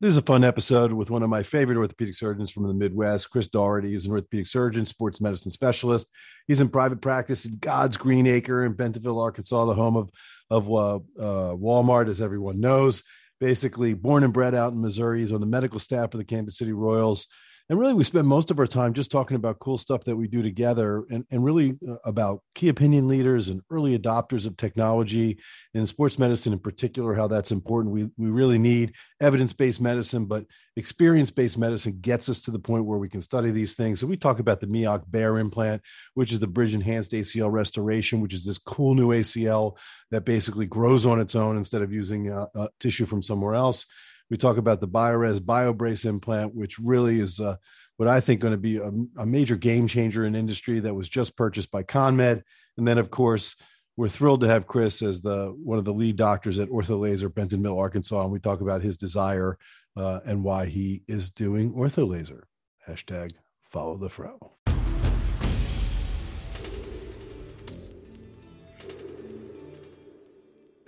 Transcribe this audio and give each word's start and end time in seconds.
This 0.00 0.10
is 0.10 0.18
a 0.18 0.22
fun 0.22 0.44
episode 0.44 0.92
with 0.92 1.10
one 1.10 1.24
of 1.24 1.28
my 1.28 1.42
favorite 1.42 1.76
orthopedic 1.76 2.14
surgeons 2.14 2.52
from 2.52 2.68
the 2.68 2.72
Midwest, 2.72 3.30
Chris 3.30 3.48
Dougherty. 3.48 3.94
He's 3.94 4.06
an 4.06 4.12
orthopedic 4.12 4.46
surgeon, 4.46 4.86
sports 4.86 5.20
medicine 5.20 5.50
specialist. 5.50 6.12
He's 6.46 6.60
in 6.60 6.68
private 6.68 7.00
practice 7.00 7.44
in 7.46 7.58
God's 7.58 7.96
Green 7.96 8.24
Acre 8.28 8.64
in 8.64 8.74
Bentonville, 8.74 9.18
Arkansas, 9.18 9.64
the 9.64 9.74
home 9.74 9.96
of, 9.96 10.10
of 10.50 10.70
uh, 10.70 10.94
uh, 11.20 11.56
Walmart, 11.56 12.08
as 12.08 12.20
everyone 12.20 12.60
knows. 12.60 13.02
Basically, 13.40 13.92
born 13.92 14.22
and 14.22 14.32
bred 14.32 14.54
out 14.54 14.72
in 14.72 14.80
Missouri. 14.80 15.22
He's 15.22 15.32
on 15.32 15.40
the 15.40 15.46
medical 15.46 15.80
staff 15.80 16.14
of 16.14 16.18
the 16.18 16.24
Kansas 16.24 16.56
City 16.56 16.72
Royals 16.72 17.26
and 17.70 17.78
really 17.78 17.92
we 17.92 18.04
spend 18.04 18.26
most 18.26 18.50
of 18.50 18.58
our 18.58 18.66
time 18.66 18.94
just 18.94 19.10
talking 19.10 19.34
about 19.34 19.58
cool 19.58 19.76
stuff 19.76 20.02
that 20.04 20.16
we 20.16 20.26
do 20.26 20.42
together 20.42 21.04
and, 21.10 21.24
and 21.30 21.44
really 21.44 21.76
uh, 21.86 21.96
about 22.04 22.40
key 22.54 22.68
opinion 22.68 23.06
leaders 23.06 23.48
and 23.48 23.60
early 23.70 23.98
adopters 23.98 24.46
of 24.46 24.56
technology 24.56 25.38
in 25.74 25.86
sports 25.86 26.18
medicine 26.18 26.52
in 26.52 26.58
particular 26.58 27.14
how 27.14 27.26
that's 27.26 27.52
important. 27.52 27.92
We, 27.92 28.08
we 28.16 28.30
really 28.30 28.58
need 28.58 28.94
evidence-based 29.20 29.80
medicine 29.80 30.24
but 30.24 30.44
experience-based 30.76 31.58
medicine 31.58 31.98
gets 32.00 32.28
us 32.28 32.40
to 32.42 32.50
the 32.50 32.58
point 32.58 32.86
where 32.86 32.98
we 32.98 33.08
can 33.08 33.20
study 33.20 33.50
these 33.50 33.74
things. 33.74 34.00
So 34.00 34.06
we 34.06 34.16
talk 34.16 34.38
about 34.38 34.60
the 34.60 34.66
Miach 34.66 35.10
Bear 35.10 35.38
implant 35.38 35.82
which 36.14 36.32
is 36.32 36.40
the 36.40 36.46
bridge 36.46 36.74
enhanced 36.74 37.12
acl 37.12 37.52
restoration 37.52 38.20
which 38.20 38.32
is 38.32 38.44
this 38.44 38.58
cool 38.58 38.94
new 38.94 39.08
acl 39.08 39.76
that 40.10 40.24
basically 40.24 40.66
grows 40.66 41.04
on 41.04 41.20
its 41.20 41.34
own 41.34 41.58
instead 41.58 41.82
of 41.82 41.92
using 41.92 42.32
uh, 42.32 42.46
uh, 42.54 42.68
tissue 42.80 43.04
from 43.04 43.20
somewhere 43.20 43.54
else 43.54 43.84
we 44.30 44.36
talk 44.36 44.56
about 44.56 44.80
the 44.80 44.88
BioRez 44.88 45.40
BioBrace 45.40 46.04
implant, 46.04 46.54
which 46.54 46.78
really 46.78 47.20
is 47.20 47.40
uh, 47.40 47.56
what 47.96 48.08
I 48.08 48.20
think 48.20 48.40
going 48.40 48.52
to 48.52 48.58
be 48.58 48.76
a, 48.76 48.90
a, 49.16 49.26
major 49.26 49.56
game 49.56 49.88
changer 49.88 50.24
in 50.24 50.34
industry 50.34 50.80
that 50.80 50.94
was 50.94 51.08
just 51.08 51.36
purchased 51.36 51.70
by 51.70 51.82
CONMED. 51.82 52.42
And 52.76 52.86
then, 52.86 52.98
of 52.98 53.10
course, 53.10 53.56
we're 53.96 54.08
thrilled 54.08 54.42
to 54.42 54.46
have 54.48 54.68
Chris 54.68 55.02
as 55.02 55.20
the 55.20 55.48
one 55.62 55.78
of 55.78 55.84
the 55.84 55.92
lead 55.92 56.16
doctors 56.16 56.58
at 56.60 56.68
OrthoLazer 56.68 57.34
Bentonville, 57.34 57.78
Arkansas, 57.78 58.22
and 58.22 58.32
we 58.32 58.38
talk 58.38 58.60
about 58.60 58.82
his 58.82 58.96
desire 58.96 59.58
uh, 59.96 60.20
and 60.24 60.44
why 60.44 60.66
he 60.66 61.02
is 61.08 61.30
doing 61.30 61.72
OrthoLazer. 61.72 62.42
Hashtag 62.88 63.32
follow 63.64 63.96
the 63.96 64.08
fro. 64.08 64.57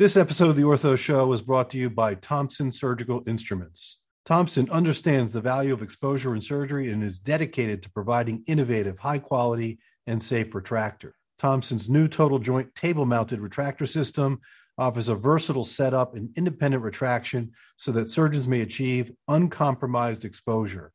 This 0.01 0.17
episode 0.17 0.49
of 0.49 0.57
the 0.57 0.63
Ortho 0.63 0.97
Show 0.97 1.27
was 1.27 1.43
brought 1.43 1.69
to 1.73 1.77
you 1.77 1.91
by 1.91 2.15
Thompson 2.15 2.73
Surgical 2.73 3.23
Instruments. 3.27 3.99
Thompson 4.25 4.71
understands 4.71 5.31
the 5.31 5.43
value 5.43 5.75
of 5.75 5.83
exposure 5.83 6.35
in 6.35 6.41
surgery 6.41 6.91
and 6.91 7.05
is 7.05 7.19
dedicated 7.19 7.83
to 7.83 7.91
providing 7.91 8.43
innovative, 8.47 8.99
high 8.99 9.19
quality, 9.19 9.79
and 10.07 10.23
safe 10.23 10.53
retractor. 10.53 11.11
Thompson's 11.39 11.91
new 11.91 12.09
total 12.09 12.39
joint 12.39 12.75
table 12.75 13.05
mounted 13.05 13.41
retractor 13.41 13.87
system 13.87 14.41
offers 14.79 15.11
a 15.11 15.15
versatile 15.15 15.65
setup 15.65 16.17
and 16.17 16.31
independent 16.35 16.83
retraction 16.83 17.53
so 17.77 17.93
that 17.93 18.09
surgeons 18.09 18.49
may 18.49 18.63
achieve 18.63 19.13
uncompromised 19.29 20.25
exposure. 20.25 20.93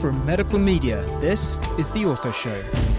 From 0.00 0.24
Medical 0.26 0.58
Media, 0.58 1.04
this 1.18 1.56
is 1.78 1.90
The 1.92 2.00
Ortho 2.00 2.34
Show. 2.34 2.93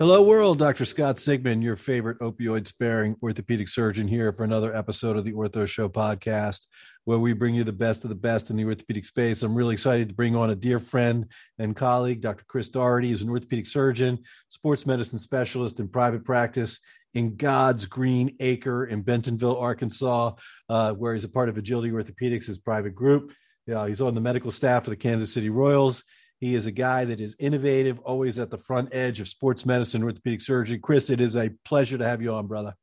Hello, 0.00 0.22
world. 0.22 0.58
Dr. 0.58 0.86
Scott 0.86 1.16
Sigman, 1.16 1.62
your 1.62 1.76
favorite 1.76 2.20
opioid 2.20 2.66
sparing 2.66 3.16
orthopedic 3.22 3.68
surgeon, 3.68 4.08
here 4.08 4.32
for 4.32 4.44
another 4.44 4.74
episode 4.74 5.18
of 5.18 5.26
the 5.26 5.34
Ortho 5.34 5.68
Show 5.68 5.90
podcast, 5.90 6.68
where 7.04 7.18
we 7.18 7.34
bring 7.34 7.54
you 7.54 7.64
the 7.64 7.72
best 7.74 8.02
of 8.04 8.08
the 8.08 8.16
best 8.16 8.48
in 8.48 8.56
the 8.56 8.64
orthopedic 8.64 9.04
space. 9.04 9.42
I'm 9.42 9.54
really 9.54 9.74
excited 9.74 10.08
to 10.08 10.14
bring 10.14 10.34
on 10.34 10.48
a 10.48 10.54
dear 10.54 10.80
friend 10.80 11.26
and 11.58 11.76
colleague, 11.76 12.22
Dr. 12.22 12.44
Chris 12.48 12.70
Dougherty, 12.70 13.10
who's 13.10 13.20
an 13.20 13.28
orthopedic 13.28 13.66
surgeon, 13.66 14.20
sports 14.48 14.86
medicine 14.86 15.18
specialist 15.18 15.80
in 15.80 15.88
private 15.88 16.24
practice 16.24 16.80
in 17.12 17.36
God's 17.36 17.84
Green 17.84 18.34
Acre 18.40 18.86
in 18.86 19.02
Bentonville, 19.02 19.58
Arkansas, 19.58 20.32
uh, 20.70 20.94
where 20.94 21.12
he's 21.12 21.24
a 21.24 21.28
part 21.28 21.50
of 21.50 21.58
Agility 21.58 21.90
Orthopedics, 21.90 22.46
his 22.46 22.58
private 22.58 22.94
group. 22.94 23.34
He's 23.66 24.00
on 24.00 24.14
the 24.14 24.22
medical 24.22 24.50
staff 24.50 24.86
of 24.86 24.92
the 24.92 24.96
Kansas 24.96 25.34
City 25.34 25.50
Royals 25.50 26.04
he 26.40 26.54
is 26.54 26.66
a 26.66 26.72
guy 26.72 27.04
that 27.04 27.20
is 27.20 27.36
innovative, 27.38 27.98
always 28.00 28.38
at 28.38 28.50
the 28.50 28.56
front 28.58 28.94
edge 28.94 29.20
of 29.20 29.28
sports 29.28 29.66
medicine, 29.66 30.02
orthopedic 30.02 30.40
surgery. 30.40 30.78
Chris, 30.78 31.10
it 31.10 31.20
is 31.20 31.36
a 31.36 31.50
pleasure 31.64 31.98
to 31.98 32.04
have 32.06 32.22
you 32.22 32.32
on, 32.32 32.46
brother. 32.46 32.74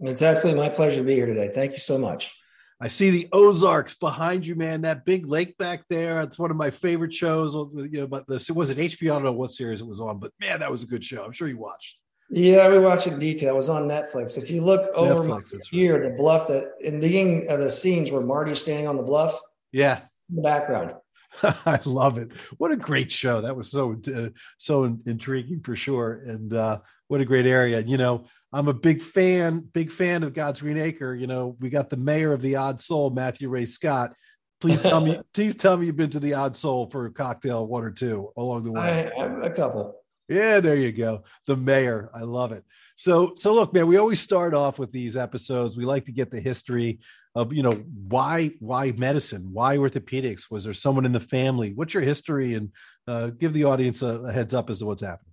It's 0.00 0.22
absolutely 0.22 0.60
my 0.60 0.68
pleasure 0.70 0.98
to 0.98 1.04
be 1.04 1.14
here 1.14 1.26
today. 1.26 1.48
Thank 1.48 1.72
you 1.72 1.78
so 1.78 1.98
much. 1.98 2.34
I 2.80 2.88
see 2.88 3.10
the 3.10 3.28
Ozarks 3.32 3.94
behind 3.94 4.46
you, 4.46 4.56
man. 4.56 4.80
That 4.80 5.04
big 5.04 5.26
lake 5.26 5.56
back 5.58 5.84
there. 5.88 6.20
It's 6.22 6.38
one 6.38 6.50
of 6.50 6.56
my 6.56 6.70
favorite 6.70 7.12
shows. 7.12 7.54
You 7.54 8.00
know, 8.00 8.06
but 8.06 8.26
this 8.26 8.50
was 8.50 8.70
it 8.70 8.78
HBO. 8.78 9.10
I 9.10 9.14
don't 9.14 9.24
know 9.24 9.32
what 9.32 9.50
series 9.50 9.82
it 9.82 9.86
was 9.86 10.00
on, 10.00 10.18
but 10.18 10.32
man, 10.40 10.60
that 10.60 10.70
was 10.70 10.82
a 10.82 10.86
good 10.86 11.04
show. 11.04 11.22
I'm 11.22 11.32
sure 11.32 11.46
you 11.46 11.58
watched. 11.58 11.96
Yeah, 12.30 12.68
we 12.68 12.78
watched 12.78 13.06
it 13.06 13.12
in 13.12 13.18
detail. 13.18 13.50
It 13.50 13.56
was 13.56 13.68
on 13.68 13.86
Netflix. 13.86 14.38
If 14.38 14.50
you 14.50 14.64
look 14.64 14.90
over 14.94 15.28
Netflix, 15.28 15.68
here, 15.70 16.00
right. 16.00 16.10
the 16.10 16.16
bluff 16.16 16.48
that 16.48 16.72
in 16.80 16.94
the 16.94 17.00
beginning 17.00 17.48
of 17.50 17.60
the 17.60 17.70
scenes 17.70 18.10
where 18.10 18.22
Marty's 18.22 18.62
standing 18.62 18.88
on 18.88 18.96
the 18.96 19.02
bluff. 19.02 19.38
Yeah. 19.72 20.00
In 20.30 20.36
the 20.36 20.42
background. 20.42 20.94
I 21.66 21.80
love 21.84 22.18
it. 22.18 22.32
What 22.58 22.72
a 22.72 22.76
great 22.76 23.10
show. 23.10 23.40
That 23.40 23.56
was 23.56 23.70
so 23.70 24.00
uh, 24.14 24.28
so 24.58 24.84
intriguing 25.06 25.60
for 25.60 25.76
sure. 25.76 26.22
And 26.26 26.52
uh, 26.52 26.80
what 27.08 27.20
a 27.20 27.24
great 27.24 27.46
area. 27.46 27.78
And 27.78 27.88
you 27.88 27.96
know, 27.96 28.26
I'm 28.52 28.68
a 28.68 28.74
big 28.74 29.00
fan, 29.00 29.60
big 29.60 29.90
fan 29.90 30.22
of 30.22 30.34
God's 30.34 30.60
Green 30.60 30.78
Acre. 30.78 31.14
You 31.14 31.26
know, 31.26 31.56
we 31.60 31.70
got 31.70 31.90
the 31.90 31.96
mayor 31.96 32.32
of 32.32 32.42
the 32.42 32.56
Odd 32.56 32.80
Soul, 32.80 33.10
Matthew 33.10 33.48
Ray 33.48 33.64
Scott. 33.64 34.12
Please 34.60 34.80
tell 34.80 35.00
me, 35.00 35.18
please 35.34 35.54
tell 35.54 35.76
me 35.76 35.86
you've 35.86 35.96
been 35.96 36.10
to 36.10 36.20
the 36.20 36.34
Odd 36.34 36.56
Soul 36.56 36.90
for 36.90 37.06
a 37.06 37.12
cocktail, 37.12 37.66
one 37.66 37.84
or 37.84 37.90
two 37.90 38.30
along 38.36 38.64
the 38.64 38.72
way. 38.72 39.10
I, 39.18 39.46
a 39.46 39.50
couple. 39.50 39.96
Yeah, 40.28 40.60
there 40.60 40.76
you 40.76 40.92
go. 40.92 41.24
The 41.46 41.56
mayor. 41.56 42.10
I 42.14 42.20
love 42.20 42.52
it. 42.52 42.64
So, 42.96 43.32
so 43.34 43.54
look, 43.54 43.72
man, 43.72 43.86
we 43.86 43.96
always 43.96 44.20
start 44.20 44.52
off 44.54 44.78
with 44.78 44.92
these 44.92 45.16
episodes. 45.16 45.76
We 45.76 45.84
like 45.84 46.04
to 46.04 46.12
get 46.12 46.30
the 46.30 46.40
history 46.40 47.00
of 47.34 47.52
you 47.52 47.62
know 47.62 47.74
why 48.08 48.52
why 48.58 48.92
medicine? 48.92 49.50
Why 49.52 49.76
orthopedics? 49.76 50.50
Was 50.50 50.64
there 50.64 50.74
someone 50.74 51.06
in 51.06 51.12
the 51.12 51.20
family? 51.20 51.72
What's 51.74 51.94
your 51.94 52.02
history? 52.02 52.54
And 52.54 52.72
uh, 53.06 53.28
give 53.28 53.52
the 53.52 53.64
audience 53.64 54.02
a, 54.02 54.20
a, 54.22 54.32
heads 54.32 54.54
up 54.54 54.70
as 54.70 54.80
to 54.80 54.86
what's 54.86 55.02
happening. 55.02 55.32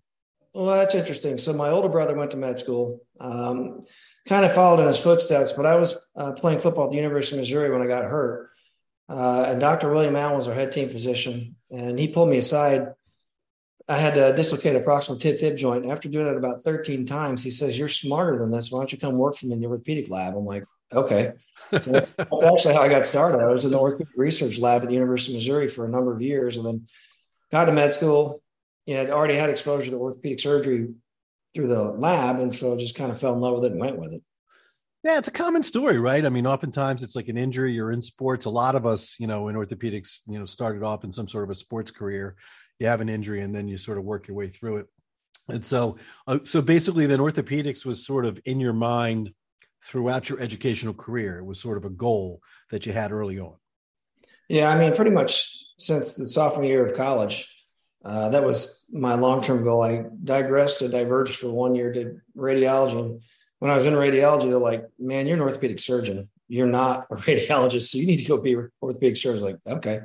Well 0.54 0.66
that's 0.66 0.96
interesting. 0.96 1.38
So 1.38 1.54
my 1.54 1.70
older 1.70 1.90
brother 1.90 2.16
went 2.16 2.32
to 2.32 2.38
med 2.38 2.60
school 2.60 3.02
um, 3.20 3.82
kind 4.28 4.46
of 4.46 4.54
followed 4.54 4.80
in 4.82 4.88
his 4.88 5.00
footsteps 5.00 5.54
but 5.54 5.66
i 5.66 5.76
was 5.76 6.06
uh, 6.18 6.34
playing 6.34 6.60
football 6.60 6.86
at 6.86 6.92
the 6.92 6.98
university 6.98 7.38
of 7.38 7.40
missouri 7.40 7.72
when 7.72 7.82
i 7.82 7.88
got 7.88 8.04
hurt. 8.04 8.50
Uh, 9.10 9.46
and 9.48 9.62
dr 9.62 9.90
william 9.90 10.16
allen 10.16 10.36
was 10.36 10.48
our 10.48 10.54
head 10.54 10.72
team 10.72 10.90
physician 10.90 11.56
and 11.72 12.00
he 12.00 12.08
pulled 12.08 12.30
me 12.30 12.38
aside. 12.38 12.94
I 13.90 13.98
had 13.98 14.16
to 14.16 14.34
dislocate 14.34 14.76
a 14.76 14.82
proximal 14.82 15.20
tib 15.20 15.38
fib 15.38 15.56
joint. 15.56 15.90
After 15.90 16.10
doing 16.10 16.28
it 16.28 16.36
about 16.36 16.62
13 16.64 17.06
times, 17.06 17.44
he 17.44 17.52
says, 17.52 17.80
You're 17.80 17.88
smarter 17.88 18.38
than 18.38 18.52
this. 18.52 18.72
Why 18.72 18.80
don't 18.80 18.92
you 18.92 18.98
come 18.98 19.16
work 19.16 19.36
for 19.36 19.46
me 19.46 19.54
in 19.54 19.62
the 19.62 19.68
orthopedic 19.68 20.10
lab? 20.10 20.36
I'm 20.36 20.46
like, 20.46 20.66
Okay. 20.94 21.34
So 21.82 21.92
that's 21.92 22.44
actually 22.44 22.74
how 22.76 22.82
I 22.82 22.88
got 22.88 23.06
started. 23.06 23.40
I 23.40 23.48
was 23.48 23.66
in 23.66 23.72
the 23.72 23.80
orthopedic 23.80 24.14
research 24.16 24.60
lab 24.60 24.84
at 24.84 24.88
the 24.88 24.94
University 24.94 25.34
of 25.34 25.38
Missouri 25.38 25.68
for 25.68 25.86
a 25.86 25.90
number 25.90 26.14
of 26.14 26.22
years 26.22 26.58
and 26.58 26.66
then 26.66 26.88
got 27.52 27.66
to 27.66 27.72
med 27.72 27.94
school. 27.94 28.42
You 28.86 28.96
had 28.96 29.10
already 29.10 29.36
had 29.36 29.50
exposure 29.50 29.92
to 29.92 29.98
orthopedic 29.98 30.40
surgery 30.40 30.94
through 31.54 31.68
the 31.68 31.84
lab. 31.84 32.40
And 32.40 32.54
so 32.54 32.78
just 32.78 32.96
kind 32.96 33.12
of 33.12 33.20
fell 33.20 33.34
in 33.34 33.42
love 33.42 33.56
with 33.56 33.66
it 33.66 33.72
and 33.72 33.82
went 33.82 34.00
with 34.00 34.14
it. 34.14 34.22
Yeah, 35.04 35.18
it's 35.18 35.28
a 35.28 35.32
common 35.32 35.64
story, 35.64 36.00
right? 36.00 36.26
I 36.26 36.30
mean, 36.30 36.48
oftentimes 36.48 37.04
it's 37.04 37.16
like 37.16 37.28
an 37.28 37.38
injury. 37.38 37.74
You're 37.74 37.92
in 37.92 38.02
sports. 38.02 38.46
A 38.46 38.50
lot 38.50 38.76
of 38.76 38.86
us, 38.86 39.16
you 39.20 39.28
know, 39.28 39.48
in 39.48 39.56
orthopedics, 39.56 40.22
you 40.28 40.40
know, 40.40 40.46
started 40.46 40.84
off 40.84 41.04
in 41.04 41.12
some 41.12 41.28
sort 41.28 41.44
of 41.44 41.50
a 41.50 41.56
sports 41.56 41.92
career. 41.92 42.36
You 42.80 42.88
have 42.88 43.00
an 43.00 43.10
injury, 43.10 43.42
and 43.42 43.54
then 43.54 43.68
you 43.68 43.78
sort 43.78 43.98
of 43.98 44.04
work 44.04 44.28
your 44.28 44.36
way 44.36 44.48
through 44.48 44.78
it. 44.78 44.88
And 45.50 45.64
so, 45.64 45.98
uh, 46.28 46.40
so 46.44 46.62
basically, 46.62 47.06
then 47.06 47.20
orthopedics 47.20 47.86
was 47.86 48.06
sort 48.06 48.26
of 48.26 48.40
in 48.46 48.60
your 48.60 48.74
mind 48.74 49.34
throughout 49.88 50.30
your 50.30 50.40
educational 50.40 50.94
career. 50.94 51.40
It 51.40 51.46
was 51.46 51.60
sort 51.60 51.78
of 51.78 51.86
a 51.86 51.90
goal 51.90 52.42
that 52.72 52.86
you 52.86 52.94
had 52.94 53.12
early 53.12 53.40
on. 53.40 53.56
Yeah, 54.50 54.70
I 54.70 54.78
mean, 54.78 54.96
pretty 54.96 55.12
much 55.12 55.66
since 55.80 56.16
the 56.16 56.26
sophomore 56.26 56.66
year 56.66 56.86
of 56.86 56.96
college, 56.96 57.54
uh, 58.04 58.30
that 58.30 58.44
was 58.44 58.86
my 58.92 59.16
long-term 59.16 59.64
goal. 59.64 59.82
I 59.82 60.04
digressed 60.24 60.82
and 60.82 60.92
diverged 60.92 61.36
for 61.36 61.50
one 61.50 61.76
year 61.76 61.92
to 61.94 62.20
radiology. 62.38 63.00
And 63.00 63.22
when 63.60 63.72
I 63.72 63.76
was 63.76 63.86
in 63.86 63.94
radiology, 63.94 64.44
they're 64.44 64.58
like, 64.58 64.86
"Man, 65.00 65.28
you're 65.28 65.36
an 65.36 65.42
orthopedic 65.42 65.80
surgeon. 65.80 66.30
You're 66.48 66.68
not 66.68 67.08
a 67.10 67.16
radiologist, 67.28 67.90
so 67.90 67.98
you 67.98 68.06
need 68.06 68.18
to 68.18 68.26
go 68.26 68.38
be 68.38 68.54
an 68.54 68.70
orthopedic 68.82 69.18
surgeon." 69.18 69.44
like, 69.44 69.58
okay. 69.68 70.02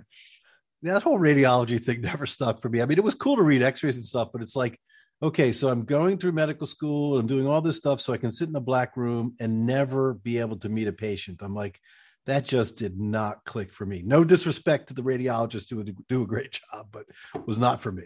That 0.82 1.02
whole 1.02 1.18
radiology 1.18 1.80
thing 1.80 2.00
never 2.02 2.26
stuck 2.26 2.60
for 2.60 2.68
me. 2.68 2.82
I 2.82 2.86
mean, 2.86 2.98
it 2.98 3.04
was 3.04 3.14
cool 3.14 3.36
to 3.36 3.42
read 3.42 3.62
X-rays 3.62 3.96
and 3.96 4.04
stuff, 4.04 4.30
but 4.32 4.42
it's 4.42 4.56
like 4.56 4.80
okay, 5.22 5.52
so 5.52 5.68
I'm 5.68 5.84
going 5.84 6.18
through 6.18 6.32
medical 6.32 6.66
school, 6.66 7.18
I'm 7.18 7.26
doing 7.26 7.46
all 7.46 7.60
this 7.60 7.76
stuff 7.76 8.00
so 8.00 8.12
I 8.12 8.16
can 8.16 8.32
sit 8.32 8.48
in 8.48 8.56
a 8.56 8.60
black 8.60 8.96
room 8.96 9.34
and 9.40 9.66
never 9.66 10.14
be 10.14 10.38
able 10.38 10.56
to 10.58 10.68
meet 10.68 10.88
a 10.88 10.92
patient. 10.92 11.42
I'm 11.42 11.54
like, 11.54 11.80
that 12.26 12.44
just 12.44 12.76
did 12.76 12.98
not 12.98 13.44
click 13.44 13.72
for 13.72 13.86
me. 13.86 14.02
No 14.04 14.24
disrespect 14.24 14.88
to 14.88 14.94
the 14.94 15.02
radiologists 15.02 15.70
who 15.70 15.82
do 16.08 16.22
a 16.22 16.26
great 16.26 16.52
job, 16.52 16.88
but 16.92 17.04
was 17.46 17.58
not 17.58 17.80
for 17.80 17.92
me. 17.92 18.04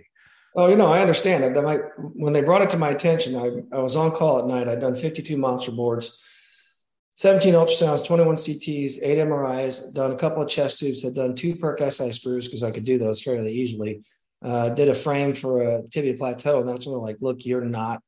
Oh, 0.54 0.68
you 0.68 0.76
know, 0.76 0.90
I 0.90 1.00
understand 1.00 1.44
it. 1.44 1.62
My, 1.62 1.76
when 2.14 2.32
they 2.32 2.40
brought 2.40 2.62
it 2.62 2.70
to 2.70 2.78
my 2.78 2.88
attention, 2.88 3.36
I, 3.36 3.76
I 3.76 3.80
was 3.80 3.94
on 3.94 4.12
call 4.12 4.38
at 4.38 4.46
night. 4.46 4.68
I'd 4.68 4.80
done 4.80 4.96
52 4.96 5.36
monster 5.36 5.70
boards, 5.70 6.18
17 7.16 7.52
ultrasounds, 7.52 8.06
21 8.06 8.36
CTs, 8.36 9.02
eight 9.02 9.18
MRIs, 9.18 9.92
done 9.92 10.12
a 10.12 10.16
couple 10.16 10.42
of 10.42 10.48
chest 10.48 10.78
tubes, 10.78 11.02
had 11.02 11.14
done 11.14 11.34
two 11.34 11.56
perc 11.56 11.80
SI 11.92 12.12
screws 12.12 12.46
because 12.46 12.62
I 12.62 12.70
could 12.70 12.84
do 12.84 12.96
those 12.96 13.22
fairly 13.22 13.52
easily. 13.52 14.02
Uh, 14.42 14.68
did 14.68 14.88
a 14.88 14.94
frame 14.94 15.34
for 15.34 15.62
a 15.62 15.82
tibia 15.88 16.14
plateau, 16.14 16.60
and 16.60 16.68
that's 16.68 16.86
when 16.86 16.94
they're 16.94 17.02
like, 17.02 17.16
"Look, 17.20 17.44
you're 17.46 17.64
not 17.64 18.02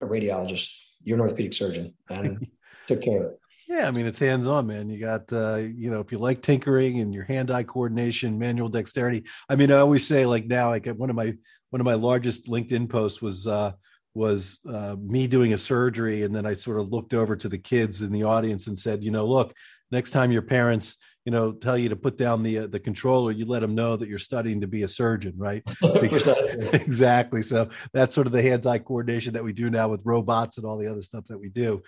a 0.00 0.06
radiologist. 0.06 0.70
You're 1.02 1.16
an 1.16 1.22
orthopedic 1.22 1.52
surgeon," 1.52 1.94
and 2.08 2.46
took 2.86 3.02
care 3.02 3.24
of 3.24 3.32
it. 3.32 3.40
Yeah, 3.66 3.88
I 3.88 3.90
mean 3.90 4.06
it's 4.06 4.18
hands 4.18 4.46
on, 4.46 4.66
man. 4.66 4.88
You 4.88 5.00
got 5.00 5.32
uh, 5.32 5.56
you 5.56 5.90
know, 5.90 6.00
if 6.00 6.12
you 6.12 6.18
like 6.18 6.42
tinkering 6.42 7.00
and 7.00 7.14
your 7.14 7.24
hand 7.24 7.50
eye 7.50 7.64
coordination, 7.64 8.38
manual 8.38 8.68
dexterity. 8.68 9.24
I 9.48 9.56
mean, 9.56 9.72
I 9.72 9.78
always 9.78 10.06
say 10.06 10.26
like 10.26 10.46
now, 10.46 10.68
I 10.68 10.78
like 10.78 10.86
one 10.86 11.10
of 11.10 11.16
my 11.16 11.34
one 11.70 11.80
of 11.80 11.84
my 11.84 11.94
largest 11.94 12.48
LinkedIn 12.48 12.88
posts 12.88 13.20
was 13.20 13.46
uh 13.46 13.72
was 14.14 14.60
uh, 14.68 14.94
me 15.00 15.26
doing 15.26 15.52
a 15.52 15.58
surgery, 15.58 16.22
and 16.22 16.34
then 16.34 16.46
I 16.46 16.54
sort 16.54 16.78
of 16.78 16.90
looked 16.90 17.14
over 17.14 17.34
to 17.36 17.48
the 17.48 17.58
kids 17.58 18.00
in 18.00 18.12
the 18.12 18.22
audience 18.22 18.68
and 18.68 18.78
said, 18.78 19.02
you 19.02 19.10
know, 19.10 19.26
look, 19.26 19.54
next 19.90 20.12
time 20.12 20.30
your 20.30 20.42
parents 20.42 20.98
you 21.24 21.32
know 21.32 21.52
tell 21.52 21.76
you 21.78 21.88
to 21.88 21.96
put 21.96 22.18
down 22.18 22.42
the 22.42 22.60
uh, 22.60 22.66
the 22.66 22.80
controller 22.80 23.32
you 23.32 23.46
let 23.46 23.60
them 23.60 23.74
know 23.74 23.96
that 23.96 24.08
you're 24.08 24.18
studying 24.18 24.60
to 24.60 24.66
be 24.66 24.82
a 24.82 24.88
surgeon 24.88 25.32
right 25.36 25.62
exactly 25.82 27.42
so 27.42 27.68
that's 27.92 28.14
sort 28.14 28.26
of 28.26 28.32
the 28.32 28.42
hands-eye 28.42 28.78
coordination 28.78 29.32
that 29.32 29.44
we 29.44 29.52
do 29.52 29.70
now 29.70 29.88
with 29.88 30.02
robots 30.04 30.58
and 30.58 30.66
all 30.66 30.76
the 30.76 30.90
other 30.90 31.02
stuff 31.02 31.24
that 31.26 31.38
we 31.38 31.48
do 31.48 31.82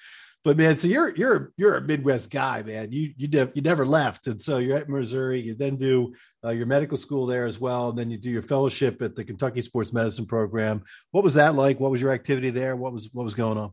but 0.46 0.56
man, 0.56 0.78
so 0.78 0.86
you're 0.86 1.12
you're 1.16 1.52
you're 1.56 1.74
a 1.74 1.80
Midwest 1.80 2.30
guy, 2.30 2.62
man. 2.62 2.92
You 2.92 3.12
you 3.16 3.50
you 3.52 3.62
never 3.62 3.84
left, 3.84 4.28
and 4.28 4.40
so 4.40 4.58
you're 4.58 4.76
at 4.76 4.88
Missouri. 4.88 5.40
You 5.40 5.56
then 5.56 5.74
do 5.74 6.14
uh, 6.44 6.50
your 6.50 6.66
medical 6.66 6.96
school 6.96 7.26
there 7.26 7.48
as 7.48 7.58
well, 7.58 7.88
and 7.88 7.98
then 7.98 8.12
you 8.12 8.16
do 8.16 8.30
your 8.30 8.44
fellowship 8.44 9.02
at 9.02 9.16
the 9.16 9.24
Kentucky 9.24 9.60
Sports 9.60 9.92
Medicine 9.92 10.24
Program. 10.24 10.84
What 11.10 11.24
was 11.24 11.34
that 11.34 11.56
like? 11.56 11.80
What 11.80 11.90
was 11.90 12.00
your 12.00 12.12
activity 12.12 12.50
there? 12.50 12.76
What 12.76 12.92
was 12.92 13.10
what 13.12 13.24
was 13.24 13.34
going 13.34 13.58
on? 13.58 13.72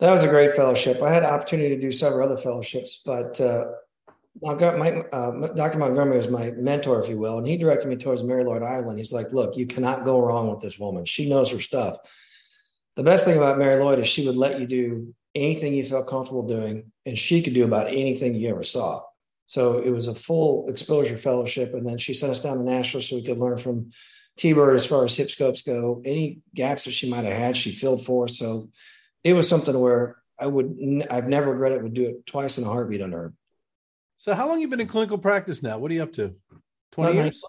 That 0.00 0.12
was 0.12 0.22
a 0.22 0.28
great 0.28 0.54
fellowship. 0.54 1.02
I 1.02 1.12
had 1.12 1.24
an 1.24 1.28
opportunity 1.28 1.76
to 1.76 1.80
do 1.80 1.92
several 1.92 2.26
other 2.26 2.40
fellowships, 2.40 3.02
but 3.04 3.38
uh, 3.38 3.66
my, 4.42 4.90
uh, 5.12 5.54
Dr. 5.54 5.78
Montgomery 5.78 6.16
was 6.16 6.28
my 6.28 6.50
mentor, 6.50 7.00
if 7.00 7.08
you 7.08 7.18
will, 7.18 7.38
and 7.38 7.46
he 7.46 7.56
directed 7.56 7.88
me 7.88 7.96
towards 7.96 8.22
Mary 8.22 8.44
Lloyd 8.44 8.62
Ireland. 8.62 8.98
He's 8.98 9.12
like, 9.12 9.32
"Look, 9.32 9.56
you 9.56 9.66
cannot 9.66 10.04
go 10.04 10.20
wrong 10.20 10.50
with 10.50 10.60
this 10.60 10.78
woman. 10.78 11.04
She 11.04 11.28
knows 11.28 11.50
her 11.52 11.60
stuff." 11.60 11.98
The 12.96 13.02
best 13.02 13.24
thing 13.24 13.36
about 13.36 13.58
Mary 13.58 13.82
Lloyd 13.82 13.98
is 13.98 14.08
she 14.08 14.26
would 14.26 14.36
let 14.36 14.58
you 14.60 14.66
do 14.66 15.14
anything 15.34 15.74
you 15.74 15.84
felt 15.84 16.06
comfortable 16.06 16.46
doing, 16.46 16.90
and 17.04 17.18
she 17.18 17.42
could 17.42 17.54
do 17.54 17.64
about 17.64 17.88
anything 17.88 18.34
you 18.34 18.48
ever 18.48 18.62
saw. 18.62 19.02
So 19.46 19.78
it 19.78 19.90
was 19.90 20.08
a 20.08 20.14
full 20.14 20.68
exposure 20.68 21.16
fellowship. 21.16 21.72
And 21.72 21.86
then 21.86 21.98
she 21.98 22.14
sent 22.14 22.32
us 22.32 22.40
down 22.40 22.58
to 22.58 22.64
Nashville 22.64 23.00
so 23.00 23.16
we 23.16 23.24
could 23.24 23.38
learn 23.38 23.58
from 23.58 23.90
T-Bird 24.36 24.74
as 24.74 24.84
far 24.84 25.04
as 25.04 25.14
hip 25.14 25.30
scopes 25.30 25.62
go. 25.62 26.02
Any 26.04 26.40
gaps 26.54 26.84
that 26.84 26.92
she 26.92 27.08
might 27.08 27.24
have 27.24 27.38
had, 27.38 27.56
she 27.56 27.72
filled 27.72 28.04
for. 28.04 28.28
So 28.28 28.70
it 29.24 29.32
was 29.32 29.48
something 29.48 29.78
where 29.78 30.16
I 30.38 30.46
would, 30.46 31.06
I've 31.10 31.28
never 31.28 31.52
regretted 31.52 31.82
would 31.82 31.94
do 31.94 32.06
it 32.06 32.26
twice 32.26 32.58
in 32.58 32.64
a 32.64 32.68
heartbeat 32.68 33.00
under 33.00 33.18
her. 33.18 33.32
So 34.16 34.34
how 34.34 34.48
long 34.48 34.60
you 34.60 34.68
been 34.68 34.80
in 34.80 34.86
clinical 34.86 35.18
practice 35.18 35.62
now? 35.62 35.78
What 35.78 35.90
are 35.90 35.94
you 35.94 36.02
up 36.02 36.12
to? 36.14 36.34
20 36.92 37.14
years? 37.14 37.42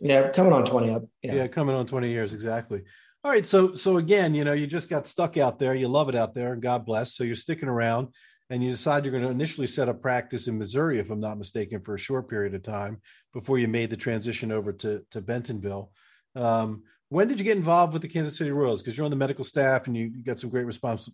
Yeah, 0.00 0.30
coming 0.30 0.52
on 0.52 0.64
20 0.64 0.90
up. 0.90 1.02
Yeah. 1.22 1.34
yeah, 1.34 1.46
coming 1.46 1.74
on 1.74 1.86
20 1.86 2.10
years, 2.10 2.34
exactly. 2.34 2.82
All 3.22 3.30
right. 3.30 3.44
So 3.44 3.74
so 3.74 3.98
again, 3.98 4.34
you 4.34 4.44
know, 4.44 4.52
you 4.52 4.66
just 4.66 4.88
got 4.88 5.06
stuck 5.06 5.36
out 5.36 5.58
there. 5.58 5.74
You 5.74 5.88
love 5.88 6.08
it 6.08 6.14
out 6.14 6.34
there, 6.34 6.52
and 6.54 6.62
God 6.62 6.86
bless. 6.86 7.14
So 7.14 7.24
you're 7.24 7.36
sticking 7.36 7.68
around 7.68 8.08
and 8.50 8.64
you 8.64 8.70
decide 8.70 9.04
you're 9.04 9.12
going 9.12 9.24
to 9.24 9.30
initially 9.30 9.66
set 9.66 9.88
up 9.88 10.02
practice 10.02 10.48
in 10.48 10.58
Missouri, 10.58 10.98
if 10.98 11.10
I'm 11.10 11.20
not 11.20 11.38
mistaken, 11.38 11.80
for 11.80 11.94
a 11.94 11.98
short 11.98 12.28
period 12.28 12.54
of 12.54 12.62
time 12.62 13.00
before 13.32 13.58
you 13.58 13.68
made 13.68 13.90
the 13.90 13.96
transition 13.96 14.50
over 14.50 14.72
to, 14.72 15.04
to 15.12 15.20
Bentonville. 15.20 15.92
Um, 16.34 16.82
when 17.10 17.28
did 17.28 17.38
you 17.38 17.44
get 17.44 17.56
involved 17.56 17.92
with 17.92 18.02
the 18.02 18.08
Kansas 18.08 18.36
City 18.36 18.50
Royals? 18.50 18.82
Because 18.82 18.96
you're 18.96 19.04
on 19.04 19.10
the 19.10 19.16
medical 19.16 19.44
staff 19.44 19.86
and 19.86 19.96
you, 19.96 20.10
got 20.24 20.40
some 20.40 20.50
great 20.50 20.66
respons- 20.66 21.10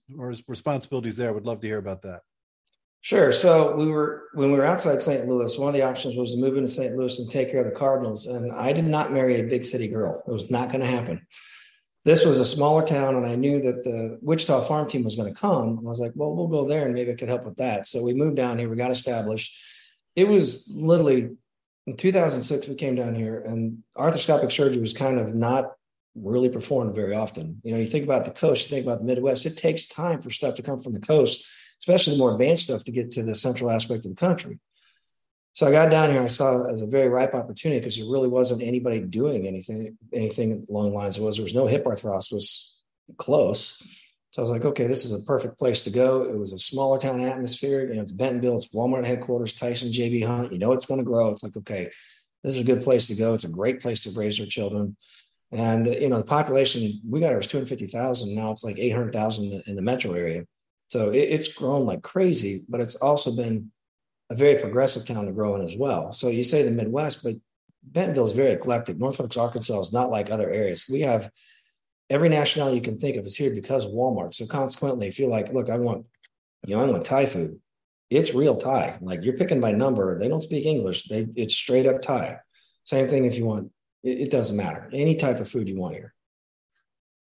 responsibilities 0.48 1.16
there. 1.16 1.28
I 1.28 1.32
would 1.32 1.46
love 1.46 1.60
to 1.60 1.66
hear 1.66 1.78
about 1.78 2.02
that. 2.02 2.22
Sure. 3.06 3.30
So 3.30 3.76
we 3.76 3.86
were 3.86 4.24
when 4.34 4.50
we 4.50 4.58
were 4.58 4.66
outside 4.66 5.00
St. 5.00 5.28
Louis, 5.28 5.56
one 5.56 5.68
of 5.68 5.74
the 5.74 5.82
options 5.82 6.16
was 6.16 6.32
to 6.32 6.40
move 6.40 6.56
into 6.56 6.68
St. 6.68 6.96
Louis 6.96 7.18
and 7.20 7.30
take 7.30 7.52
care 7.52 7.60
of 7.60 7.72
the 7.72 7.78
Cardinals. 7.78 8.26
And 8.26 8.50
I 8.50 8.72
did 8.72 8.84
not 8.84 9.12
marry 9.12 9.38
a 9.38 9.44
big 9.44 9.64
city 9.64 9.86
girl. 9.86 10.22
It 10.26 10.32
was 10.32 10.50
not 10.50 10.70
going 10.70 10.80
to 10.80 10.88
happen 10.88 11.24
this 12.06 12.24
was 12.24 12.38
a 12.38 12.44
smaller 12.44 12.86
town 12.86 13.16
and 13.16 13.26
I 13.26 13.34
knew 13.34 13.60
that 13.62 13.82
the 13.82 14.16
Wichita 14.22 14.60
farm 14.60 14.88
team 14.88 15.02
was 15.02 15.16
going 15.16 15.34
to 15.34 15.38
come. 15.38 15.80
I 15.80 15.88
was 15.88 15.98
like, 15.98 16.12
well, 16.14 16.36
we'll 16.36 16.46
go 16.46 16.64
there 16.64 16.84
and 16.84 16.94
maybe 16.94 17.10
I 17.10 17.16
could 17.16 17.28
help 17.28 17.44
with 17.44 17.56
that. 17.56 17.84
So 17.88 18.00
we 18.00 18.14
moved 18.14 18.36
down 18.36 18.60
here, 18.60 18.68
we 18.68 18.76
got 18.76 18.92
established. 18.92 19.58
It 20.14 20.28
was 20.28 20.70
literally 20.72 21.30
in 21.88 21.96
2006, 21.96 22.68
we 22.68 22.76
came 22.76 22.94
down 22.94 23.16
here 23.16 23.40
and 23.40 23.82
arthroscopic 23.96 24.52
surgery 24.52 24.80
was 24.80 24.92
kind 24.92 25.18
of 25.18 25.34
not 25.34 25.72
really 26.14 26.48
performed 26.48 26.94
very 26.94 27.12
often. 27.12 27.60
You 27.64 27.72
know, 27.72 27.78
you 27.80 27.86
think 27.86 28.04
about 28.04 28.24
the 28.24 28.30
coast, 28.30 28.62
you 28.62 28.70
think 28.70 28.86
about 28.86 29.00
the 29.00 29.04
Midwest, 29.04 29.44
it 29.44 29.56
takes 29.56 29.86
time 29.86 30.22
for 30.22 30.30
stuff 30.30 30.54
to 30.54 30.62
come 30.62 30.80
from 30.80 30.92
the 30.92 31.00
coast, 31.00 31.44
especially 31.80 32.14
the 32.14 32.18
more 32.18 32.32
advanced 32.32 32.64
stuff 32.64 32.84
to 32.84 32.92
get 32.92 33.12
to 33.12 33.22
the 33.22 33.34
central 33.34 33.70
aspect 33.70 34.04
of 34.04 34.10
the 34.10 34.16
country. 34.16 34.58
So 35.56 35.66
I 35.66 35.70
got 35.70 35.90
down 35.90 36.10
here. 36.10 36.22
I 36.22 36.26
saw 36.26 36.64
it 36.64 36.72
as 36.72 36.82
a 36.82 36.86
very 36.86 37.08
ripe 37.08 37.34
opportunity 37.34 37.80
because 37.80 37.96
there 37.96 38.04
really 38.04 38.28
wasn't 38.28 38.62
anybody 38.62 39.00
doing 39.00 39.46
anything 39.46 39.96
anything 40.12 40.66
along 40.68 40.90
the 40.90 40.96
lines 40.96 41.16
of 41.16 41.24
was 41.24 41.36
there 41.36 41.44
was 41.44 41.54
no 41.54 41.66
hip 41.66 41.84
arthrosis 41.84 42.76
close. 43.16 43.82
So 44.32 44.40
I 44.40 44.42
was 44.42 44.50
like, 44.50 44.66
okay, 44.66 44.86
this 44.86 45.06
is 45.06 45.18
a 45.18 45.24
perfect 45.24 45.58
place 45.58 45.82
to 45.84 45.90
go. 45.90 46.24
It 46.24 46.38
was 46.38 46.52
a 46.52 46.58
smaller 46.58 46.98
town 46.98 47.24
atmosphere. 47.24 47.88
You 47.88 47.94
know, 47.94 48.02
it's 48.02 48.12
Bentonville, 48.12 48.56
it's 48.56 48.68
Walmart 48.68 49.06
headquarters, 49.06 49.54
Tyson 49.54 49.90
JB 49.90 50.26
Hunt. 50.26 50.52
You 50.52 50.58
know 50.58 50.72
it's 50.72 50.84
going 50.84 51.00
to 51.00 51.04
grow. 51.04 51.30
It's 51.30 51.42
like, 51.42 51.56
okay, 51.56 51.90
this 52.44 52.54
is 52.54 52.60
a 52.60 52.64
good 52.64 52.84
place 52.84 53.06
to 53.06 53.14
go. 53.14 53.32
It's 53.32 53.44
a 53.44 53.48
great 53.48 53.80
place 53.80 54.02
to 54.02 54.10
raise 54.10 54.36
their 54.36 54.46
children. 54.46 54.94
And 55.52 55.86
you 55.86 56.10
know, 56.10 56.18
the 56.18 56.24
population 56.24 57.00
we 57.08 57.20
got 57.20 57.32
it 57.32 57.36
was 57.36 57.46
250,000. 57.46 58.34
Now 58.34 58.50
it's 58.50 58.62
like 58.62 58.78
800,000 58.78 59.62
in 59.66 59.74
the 59.74 59.80
metro 59.80 60.12
area. 60.12 60.44
So 60.88 61.10
it, 61.10 61.18
it's 61.18 61.48
grown 61.48 61.86
like 61.86 62.02
crazy, 62.02 62.64
but 62.68 62.80
it's 62.80 62.94
also 62.96 63.34
been 63.34 63.70
a 64.30 64.34
very 64.34 64.60
progressive 64.60 65.04
town 65.04 65.26
to 65.26 65.32
grow 65.32 65.54
in 65.56 65.62
as 65.62 65.76
well. 65.76 66.12
So 66.12 66.28
you 66.28 66.44
say 66.44 66.62
the 66.62 66.70
Midwest, 66.70 67.22
but 67.22 67.36
Bentonville 67.82 68.26
is 68.26 68.32
very 68.32 68.52
eclectic. 68.52 68.98
Northwest 68.98 69.36
Arkansas 69.36 69.80
is 69.80 69.92
not 69.92 70.10
like 70.10 70.30
other 70.30 70.50
areas. 70.50 70.86
We 70.90 71.00
have 71.00 71.30
every 72.10 72.28
nationality 72.28 72.76
you 72.76 72.82
can 72.82 72.98
think 72.98 73.16
of 73.16 73.26
is 73.26 73.36
here 73.36 73.54
because 73.54 73.86
of 73.86 73.92
Walmart. 73.92 74.34
So 74.34 74.46
consequently, 74.46 75.06
if 75.06 75.18
you're 75.18 75.30
like, 75.30 75.52
look, 75.52 75.70
I 75.70 75.76
want, 75.76 76.06
you 76.66 76.74
know, 76.74 76.82
I 76.82 76.86
want 76.86 77.04
Thai 77.04 77.26
food, 77.26 77.60
it's 78.10 78.34
real 78.34 78.56
Thai. 78.56 78.98
Like 79.00 79.22
you're 79.22 79.36
picking 79.36 79.60
by 79.60 79.72
number. 79.72 80.18
They 80.18 80.28
don't 80.28 80.42
speak 80.42 80.66
English. 80.66 81.04
They 81.04 81.26
it's 81.36 81.54
straight 81.54 81.86
up 81.86 82.02
Thai. 82.02 82.38
Same 82.84 83.08
thing 83.08 83.24
if 83.24 83.36
you 83.36 83.46
want, 83.46 83.70
it, 84.02 84.20
it 84.22 84.30
doesn't 84.30 84.56
matter. 84.56 84.88
Any 84.92 85.16
type 85.16 85.40
of 85.40 85.48
food 85.48 85.68
you 85.68 85.76
want 85.76 85.94
here. 85.94 86.14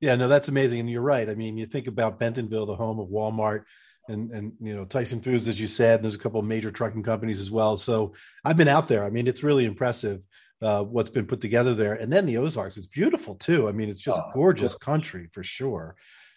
Yeah, 0.01 0.15
no, 0.15 0.29
that's 0.29 0.49
amazing. 0.49 0.81
And 0.81 0.91
you're 0.91 1.03
right. 1.03 1.29
I 1.29 1.35
mean, 1.35 1.57
you 1.57 1.67
think 1.67 1.87
about 1.87 2.19
Bentonville, 2.19 2.67
the 2.67 2.77
home 2.77 3.01
of 3.01 3.09
Walmart, 3.09 3.65
and 4.09 4.31
and 4.31 4.53
you 4.61 4.75
know 4.75 4.85
Tyson 4.85 5.21
Foods, 5.21 5.49
as 5.49 5.61
you 5.61 5.67
said. 5.67 5.97
And 5.97 6.05
there's 6.05 6.15
a 6.15 6.19
couple 6.19 6.41
of 6.41 6.47
major 6.47 6.71
trucking 6.71 7.03
companies 7.03 7.41
as 7.41 7.51
well. 7.51 7.77
So 7.77 8.15
I've 8.45 8.57
been 8.57 8.69
out 8.69 8.89
there. 8.89 9.05
I 9.05 9.11
mean, 9.11 9.27
it's 9.27 9.43
really 9.43 9.65
impressive 9.65 10.23
uh, 10.63 10.83
what's 10.83 11.11
been 11.11 11.27
put 11.27 11.41
together 11.41 11.75
there. 11.75 11.95
And 11.95 12.13
then 12.13 12.27
the 12.27 12.39
Ozarks, 12.39 12.77
it's 12.77 12.87
beautiful 12.87 13.35
too. 13.35 13.69
I 13.69 13.73
mean, 13.73 13.89
it's 13.89 14.01
just 14.01 14.21
oh, 14.21 14.31
gorgeous 14.35 14.77
yeah. 14.81 14.85
country 14.85 15.29
for 15.33 15.43
sure. 15.43 15.97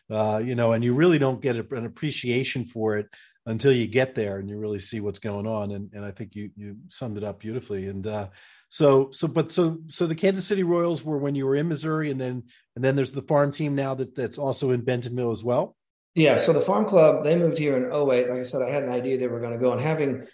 Uh, 0.09 0.41
you 0.43 0.55
know, 0.55 0.73
and 0.73 0.83
you 0.83 0.93
really 0.93 1.17
don't 1.17 1.41
get 1.41 1.55
an 1.55 1.85
appreciation 1.85 2.65
for 2.65 2.97
it 2.97 3.07
until 3.45 3.71
you 3.71 3.87
get 3.87 4.13
there 4.13 4.37
and 4.37 4.49
you 4.49 4.57
really 4.57 4.79
see 4.79 4.99
what's 4.99 5.19
going 5.19 5.47
on. 5.47 5.71
And 5.71 5.93
and 5.93 6.05
I 6.05 6.11
think 6.11 6.35
you 6.35 6.51
you 6.55 6.77
summed 6.89 7.17
it 7.17 7.23
up 7.23 7.39
beautifully. 7.39 7.87
And 7.87 8.05
uh, 8.05 8.27
so 8.71 9.11
so 9.11 9.27
but 9.27 9.51
so 9.51 9.77
so 9.87 10.07
the 10.07 10.15
Kansas 10.15 10.47
City 10.47 10.63
Royals 10.63 11.03
were 11.03 11.17
when 11.17 11.35
you 11.35 11.45
were 11.45 11.57
in 11.57 11.67
Missouri, 11.67 12.09
and 12.09 12.19
then 12.19 12.43
and 12.75 12.83
then 12.83 12.95
there's 12.95 13.11
the 13.11 13.21
farm 13.21 13.51
team 13.51 13.75
now 13.75 13.93
that 13.95 14.15
that's 14.15 14.37
also 14.37 14.71
in 14.71 14.81
Bentonville 14.81 15.31
as 15.31 15.43
well. 15.43 15.75
Yeah. 16.15 16.35
So 16.37 16.53
the 16.53 16.61
farm 16.61 16.85
club, 16.85 17.23
they 17.23 17.35
moved 17.35 17.57
here 17.57 17.77
in 17.77 17.85
08. 17.85 18.29
Like 18.29 18.39
I 18.39 18.43
said, 18.43 18.61
I 18.61 18.69
had 18.69 18.83
an 18.83 18.89
idea 18.89 19.17
they 19.17 19.27
were 19.27 19.39
going 19.39 19.53
to 19.53 19.57
go 19.57 19.71
and 19.71 19.79
having, 19.79 20.25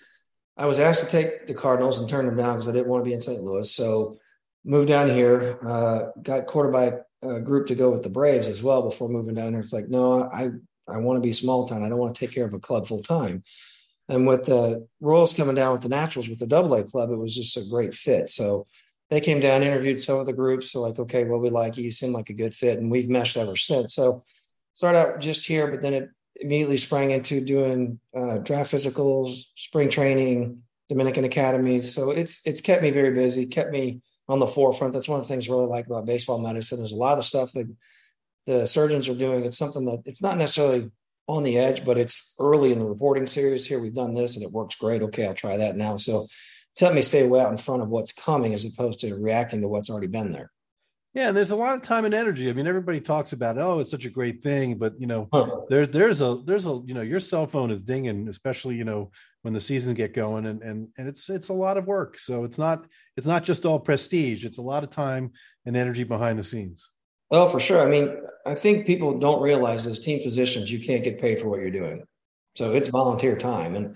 I 0.55 0.65
was 0.65 0.79
asked 0.79 1.03
to 1.03 1.09
take 1.09 1.45
the 1.45 1.53
Cardinals 1.53 1.99
and 1.99 2.09
turn 2.09 2.25
them 2.25 2.37
down 2.37 2.55
because 2.55 2.67
I 2.67 2.71
didn't 2.71 2.87
want 2.87 3.03
to 3.03 3.07
be 3.07 3.13
in 3.13 3.21
St. 3.21 3.41
Louis. 3.41 3.71
So 3.71 4.17
moved 4.65 4.87
down 4.87 5.09
here, 5.09 5.59
uh, 5.65 6.19
got 6.21 6.47
courted 6.47 6.71
by 6.71 6.93
a 7.27 7.39
group 7.39 7.67
to 7.67 7.75
go 7.75 7.91
with 7.91 8.03
the 8.03 8.09
Braves 8.09 8.47
as 8.47 8.63
well 8.63 8.81
before 8.81 9.09
moving 9.09 9.35
down 9.35 9.51
here. 9.51 9.61
It's 9.61 9.73
like, 9.73 9.87
no, 9.87 10.23
I, 10.23 10.49
I 10.87 10.97
want 10.97 11.17
to 11.17 11.27
be 11.27 11.33
small 11.33 11.67
town. 11.67 11.83
I 11.83 11.89
don't 11.89 11.99
want 11.99 12.15
to 12.15 12.19
take 12.19 12.33
care 12.33 12.45
of 12.45 12.53
a 12.53 12.59
club 12.59 12.87
full 12.87 13.01
time. 13.01 13.43
And 14.09 14.25
with 14.25 14.45
the 14.45 14.87
Royals 15.01 15.33
coming 15.33 15.55
down 15.55 15.73
with 15.73 15.81
the 15.81 15.89
Naturals 15.89 16.29
with 16.29 16.39
the 16.39 16.47
double 16.47 16.73
A 16.75 16.83
club, 16.83 17.11
it 17.11 17.17
was 17.17 17.35
just 17.35 17.57
a 17.57 17.65
great 17.65 17.93
fit. 17.93 18.29
So 18.29 18.65
they 19.09 19.21
came 19.21 19.39
down, 19.39 19.63
interviewed 19.63 20.01
some 20.01 20.19
of 20.19 20.25
the 20.25 20.33
groups. 20.33 20.71
So 20.71 20.81
like, 20.81 20.99
okay, 20.99 21.23
well, 21.25 21.39
we 21.39 21.49
like 21.49 21.77
you. 21.77 21.83
You 21.83 21.91
seem 21.91 22.13
like 22.13 22.29
a 22.29 22.33
good 22.33 22.53
fit. 22.53 22.77
And 22.77 22.91
we've 22.91 23.09
meshed 23.09 23.37
ever 23.37 23.55
since. 23.55 23.93
So 23.95 24.23
started 24.73 24.99
out 24.99 25.19
just 25.19 25.45
here, 25.45 25.67
but 25.67 25.81
then 25.81 25.93
it 25.93 26.09
immediately 26.35 26.77
sprang 26.77 27.11
into 27.11 27.41
doing 27.41 27.99
uh, 28.15 28.37
draft 28.37 28.71
physicals, 28.71 29.43
spring 29.55 29.89
training, 29.89 30.61
Dominican 30.89 31.25
academies. 31.25 31.93
So 31.93 32.11
it's 32.11 32.41
it's 32.45 32.61
kept 32.61 32.81
me 32.81 32.91
very 32.91 33.13
busy, 33.13 33.45
kept 33.45 33.71
me 33.71 34.01
on 34.29 34.39
the 34.39 34.47
forefront. 34.47 34.93
That's 34.93 35.09
one 35.09 35.19
of 35.19 35.25
the 35.25 35.33
things 35.33 35.49
I 35.49 35.53
really 35.53 35.67
like 35.67 35.87
about 35.87 36.05
baseball 36.05 36.39
medicine. 36.39 36.79
There's 36.79 36.91
a 36.91 36.97
lot 36.97 37.17
of 37.17 37.25
stuff 37.25 37.51
that 37.53 37.67
the 38.45 38.65
surgeons 38.65 39.09
are 39.09 39.15
doing. 39.15 39.45
It's 39.45 39.57
something 39.57 39.85
that 39.85 40.03
it's 40.05 40.21
not 40.21 40.37
necessarily 40.37 40.91
on 41.27 41.43
the 41.43 41.57
edge, 41.57 41.83
but 41.83 41.97
it's 41.97 42.33
early 42.39 42.71
in 42.71 42.79
the 42.79 42.85
reporting 42.85 43.27
series. 43.27 43.65
Here 43.65 43.79
we've 43.79 43.93
done 43.93 44.13
this 44.13 44.35
and 44.35 44.43
it 44.45 44.51
works 44.51 44.75
great. 44.75 45.01
Okay, 45.01 45.27
I'll 45.27 45.33
try 45.33 45.57
that 45.57 45.75
now. 45.75 45.97
So 45.97 46.27
helped 46.79 46.95
me 46.95 47.01
stay 47.01 47.27
way 47.27 47.39
out 47.39 47.51
in 47.51 47.57
front 47.57 47.81
of 47.81 47.89
what's 47.89 48.13
coming 48.13 48.53
as 48.53 48.65
opposed 48.65 48.99
to 49.01 49.15
reacting 49.15 49.61
to 49.61 49.67
what's 49.67 49.89
already 49.89 50.07
been 50.07 50.31
there. 50.31 50.51
Yeah, 51.13 51.29
and 51.29 51.37
there's 51.37 51.51
a 51.51 51.55
lot 51.55 51.73
of 51.73 51.81
time 51.81 52.05
and 52.05 52.13
energy. 52.13 52.47
I 52.47 52.53
mean, 52.53 52.67
everybody 52.67 53.01
talks 53.01 53.33
about, 53.33 53.57
oh, 53.57 53.79
it's 53.79 53.89
such 53.89 54.05
a 54.05 54.09
great 54.09 54.43
thing, 54.43 54.77
but 54.77 54.93
you 54.99 55.07
know, 55.07 55.27
huh. 55.33 55.61
there's 55.67 55.89
there's 55.89 56.21
a 56.21 56.41
there's 56.45 56.67
a 56.67 56.79
you 56.85 56.93
know, 56.93 57.01
your 57.01 57.19
cell 57.19 57.47
phone 57.47 57.71
is 57.71 57.81
dinging, 57.81 58.27
especially 58.27 58.75
you 58.75 58.83
know 58.83 59.09
when 59.41 59.53
the 59.53 59.59
seasons 59.59 59.97
get 59.97 60.13
going, 60.13 60.45
and 60.45 60.61
and 60.61 60.89
and 60.97 61.07
it's 61.07 61.27
it's 61.29 61.49
a 61.49 61.53
lot 61.53 61.77
of 61.77 61.87
work. 61.87 62.19
So 62.19 62.43
it's 62.43 62.59
not 62.59 62.85
it's 63.15 63.25
not 63.25 63.43
just 63.43 63.65
all 63.65 63.79
prestige. 63.79 64.45
It's 64.45 64.59
a 64.59 64.61
lot 64.61 64.83
of 64.83 64.91
time 64.91 65.31
and 65.65 65.75
energy 65.75 66.03
behind 66.03 66.37
the 66.37 66.43
scenes. 66.43 66.91
Well, 67.29 67.47
for 67.47 67.59
sure. 67.59 67.85
I 67.85 67.89
mean, 67.89 68.15
I 68.45 68.55
think 68.55 68.85
people 68.85 69.19
don't 69.19 69.41
realize 69.41 69.85
as 69.85 69.99
team 69.99 70.21
physicians, 70.21 70.71
you 70.71 70.79
can't 70.79 71.03
get 71.03 71.19
paid 71.19 71.39
for 71.39 71.49
what 71.49 71.59
you're 71.59 71.71
doing. 71.71 72.03
So 72.55 72.73
it's 72.73 72.87
volunteer 72.87 73.35
time, 73.35 73.75
and 73.75 73.95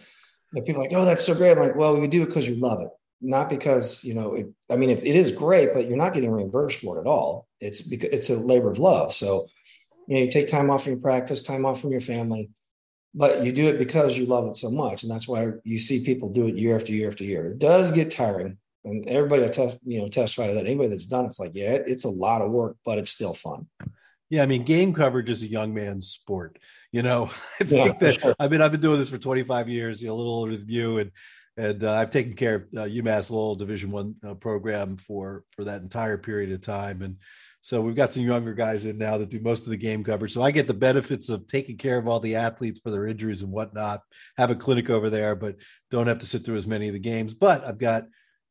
people 0.53 0.81
are 0.81 0.83
like, 0.83 0.93
oh, 0.93 1.05
that's 1.05 1.25
so 1.25 1.33
great. 1.33 1.51
I'm 1.51 1.59
like, 1.59 1.75
well, 1.75 1.97
you 1.97 2.07
do 2.07 2.23
it 2.23 2.27
because 2.27 2.47
you 2.47 2.55
love 2.55 2.81
it 2.81 2.89
not 3.21 3.49
because 3.49 4.03
you 4.03 4.13
know 4.13 4.33
it, 4.33 4.47
i 4.69 4.75
mean 4.75 4.89
it, 4.89 5.03
it 5.05 5.15
is 5.15 5.31
great 5.31 5.73
but 5.73 5.87
you're 5.87 5.97
not 5.97 6.13
getting 6.13 6.31
reimbursed 6.31 6.79
for 6.81 6.97
it 6.97 7.01
at 7.01 7.07
all 7.07 7.47
it's 7.59 7.81
because 7.81 8.09
it's 8.11 8.29
a 8.29 8.35
labor 8.35 8.71
of 8.71 8.79
love 8.79 9.13
so 9.13 9.47
you 10.07 10.15
know 10.15 10.23
you 10.23 10.31
take 10.31 10.47
time 10.47 10.69
off 10.69 10.83
from 10.83 10.93
your 10.93 11.01
practice 11.01 11.43
time 11.43 11.65
off 11.65 11.79
from 11.79 11.91
your 11.91 12.01
family 12.01 12.49
but 13.13 13.43
you 13.43 13.51
do 13.51 13.67
it 13.67 13.77
because 13.77 14.17
you 14.17 14.25
love 14.25 14.47
it 14.47 14.57
so 14.57 14.71
much 14.71 15.03
and 15.03 15.11
that's 15.11 15.27
why 15.27 15.49
you 15.63 15.77
see 15.77 16.03
people 16.03 16.29
do 16.29 16.47
it 16.47 16.57
year 16.57 16.75
after 16.75 16.91
year 16.91 17.07
after 17.07 17.23
year 17.23 17.51
it 17.51 17.59
does 17.59 17.91
get 17.91 18.09
tiring 18.09 18.57
and 18.83 19.07
everybody 19.07 19.41
that 19.41 19.79
you 19.85 19.99
know 19.99 20.07
testify 20.07 20.47
to 20.47 20.53
that 20.53 20.65
anybody 20.65 20.89
that's 20.89 21.05
done 21.05 21.25
it's 21.25 21.39
like 21.39 21.51
yeah 21.53 21.77
it's 21.85 22.03
a 22.03 22.09
lot 22.09 22.41
of 22.41 22.51
work 22.51 22.77
but 22.85 22.97
it's 22.97 23.11
still 23.11 23.33
fun 23.33 23.67
yeah 24.29 24.43
i 24.43 24.45
mean 24.45 24.63
game 24.63 24.93
coverage 24.93 25.29
is 25.29 25.43
a 25.43 25.47
young 25.47 25.73
man's 25.73 26.07
sport 26.07 26.57
you 26.91 27.01
know 27.01 27.25
i 27.59 27.63
think 27.63 27.87
yeah, 27.87 27.93
that 27.99 28.21
sure. 28.21 28.35
i 28.39 28.47
mean 28.47 28.61
i've 28.61 28.71
been 28.71 28.81
doing 28.81 28.97
this 28.97 29.09
for 29.09 29.17
25 29.17 29.69
years 29.69 30.01
you 30.01 30.07
know 30.07 30.15
a 30.15 30.17
little 30.17 30.33
older 30.33 30.57
than 30.57 30.69
you 30.69 30.99
and 30.99 31.11
and 31.57 31.83
uh, 31.83 31.93
I've 31.93 32.11
taken 32.11 32.33
care 32.33 32.55
of 32.55 32.61
uh, 32.75 32.85
UMass 32.85 33.29
Lowell 33.29 33.55
Division 33.55 33.91
One 33.91 34.15
uh, 34.25 34.33
program 34.35 34.95
for 34.95 35.43
for 35.53 35.65
that 35.65 35.81
entire 35.81 36.17
period 36.17 36.51
of 36.53 36.61
time, 36.61 37.01
and 37.01 37.17
so 37.61 37.79
we've 37.81 37.95
got 37.95 38.09
some 38.09 38.23
younger 38.23 38.55
guys 38.55 38.87
in 38.87 38.97
now 38.97 39.17
that 39.17 39.29
do 39.29 39.39
most 39.39 39.65
of 39.65 39.69
the 39.69 39.77
game 39.77 40.03
coverage. 40.03 40.33
So 40.33 40.41
I 40.41 40.49
get 40.49 40.65
the 40.65 40.73
benefits 40.73 41.29
of 41.29 41.47
taking 41.47 41.77
care 41.77 41.97
of 41.97 42.07
all 42.07 42.19
the 42.19 42.35
athletes 42.35 42.79
for 42.79 42.89
their 42.89 43.05
injuries 43.05 43.43
and 43.43 43.51
whatnot. 43.51 44.01
Have 44.37 44.49
a 44.49 44.55
clinic 44.55 44.89
over 44.89 45.11
there, 45.11 45.35
but 45.35 45.57
don't 45.91 46.07
have 46.07 46.19
to 46.19 46.25
sit 46.25 46.43
through 46.43 46.55
as 46.55 46.67
many 46.67 46.87
of 46.87 46.93
the 46.93 46.99
games. 46.99 47.35
But 47.35 47.63
I've 47.63 47.77
got 47.77 48.05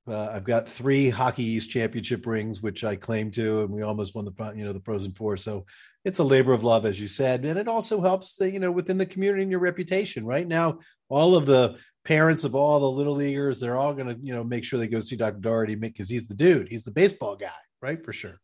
uh, 0.08 0.30
I've 0.32 0.44
got 0.44 0.68
three 0.68 1.10
Hockey 1.10 1.44
East 1.44 1.70
championship 1.70 2.26
rings, 2.26 2.62
which 2.62 2.84
I 2.84 2.96
claim 2.96 3.30
to, 3.32 3.62
and 3.62 3.70
we 3.70 3.82
almost 3.82 4.14
won 4.14 4.24
the 4.24 4.52
you 4.56 4.64
know 4.64 4.72
the 4.72 4.80
Frozen 4.80 5.12
Four. 5.12 5.36
So 5.36 5.66
it's 6.04 6.18
a 6.18 6.24
labor 6.24 6.52
of 6.52 6.64
love, 6.64 6.86
as 6.86 7.00
you 7.00 7.06
said, 7.06 7.44
and 7.44 7.58
it 7.58 7.68
also 7.68 8.00
helps 8.00 8.36
the 8.36 8.50
you 8.50 8.60
know 8.60 8.72
within 8.72 8.98
the 8.98 9.06
community 9.06 9.42
and 9.42 9.50
your 9.50 9.60
reputation. 9.60 10.24
Right 10.24 10.46
now, 10.46 10.78
all 11.08 11.36
of 11.36 11.46
the 11.46 11.76
parents 12.04 12.44
of 12.44 12.54
all 12.54 12.80
the 12.80 12.90
little 12.90 13.14
leaguers, 13.14 13.60
they're 13.60 13.76
all 13.76 13.94
going 13.94 14.06
to, 14.06 14.18
you 14.22 14.34
know, 14.34 14.42
make 14.42 14.64
sure 14.64 14.78
they 14.78 14.88
go 14.88 15.00
see 15.00 15.16
Dr. 15.16 15.38
Dougherty 15.38 15.74
because 15.74 16.08
he's 16.08 16.28
the 16.28 16.34
dude. 16.34 16.68
He's 16.68 16.84
the 16.84 16.90
baseball 16.90 17.36
guy, 17.36 17.48
right? 17.82 18.02
For 18.04 18.12
sure. 18.12 18.40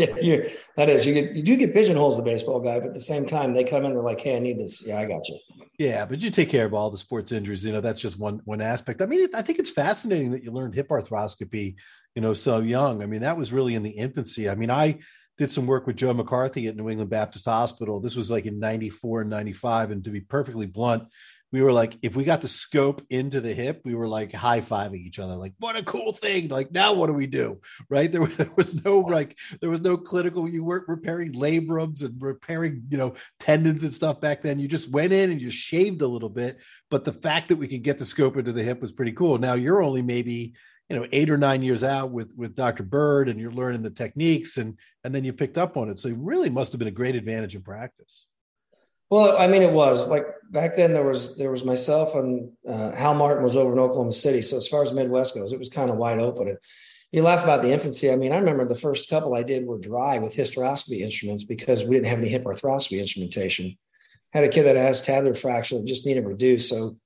Yeah, 0.08 0.16
you, 0.20 0.48
that 0.76 0.88
is. 0.88 1.06
You 1.06 1.14
get 1.14 1.32
you 1.34 1.42
do 1.42 1.56
get 1.56 1.74
pigeonholes 1.74 2.16
the 2.16 2.22
baseball 2.22 2.60
guy, 2.60 2.78
but 2.80 2.88
at 2.88 2.94
the 2.94 3.00
same 3.00 3.26
time, 3.26 3.52
they 3.52 3.64
come 3.64 3.84
in. 3.84 3.92
They're 3.92 4.02
like, 4.02 4.20
"Hey, 4.20 4.36
I 4.36 4.38
need 4.38 4.58
this." 4.58 4.86
Yeah, 4.86 4.98
I 4.98 5.04
got 5.04 5.28
you. 5.28 5.38
Yeah, 5.78 6.04
but 6.06 6.22
you 6.22 6.30
take 6.30 6.48
care 6.48 6.64
of 6.64 6.74
all 6.74 6.90
the 6.90 6.96
sports 6.96 7.32
injuries. 7.32 7.64
You 7.64 7.72
know, 7.72 7.80
that's 7.80 8.00
just 8.00 8.18
one 8.18 8.40
one 8.44 8.60
aspect. 8.60 9.02
I 9.02 9.06
mean, 9.06 9.28
I 9.34 9.42
think 9.42 9.58
it's 9.58 9.70
fascinating 9.70 10.30
that 10.30 10.42
you 10.42 10.52
learned 10.52 10.74
hip 10.74 10.88
arthroscopy, 10.88 11.76
you 12.14 12.22
know, 12.22 12.34
so 12.34 12.60
young. 12.60 13.02
I 13.02 13.06
mean, 13.06 13.20
that 13.20 13.36
was 13.36 13.52
really 13.52 13.74
in 13.74 13.82
the 13.82 13.90
infancy. 13.90 14.48
I 14.48 14.54
mean, 14.54 14.70
I 14.70 15.00
did 15.38 15.50
some 15.50 15.66
work 15.66 15.86
with 15.86 15.96
Joe 15.96 16.12
McCarthy 16.12 16.66
at 16.66 16.76
New 16.76 16.90
England 16.90 17.10
Baptist 17.10 17.46
Hospital. 17.46 17.98
This 17.98 18.14
was 18.14 18.30
like 18.30 18.44
in 18.46 18.58
94 18.58 19.22
and 19.22 19.30
95. 19.30 19.90
And 19.90 20.04
to 20.04 20.10
be 20.10 20.20
perfectly 20.20 20.66
blunt, 20.66 21.04
we 21.52 21.62
were 21.62 21.72
like, 21.72 21.98
if 22.02 22.14
we 22.14 22.22
got 22.22 22.40
the 22.40 22.48
scope 22.48 23.04
into 23.10 23.40
the 23.40 23.52
hip, 23.52 23.80
we 23.84 23.94
were 23.94 24.06
like 24.06 24.32
high 24.32 24.60
fiving 24.60 25.04
each 25.04 25.18
other, 25.18 25.34
like, 25.34 25.52
what 25.58 25.76
a 25.76 25.82
cool 25.82 26.12
thing. 26.12 26.48
Like, 26.48 26.70
now 26.70 26.92
what 26.92 27.08
do 27.08 27.12
we 27.12 27.26
do? 27.26 27.60
Right. 27.88 28.10
There, 28.10 28.26
there 28.26 28.50
was 28.56 28.84
no 28.84 29.00
like, 29.00 29.36
there 29.60 29.70
was 29.70 29.80
no 29.80 29.96
clinical, 29.96 30.48
you 30.48 30.62
weren't 30.62 30.88
repairing 30.88 31.32
labrums 31.32 32.04
and 32.04 32.20
repairing, 32.20 32.84
you 32.88 32.98
know, 32.98 33.14
tendons 33.40 33.82
and 33.82 33.92
stuff 33.92 34.20
back 34.20 34.42
then. 34.42 34.60
You 34.60 34.68
just 34.68 34.90
went 34.90 35.12
in 35.12 35.30
and 35.30 35.40
you 35.40 35.50
shaved 35.50 36.02
a 36.02 36.08
little 36.08 36.28
bit. 36.28 36.58
But 36.88 37.04
the 37.04 37.12
fact 37.12 37.48
that 37.48 37.56
we 37.56 37.68
could 37.68 37.82
get 37.82 37.98
the 37.98 38.04
scope 38.04 38.36
into 38.36 38.52
the 38.52 38.62
hip 38.62 38.80
was 38.80 38.92
pretty 38.92 39.12
cool. 39.12 39.38
Now 39.38 39.54
you're 39.54 39.82
only 39.82 40.02
maybe, 40.02 40.54
you 40.88 40.96
know, 40.96 41.06
eight 41.12 41.30
or 41.30 41.38
nine 41.38 41.62
years 41.62 41.84
out 41.84 42.10
with 42.10 42.32
with 42.36 42.56
Dr. 42.56 42.82
Byrd 42.82 43.28
and 43.28 43.38
you're 43.38 43.52
learning 43.52 43.82
the 43.82 43.90
techniques 43.90 44.56
and 44.56 44.76
and 45.04 45.14
then 45.14 45.24
you 45.24 45.32
picked 45.32 45.58
up 45.58 45.76
on 45.76 45.88
it. 45.88 45.98
So 45.98 46.08
it 46.08 46.16
really 46.18 46.50
must 46.50 46.72
have 46.72 46.78
been 46.80 46.88
a 46.88 46.92
great 46.92 47.14
advantage 47.14 47.54
in 47.54 47.62
practice. 47.62 48.26
Well, 49.10 49.36
I 49.36 49.48
mean, 49.48 49.62
it 49.62 49.72
was 49.72 50.06
like 50.06 50.24
back 50.50 50.76
then. 50.76 50.92
There 50.92 51.04
was 51.04 51.36
there 51.36 51.50
was 51.50 51.64
myself 51.64 52.14
and 52.14 52.52
uh, 52.68 52.92
Hal 52.92 53.14
Martin 53.14 53.42
was 53.42 53.56
over 53.56 53.72
in 53.72 53.78
Oklahoma 53.80 54.12
City. 54.12 54.40
So 54.40 54.56
as 54.56 54.68
far 54.68 54.84
as 54.84 54.92
Midwest 54.92 55.34
goes, 55.34 55.52
it 55.52 55.58
was 55.58 55.68
kind 55.68 55.90
of 55.90 55.96
wide 55.96 56.20
open. 56.20 56.48
And 56.48 56.58
you 57.10 57.22
laugh 57.22 57.42
about 57.42 57.62
the 57.62 57.72
infancy. 57.72 58.12
I 58.12 58.16
mean, 58.16 58.32
I 58.32 58.38
remember 58.38 58.64
the 58.64 58.76
first 58.76 59.10
couple 59.10 59.34
I 59.34 59.42
did 59.42 59.66
were 59.66 59.78
dry 59.78 60.18
with 60.18 60.36
hysteroscopy 60.36 61.00
instruments 61.00 61.42
because 61.42 61.84
we 61.84 61.96
didn't 61.96 62.06
have 62.06 62.20
any 62.20 62.28
hip 62.28 62.44
arthroscopy 62.44 63.00
instrumentation. 63.00 63.76
Had 64.32 64.44
a 64.44 64.48
kid 64.48 64.62
that 64.62 64.76
has 64.76 65.02
tabular 65.02 65.34
fracture 65.34 65.76
that 65.76 65.86
just 65.86 66.06
needed 66.06 66.24
reduced. 66.24 66.68
So 66.68 66.96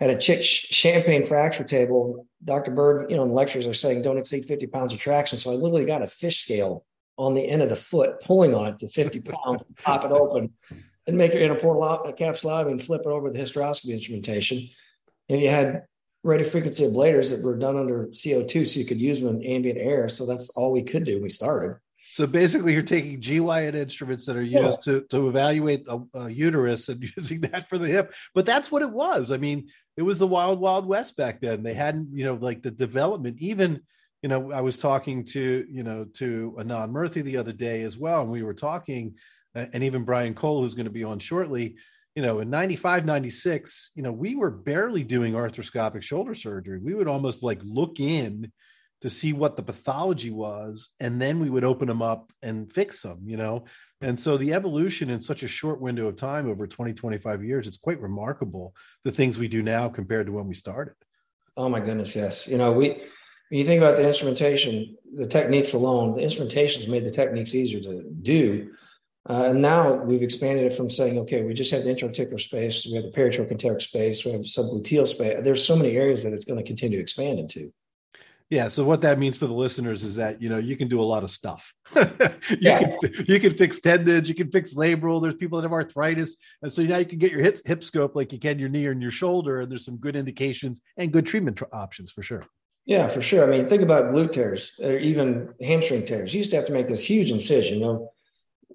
had 0.00 0.10
a 0.10 0.16
chick 0.16 0.42
champagne 0.42 1.24
fracture 1.24 1.62
table. 1.62 2.26
Dr. 2.44 2.72
Byrd, 2.72 3.12
you 3.12 3.16
know, 3.16 3.22
in 3.22 3.32
lectures 3.32 3.68
are 3.68 3.74
saying 3.74 4.02
don't 4.02 4.18
exceed 4.18 4.44
50 4.44 4.66
pounds 4.66 4.92
of 4.92 4.98
traction. 4.98 5.38
So 5.38 5.52
I 5.52 5.54
literally 5.54 5.84
got 5.84 6.02
a 6.02 6.08
fish 6.08 6.42
scale 6.42 6.84
on 7.16 7.34
the 7.34 7.48
end 7.48 7.62
of 7.62 7.68
the 7.68 7.76
foot, 7.76 8.20
pulling 8.22 8.56
on 8.56 8.66
it 8.66 8.80
to 8.80 8.88
50 8.88 9.20
pounds, 9.20 9.62
pop 9.84 10.04
it 10.04 10.10
open 10.10 10.52
and 11.06 11.18
make 11.18 11.34
your 11.34 11.42
interportal 11.42 12.08
uh, 12.08 12.12
capsule 12.12 12.56
and 12.56 12.82
flip 12.82 13.02
it 13.02 13.08
over 13.08 13.30
the 13.30 13.38
hysteroscopy 13.38 13.92
instrumentation. 13.92 14.68
And 15.28 15.40
you 15.40 15.50
had 15.50 15.84
radio 16.22 16.48
frequency 16.48 16.84
ablators 16.84 17.30
that 17.30 17.42
were 17.42 17.56
done 17.56 17.76
under 17.76 18.06
CO2, 18.06 18.66
so 18.66 18.80
you 18.80 18.86
could 18.86 19.00
use 19.00 19.20
them 19.20 19.36
in 19.36 19.44
ambient 19.44 19.78
air. 19.78 20.08
So 20.08 20.26
that's 20.26 20.50
all 20.50 20.72
we 20.72 20.82
could 20.82 21.04
do. 21.04 21.20
We 21.20 21.28
started. 21.28 21.78
So 22.10 22.26
basically, 22.26 22.72
you're 22.72 22.82
taking 22.82 23.20
GYN 23.20 23.74
instruments 23.74 24.24
that 24.26 24.36
are 24.36 24.42
used 24.42 24.86
yeah. 24.86 25.00
to, 25.00 25.06
to 25.10 25.28
evaluate 25.28 25.84
a, 25.88 26.00
a, 26.14 26.30
uterus 26.30 26.88
and 26.88 27.02
using 27.16 27.40
that 27.42 27.68
for 27.68 27.76
the 27.76 27.88
hip. 27.88 28.14
But 28.34 28.46
that's 28.46 28.70
what 28.70 28.82
it 28.82 28.92
was. 28.92 29.32
I 29.32 29.36
mean, 29.36 29.68
it 29.96 30.02
was 30.02 30.18
the 30.18 30.26
wild, 30.26 30.60
wild 30.60 30.86
west 30.86 31.16
back 31.16 31.40
then. 31.40 31.62
They 31.62 31.74
hadn't, 31.74 32.16
you 32.16 32.24
know, 32.24 32.34
like 32.34 32.62
the 32.62 32.70
development. 32.70 33.40
Even, 33.40 33.80
you 34.22 34.28
know, 34.28 34.52
I 34.52 34.60
was 34.60 34.78
talking 34.78 35.24
to, 35.26 35.66
you 35.68 35.82
know, 35.82 36.04
to 36.14 36.54
Anand 36.58 36.92
Murthy 36.92 37.22
the 37.22 37.36
other 37.36 37.52
day 37.52 37.82
as 37.82 37.98
well, 37.98 38.22
and 38.22 38.30
we 38.30 38.42
were 38.42 38.54
talking 38.54 39.16
and 39.54 39.82
even 39.82 40.04
Brian 40.04 40.34
Cole, 40.34 40.62
who's 40.62 40.74
going 40.74 40.86
to 40.86 40.90
be 40.90 41.04
on 41.04 41.18
shortly, 41.18 41.76
you 42.14 42.22
know, 42.22 42.40
in 42.40 42.50
95, 42.50 43.04
96, 43.04 43.90
you 43.94 44.02
know, 44.02 44.12
we 44.12 44.36
were 44.36 44.50
barely 44.50 45.02
doing 45.02 45.34
arthroscopic 45.34 46.02
shoulder 46.02 46.34
surgery. 46.34 46.78
We 46.78 46.94
would 46.94 47.08
almost 47.08 47.42
like 47.42 47.60
look 47.64 47.98
in 47.98 48.52
to 49.00 49.10
see 49.10 49.32
what 49.32 49.56
the 49.56 49.62
pathology 49.62 50.30
was, 50.30 50.90
and 51.00 51.20
then 51.20 51.40
we 51.40 51.50
would 51.50 51.64
open 51.64 51.88
them 51.88 52.02
up 52.02 52.32
and 52.42 52.72
fix 52.72 53.02
them, 53.02 53.22
you 53.26 53.36
know. 53.36 53.64
And 54.00 54.18
so 54.18 54.36
the 54.36 54.52
evolution 54.52 55.10
in 55.10 55.20
such 55.20 55.42
a 55.42 55.48
short 55.48 55.80
window 55.80 56.06
of 56.06 56.16
time 56.16 56.48
over 56.48 56.66
20, 56.66 56.94
25 56.94 57.44
years, 57.44 57.66
it's 57.66 57.76
quite 57.76 58.00
remarkable 58.00 58.74
the 59.02 59.12
things 59.12 59.38
we 59.38 59.48
do 59.48 59.62
now 59.62 59.88
compared 59.88 60.26
to 60.26 60.32
when 60.32 60.46
we 60.46 60.54
started. 60.54 60.94
Oh 61.56 61.68
my 61.68 61.80
goodness, 61.80 62.14
yes. 62.16 62.48
You 62.48 62.58
know, 62.58 62.72
we 62.72 63.02
you 63.50 63.64
think 63.64 63.80
about 63.80 63.96
the 63.96 64.06
instrumentation, 64.06 64.96
the 65.14 65.26
techniques 65.26 65.74
alone, 65.74 66.16
the 66.16 66.22
instrumentation's 66.22 66.88
made 66.88 67.04
the 67.04 67.10
techniques 67.10 67.54
easier 67.54 67.80
to 67.80 68.04
do 68.22 68.70
uh, 69.28 69.44
and 69.44 69.62
now 69.62 69.94
we've 69.94 70.22
expanded 70.22 70.66
it 70.66 70.74
from 70.74 70.90
saying, 70.90 71.18
okay, 71.18 71.42
we 71.42 71.54
just 71.54 71.70
have 71.70 71.84
the 71.84 71.90
intra-articular 71.90 72.38
space, 72.38 72.84
we 72.84 72.92
have 72.92 73.04
the 73.04 73.10
peritrochanteric 73.10 73.80
space, 73.80 74.24
we 74.24 74.32
have 74.32 74.42
subgluteal 74.42 75.08
space. 75.08 75.38
There's 75.42 75.66
so 75.66 75.76
many 75.76 75.96
areas 75.96 76.22
that 76.24 76.34
it's 76.34 76.44
going 76.44 76.58
to 76.58 76.66
continue 76.66 76.98
to 76.98 77.02
expand 77.02 77.38
into. 77.38 77.72
Yeah. 78.50 78.68
So 78.68 78.84
what 78.84 79.00
that 79.02 79.18
means 79.18 79.38
for 79.38 79.46
the 79.46 79.54
listeners 79.54 80.04
is 80.04 80.16
that 80.16 80.42
you 80.42 80.50
know 80.50 80.58
you 80.58 80.76
can 80.76 80.86
do 80.86 81.00
a 81.00 81.02
lot 81.02 81.22
of 81.22 81.30
stuff. 81.30 81.74
you 81.96 82.06
yeah. 82.60 82.78
can 82.78 83.24
you 83.26 83.40
can 83.40 83.50
fix 83.50 83.80
tendons, 83.80 84.28
you 84.28 84.34
can 84.34 84.50
fix 84.50 84.74
labral. 84.74 85.22
There's 85.22 85.34
people 85.34 85.58
that 85.58 85.64
have 85.64 85.72
arthritis, 85.72 86.36
and 86.62 86.70
so 86.70 86.82
now 86.82 86.98
you 86.98 87.06
can 87.06 87.18
get 87.18 87.32
your 87.32 87.40
hip, 87.40 87.56
hip 87.64 87.82
scope 87.82 88.14
like 88.14 88.32
you 88.32 88.38
can 88.38 88.58
your 88.58 88.68
knee 88.68 88.86
and 88.86 89.00
your 89.00 89.10
shoulder, 89.10 89.62
and 89.62 89.70
there's 89.70 89.84
some 89.84 89.96
good 89.96 90.14
indications 90.14 90.82
and 90.98 91.10
good 91.10 91.26
treatment 91.26 91.56
tr- 91.56 91.64
options 91.72 92.12
for 92.12 92.22
sure. 92.22 92.44
Yeah, 92.84 93.08
for 93.08 93.22
sure. 93.22 93.42
I 93.42 93.46
mean, 93.46 93.66
think 93.66 93.82
about 93.82 94.10
glute 94.10 94.32
tears 94.32 94.72
or 94.78 94.98
even 94.98 95.54
hamstring 95.62 96.04
tears. 96.04 96.34
You 96.34 96.38
used 96.38 96.50
to 96.50 96.56
have 96.56 96.66
to 96.66 96.72
make 96.72 96.86
this 96.86 97.02
huge 97.02 97.30
incision. 97.30 97.78
You 97.78 97.84
know, 97.86 98.12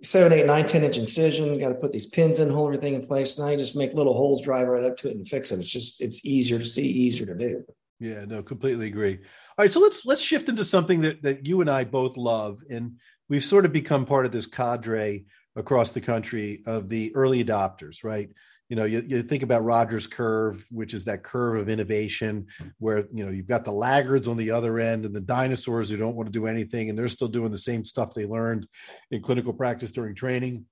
seven, 0.04 0.34
eight, 0.34 0.46
nine, 0.46 0.66
10 0.66 0.84
inch 0.84 0.98
incision. 0.98 1.60
Got 1.60 1.70
to 1.70 1.76
put 1.76 1.92
these 1.92 2.06
pins 2.06 2.40
in, 2.40 2.50
hold 2.50 2.74
everything 2.74 2.96
in 2.96 3.06
place. 3.06 3.38
Now 3.38 3.48
you 3.50 3.58
just 3.58 3.76
make 3.76 3.94
little 3.94 4.14
holes, 4.14 4.42
drive 4.42 4.68
right 4.68 4.84
up 4.84 4.98
to 4.98 5.10
it 5.10 5.16
and 5.16 5.28
fix 5.28 5.52
it. 5.52 5.60
It's 5.60 5.70
just, 5.70 6.02
it's 6.02 6.26
easier 6.26 6.60
to 6.60 6.66
see, 6.66 6.88
easier 6.88 7.26
to 7.28 7.36
do. 7.36 7.64
Yeah, 8.00 8.26
no, 8.26 8.42
completely 8.42 8.88
agree. 8.88 9.16
All 9.16 9.66
right. 9.66 9.72
So 9.72 9.82
let's, 9.82 10.06
let's 10.06 10.22
shift 10.22 10.48
into 10.48 10.64
something 10.64 11.02
that, 11.02 11.22
that 11.24 11.46
you 11.46 11.62
and 11.62 11.70
I 11.70 11.84
both 11.84 12.16
love. 12.16 12.62
And 12.70 12.98
we've 13.28 13.44
sort 13.44 13.66
of 13.66 13.74
become 13.74 14.06
part 14.06 14.26
of 14.26 14.32
this 14.32 14.46
cadre 14.46 15.26
across 15.56 15.92
the 15.92 16.02
country 16.02 16.64
of 16.66 16.88
the 16.88 17.14
early 17.16 17.44
adopters, 17.44 18.04
right? 18.04 18.30
You 18.70 18.76
know 18.76 18.86
you, 18.86 19.04
you 19.06 19.22
think 19.24 19.44
about 19.44 19.64
rogers 19.64 20.08
curve 20.08 20.64
which 20.72 20.94
is 20.94 21.04
that 21.06 21.24
curve 21.24 21.60
of 21.60 21.70
innovation 21.70 22.48
where 22.78 23.06
you 23.12 23.26
know 23.26 23.32
you've 23.32 23.48
got 23.48 23.66
the 23.66 23.72
laggards 23.72 24.28
on 24.28 24.38
the 24.38 24.52
other 24.52 24.80
end 24.80 25.06
and 25.06 25.16
the 25.16 25.20
dinosaurs 25.20 25.90
who 25.90 25.98
don't 25.98 26.16
want 26.16 26.28
to 26.28 26.40
do 26.40 26.48
anything 26.48 26.90
and 26.90 26.98
they're 26.98 27.10
still 27.10 27.28
doing 27.28 27.52
the 27.52 27.58
same 27.58 27.84
stuff 27.84 28.14
they 28.14 28.26
learned 28.26 28.68
in 29.12 29.22
clinical 29.22 29.52
practice 29.52 29.92
during 29.92 30.16
training. 30.16 30.66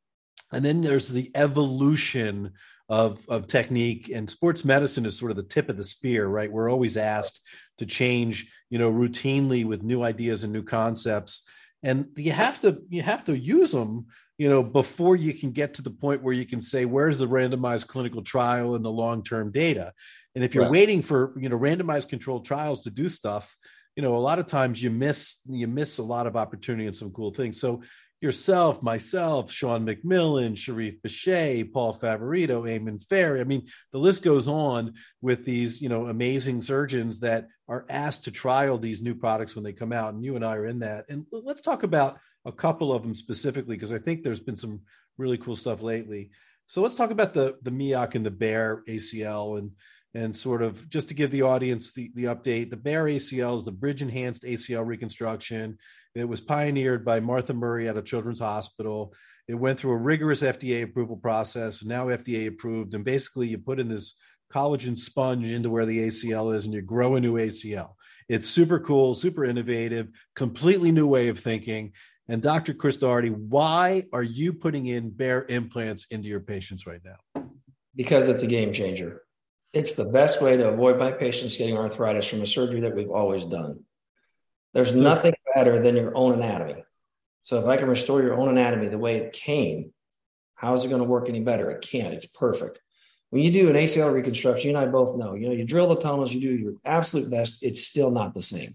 And 0.53 0.63
then 0.63 0.81
there's 0.81 1.11
the 1.11 1.29
evolution 1.35 2.53
of 2.87 3.25
of 3.27 3.47
technique 3.47 4.09
and 4.13 4.29
sports 4.29 4.63
medicine 4.63 5.05
is 5.05 5.17
sort 5.17 5.31
of 5.31 5.37
the 5.37 5.43
tip 5.43 5.67
of 5.67 5.75
the 5.75 5.83
spear 5.83 6.27
right? 6.27 6.51
We're 6.51 6.71
always 6.71 6.95
asked 6.95 7.41
to 7.79 7.85
change 7.85 8.49
you 8.69 8.77
know 8.77 8.91
routinely 8.91 9.65
with 9.65 9.83
new 9.83 10.03
ideas 10.03 10.43
and 10.43 10.53
new 10.53 10.63
concepts 10.63 11.49
and 11.83 12.07
you 12.15 12.31
have 12.31 12.59
to 12.59 12.81
you 12.89 13.01
have 13.01 13.25
to 13.25 13.37
use 13.37 13.71
them 13.71 14.05
you 14.37 14.47
know 14.47 14.63
before 14.63 15.15
you 15.15 15.33
can 15.33 15.51
get 15.51 15.73
to 15.75 15.81
the 15.81 15.89
point 15.89 16.21
where 16.21 16.33
you 16.33 16.45
can 16.45 16.61
say 16.61 16.85
where's 16.85 17.17
the 17.17 17.27
randomized 17.27 17.87
clinical 17.87 18.21
trial 18.21 18.75
and 18.75 18.85
the 18.85 18.91
long-term 18.91 19.51
data 19.51 19.93
and 20.35 20.43
if 20.43 20.53
you're 20.53 20.63
right. 20.63 20.71
waiting 20.71 21.01
for 21.01 21.33
you 21.39 21.49
know 21.49 21.57
randomized 21.57 22.09
controlled 22.09 22.45
trials 22.45 22.83
to 22.83 22.89
do 22.89 23.09
stuff 23.09 23.55
you 23.95 24.03
know 24.03 24.15
a 24.15 24.19
lot 24.19 24.39
of 24.39 24.45
times 24.45 24.81
you 24.81 24.89
miss 24.89 25.41
you 25.47 25.67
miss 25.67 25.97
a 25.97 26.03
lot 26.03 26.27
of 26.27 26.35
opportunity 26.35 26.85
and 26.85 26.95
some 26.95 27.11
cool 27.11 27.31
things 27.31 27.59
so 27.59 27.81
yourself, 28.21 28.81
myself, 28.81 29.51
Sean 29.51 29.85
McMillan, 29.85 30.57
Sharif 30.57 31.01
Bishai, 31.01 31.71
Paul 31.71 31.93
Favorito, 31.93 32.63
Eamon 32.63 33.03
Ferry. 33.03 33.41
I 33.41 33.43
mean, 33.43 33.67
the 33.91 33.99
list 33.99 34.23
goes 34.23 34.47
on 34.47 34.93
with 35.21 35.45
these, 35.45 35.81
you 35.81 35.89
know, 35.89 36.07
amazing 36.07 36.61
surgeons 36.61 37.19
that 37.19 37.47
are 37.67 37.85
asked 37.89 38.23
to 38.23 38.31
trial 38.31 38.77
these 38.77 39.01
new 39.01 39.13
products 39.13 39.55
when 39.55 39.63
they 39.63 39.73
come 39.73 39.93
out. 39.93 40.13
And 40.13 40.23
you 40.23 40.35
and 40.35 40.43
I 40.43 40.55
are 40.55 40.65
in 40.65 40.79
that. 40.79 41.05
And 41.09 41.25
let's 41.31 41.61
talk 41.61 41.83
about 41.83 42.17
a 42.45 42.51
couple 42.51 42.93
of 42.93 43.03
them 43.03 43.13
specifically, 43.13 43.75
because 43.75 43.93
I 43.93 43.99
think 43.99 44.23
there's 44.23 44.39
been 44.39 44.55
some 44.55 44.81
really 45.17 45.37
cool 45.37 45.55
stuff 45.55 45.81
lately. 45.81 46.31
So 46.67 46.81
let's 46.81 46.95
talk 46.95 47.11
about 47.11 47.33
the 47.33 47.57
the 47.61 47.71
Miach 47.71 48.15
and 48.15 48.25
the 48.25 48.31
Bear 48.31 48.83
ACL 48.87 49.57
and 49.57 49.71
and 50.13 50.35
sort 50.35 50.61
of 50.61 50.89
just 50.89 51.09
to 51.09 51.13
give 51.13 51.31
the 51.31 51.43
audience 51.43 51.93
the, 51.93 52.11
the 52.15 52.25
update, 52.25 52.69
the 52.69 52.77
Bear 52.77 53.05
ACL 53.05 53.57
is 53.57 53.65
the 53.65 53.71
bridge 53.71 54.01
enhanced 54.01 54.43
ACL 54.43 54.85
reconstruction. 54.85 55.77
It 56.15 56.27
was 56.27 56.41
pioneered 56.41 57.05
by 57.05 57.19
Martha 57.19 57.53
Murray 57.53 57.87
at 57.87 57.97
a 57.97 58.01
children's 58.01 58.39
hospital. 58.39 59.13
It 59.47 59.53
went 59.53 59.79
through 59.79 59.91
a 59.91 59.97
rigorous 59.97 60.41
FDA 60.41 60.83
approval 60.83 61.17
process, 61.17 61.85
now 61.85 62.07
FDA 62.07 62.47
approved. 62.47 62.93
And 62.95 63.05
basically, 63.05 63.47
you 63.47 63.59
put 63.59 63.79
in 63.79 63.89
this 63.89 64.17
collagen 64.53 64.97
sponge 64.97 65.49
into 65.49 65.69
where 65.69 65.85
the 65.85 66.07
ACL 66.07 66.55
is 66.55 66.65
and 66.65 66.73
you 66.73 66.81
grow 66.81 67.15
a 67.15 67.21
new 67.21 67.35
ACL. 67.35 67.93
It's 68.27 68.47
super 68.47 68.79
cool, 68.79 69.15
super 69.15 69.45
innovative, 69.45 70.09
completely 70.35 70.91
new 70.91 71.07
way 71.07 71.27
of 71.27 71.39
thinking. 71.39 71.93
And 72.29 72.41
Dr. 72.41 72.73
Chris 72.73 72.97
Dougherty, 72.97 73.29
why 73.29 74.03
are 74.11 74.23
you 74.23 74.51
putting 74.51 74.87
in 74.87 75.11
Bear 75.11 75.45
implants 75.47 76.07
into 76.11 76.27
your 76.27 76.41
patients 76.41 76.85
right 76.85 77.01
now? 77.03 77.43
Because 77.95 78.27
it's 78.27 78.43
a 78.43 78.47
game 78.47 78.73
changer. 78.73 79.23
It's 79.73 79.93
the 79.93 80.05
best 80.05 80.41
way 80.41 80.57
to 80.57 80.67
avoid 80.67 80.97
my 80.97 81.11
patients 81.11 81.55
getting 81.55 81.77
arthritis 81.77 82.27
from 82.27 82.41
a 82.41 82.45
surgery 82.45 82.81
that 82.81 82.95
we've 82.95 83.09
always 83.09 83.45
done. 83.45 83.83
There's 84.73 84.93
nothing 84.93 85.33
better 85.55 85.81
than 85.81 85.95
your 85.95 86.15
own 86.15 86.33
anatomy. 86.33 86.83
So 87.43 87.59
if 87.59 87.65
I 87.65 87.77
can 87.77 87.87
restore 87.87 88.21
your 88.21 88.37
own 88.37 88.49
anatomy 88.49 88.89
the 88.89 88.97
way 88.97 89.17
it 89.17 89.31
came, 89.31 89.93
how 90.55 90.73
is 90.73 90.83
it 90.83 90.89
going 90.89 91.01
to 91.01 91.07
work 91.07 91.29
any 91.29 91.39
better? 91.39 91.71
It 91.71 91.81
can't. 91.81 92.13
It's 92.13 92.25
perfect. 92.25 92.79
When 93.29 93.41
you 93.41 93.51
do 93.51 93.69
an 93.69 93.75
ACL 93.75 94.13
reconstruction, 94.13 94.71
you 94.71 94.77
and 94.77 94.85
I 94.85 94.91
both 94.91 95.17
know, 95.17 95.33
you 95.33 95.47
know, 95.47 95.53
you 95.53 95.63
drill 95.63 95.87
the 95.87 96.01
tunnels, 96.01 96.33
you 96.33 96.41
do 96.41 96.51
your 96.51 96.73
absolute 96.83 97.29
best. 97.29 97.63
It's 97.63 97.83
still 97.83 98.11
not 98.11 98.33
the 98.33 98.41
same. 98.41 98.71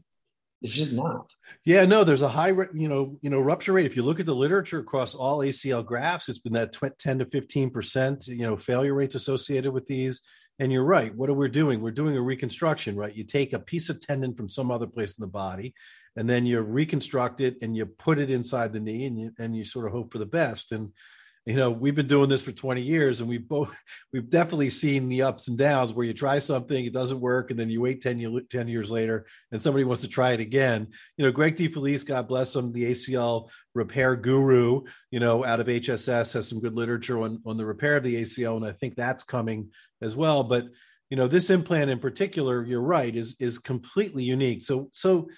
It's 0.63 0.75
just 0.75 0.93
not. 0.93 1.33
Yeah, 1.65 1.85
no, 1.85 2.05
there's 2.05 2.23
a 2.23 2.29
high, 2.29 2.51
you 2.51 2.89
know, 2.89 3.19
you 3.21 3.31
know, 3.31 3.41
rupture 3.41 3.73
rate. 3.73 3.87
If 3.87 3.97
you 3.97 4.03
look 4.03 4.21
at 4.21 4.27
the 4.27 4.35
literature 4.35 4.79
across 4.79 5.15
all 5.15 5.39
ACL 5.39 5.85
grafts, 5.85 6.29
it's 6.29 6.39
been 6.39 6.53
that 6.55 6.77
10 6.99 7.19
to 7.19 7.27
15 7.27 7.71
percent, 7.71 8.27
you 8.27 8.47
know, 8.47 8.57
failure 8.57 8.95
rates 8.95 9.15
associated 9.15 9.73
with 9.73 9.87
these. 9.87 10.21
And 10.59 10.73
you're 10.73 10.85
right. 10.85 11.15
What 11.15 11.31
are 11.31 11.35
we 11.35 11.49
doing? 11.49 11.81
We're 11.81 11.91
doing 11.91 12.17
a 12.17 12.23
reconstruction, 12.23 12.97
right? 12.97 13.15
You 13.15 13.25
take 13.25 13.53
a 13.53 13.59
piece 13.59 13.89
of 13.89 14.01
tendon 14.01 14.35
from 14.35 14.49
some 14.49 14.71
other 14.71 14.87
place 14.87 15.19
in 15.19 15.23
the 15.23 15.29
body, 15.29 15.75
and 16.17 16.29
then 16.29 16.47
you 16.47 16.61
reconstruct 16.61 17.41
it 17.41 17.57
and 17.63 17.77
you 17.77 17.87
put 17.87 18.19
it 18.19 18.31
inside 18.31 18.73
the 18.73 18.81
knee, 18.81 19.07
and 19.07 19.19
you 19.19 19.33
and 19.39 19.57
you 19.57 19.65
sort 19.65 19.87
of 19.87 19.93
hope 19.93 20.13
for 20.13 20.19
the 20.19 20.27
best. 20.27 20.73
And 20.73 20.93
you 21.47 21.57
know 21.57 21.71
we've 21.71 21.95
been 21.95 22.07
doing 22.07 22.29
this 22.29 22.43
for 22.43 22.53
20 22.53 22.81
years 22.81 23.21
and 23.21 23.29
we've 23.29 23.49
both 23.49 23.75
we've 24.13 24.31
definitely 24.31 24.71
seen 24.71 25.09
the 25.09 25.23
ups 25.23 25.49
and 25.49 25.59
downs 25.59 25.93
where 25.93 26.07
you 26.07 26.15
try 26.15 26.39
something 26.39 26.85
it 26.85 26.93
doesn't 26.93 27.21
work 27.21 27.51
and 27.51 27.59
then 27.59 27.69
you 27.69 27.81
wait 27.81 28.01
10, 28.01 28.47
10 28.49 28.69
years 28.69 28.91
later 28.91 29.27
and 29.51 29.61
somebody 29.61 29.85
wants 29.85 30.03
to 30.03 30.09
try 30.09 30.33
it 30.33 30.41
again. 30.41 30.87
You 31.17 31.25
know 31.25 31.33
greg 31.33 31.57
DiFelice 31.57 32.07
god 32.07 32.29
bless 32.29 32.55
him 32.55 32.73
the 32.73 32.91
acl 32.91 33.49
repair 33.75 34.17
guru 34.17 34.83
you 35.11 35.19
know 35.19 35.45
out 35.45 35.61
of 35.61 35.67
hss 35.67 36.35
has 36.35 36.49
some 36.49 36.61
good 36.61 36.75
literature 36.75 37.21
on 37.21 37.41
on 37.45 37.57
the 37.57 37.65
repair 37.65 37.97
of 37.97 38.05
the 38.05 38.23
acl 38.23 38.57
and 38.57 38.67
i 38.67 38.73
think 38.73 38.95
that's 38.95 39.25
coming 39.25 39.71
as 40.03 40.17
well. 40.17 40.43
But 40.43 40.67
you 41.09 41.17
know 41.17 41.29
this 41.29 41.51
implant 41.51 41.91
in 41.91 41.99
particular 41.99 42.65
you're 42.65 42.83
right 42.83 43.15
is 43.15 43.37
is 43.39 43.59
completely 43.59 44.25
unique. 44.25 44.61
So 44.61 44.91
so 44.93 45.29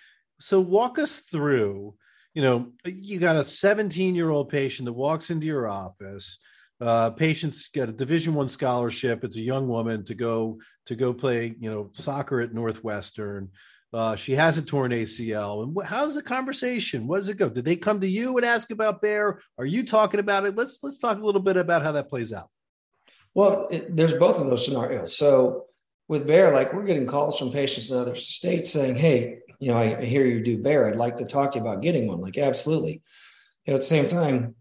so 0.40 0.60
walk 0.60 0.98
us 0.98 1.20
through 1.20 1.94
you 2.34 2.42
know, 2.42 2.72
you 2.84 3.18
got 3.20 3.36
a 3.36 3.44
17 3.44 4.14
year 4.14 4.30
old 4.30 4.48
patient 4.48 4.86
that 4.86 4.92
walks 4.92 5.30
into 5.30 5.46
your 5.46 5.68
office. 5.68 6.38
Uh, 6.80 7.10
patients 7.10 7.68
get 7.68 7.88
a 7.88 7.92
Division 7.92 8.34
One 8.34 8.48
scholarship. 8.48 9.22
It's 9.22 9.36
a 9.36 9.42
young 9.42 9.68
woman 9.68 10.04
to 10.04 10.14
go 10.14 10.58
to 10.86 10.96
go 10.96 11.14
play, 11.14 11.54
you 11.58 11.70
know, 11.70 11.90
soccer 11.92 12.40
at 12.40 12.52
Northwestern. 12.52 13.50
Uh, 13.92 14.16
she 14.16 14.32
has 14.32 14.58
a 14.58 14.62
torn 14.62 14.90
ACL. 14.90 15.62
And 15.62 15.76
wh- 15.76 15.86
how's 15.86 16.16
the 16.16 16.22
conversation? 16.22 17.06
What 17.06 17.18
does 17.18 17.28
it 17.28 17.36
go? 17.36 17.48
Did 17.48 17.64
they 17.64 17.76
come 17.76 18.00
to 18.00 18.08
you 18.08 18.36
and 18.36 18.44
ask 18.44 18.72
about 18.72 19.00
Bear? 19.00 19.40
Are 19.56 19.64
you 19.64 19.84
talking 19.84 20.18
about 20.18 20.44
it? 20.44 20.56
Let's 20.56 20.80
let's 20.82 20.98
talk 20.98 21.16
a 21.16 21.24
little 21.24 21.40
bit 21.40 21.56
about 21.56 21.82
how 21.82 21.92
that 21.92 22.08
plays 22.08 22.32
out. 22.32 22.50
Well, 23.34 23.68
it, 23.70 23.94
there's 23.94 24.14
both 24.14 24.40
of 24.40 24.50
those 24.50 24.64
scenarios. 24.64 25.16
So 25.16 25.66
with 26.08 26.26
Bear, 26.26 26.52
like 26.52 26.74
we're 26.74 26.84
getting 26.84 27.06
calls 27.06 27.38
from 27.38 27.52
patients 27.52 27.92
in 27.92 27.98
other 27.98 28.16
states 28.16 28.72
saying, 28.72 28.96
"Hey, 28.96 29.38
you 29.60 29.70
know, 29.70 29.78
I, 29.78 30.04
hear 30.04 30.26
you 30.26 30.42
do 30.42 30.62
bear. 30.62 30.86
I'd 30.86 30.96
like 30.96 31.16
to 31.18 31.24
talk 31.24 31.52
to 31.52 31.58
you 31.58 31.64
about 31.64 31.82
getting 31.82 32.06
one. 32.06 32.20
Like, 32.20 32.38
absolutely. 32.38 33.02
You 33.64 33.72
know, 33.72 33.74
at 33.74 33.80
the 33.80 33.86
same 33.86 34.06
time, 34.06 34.54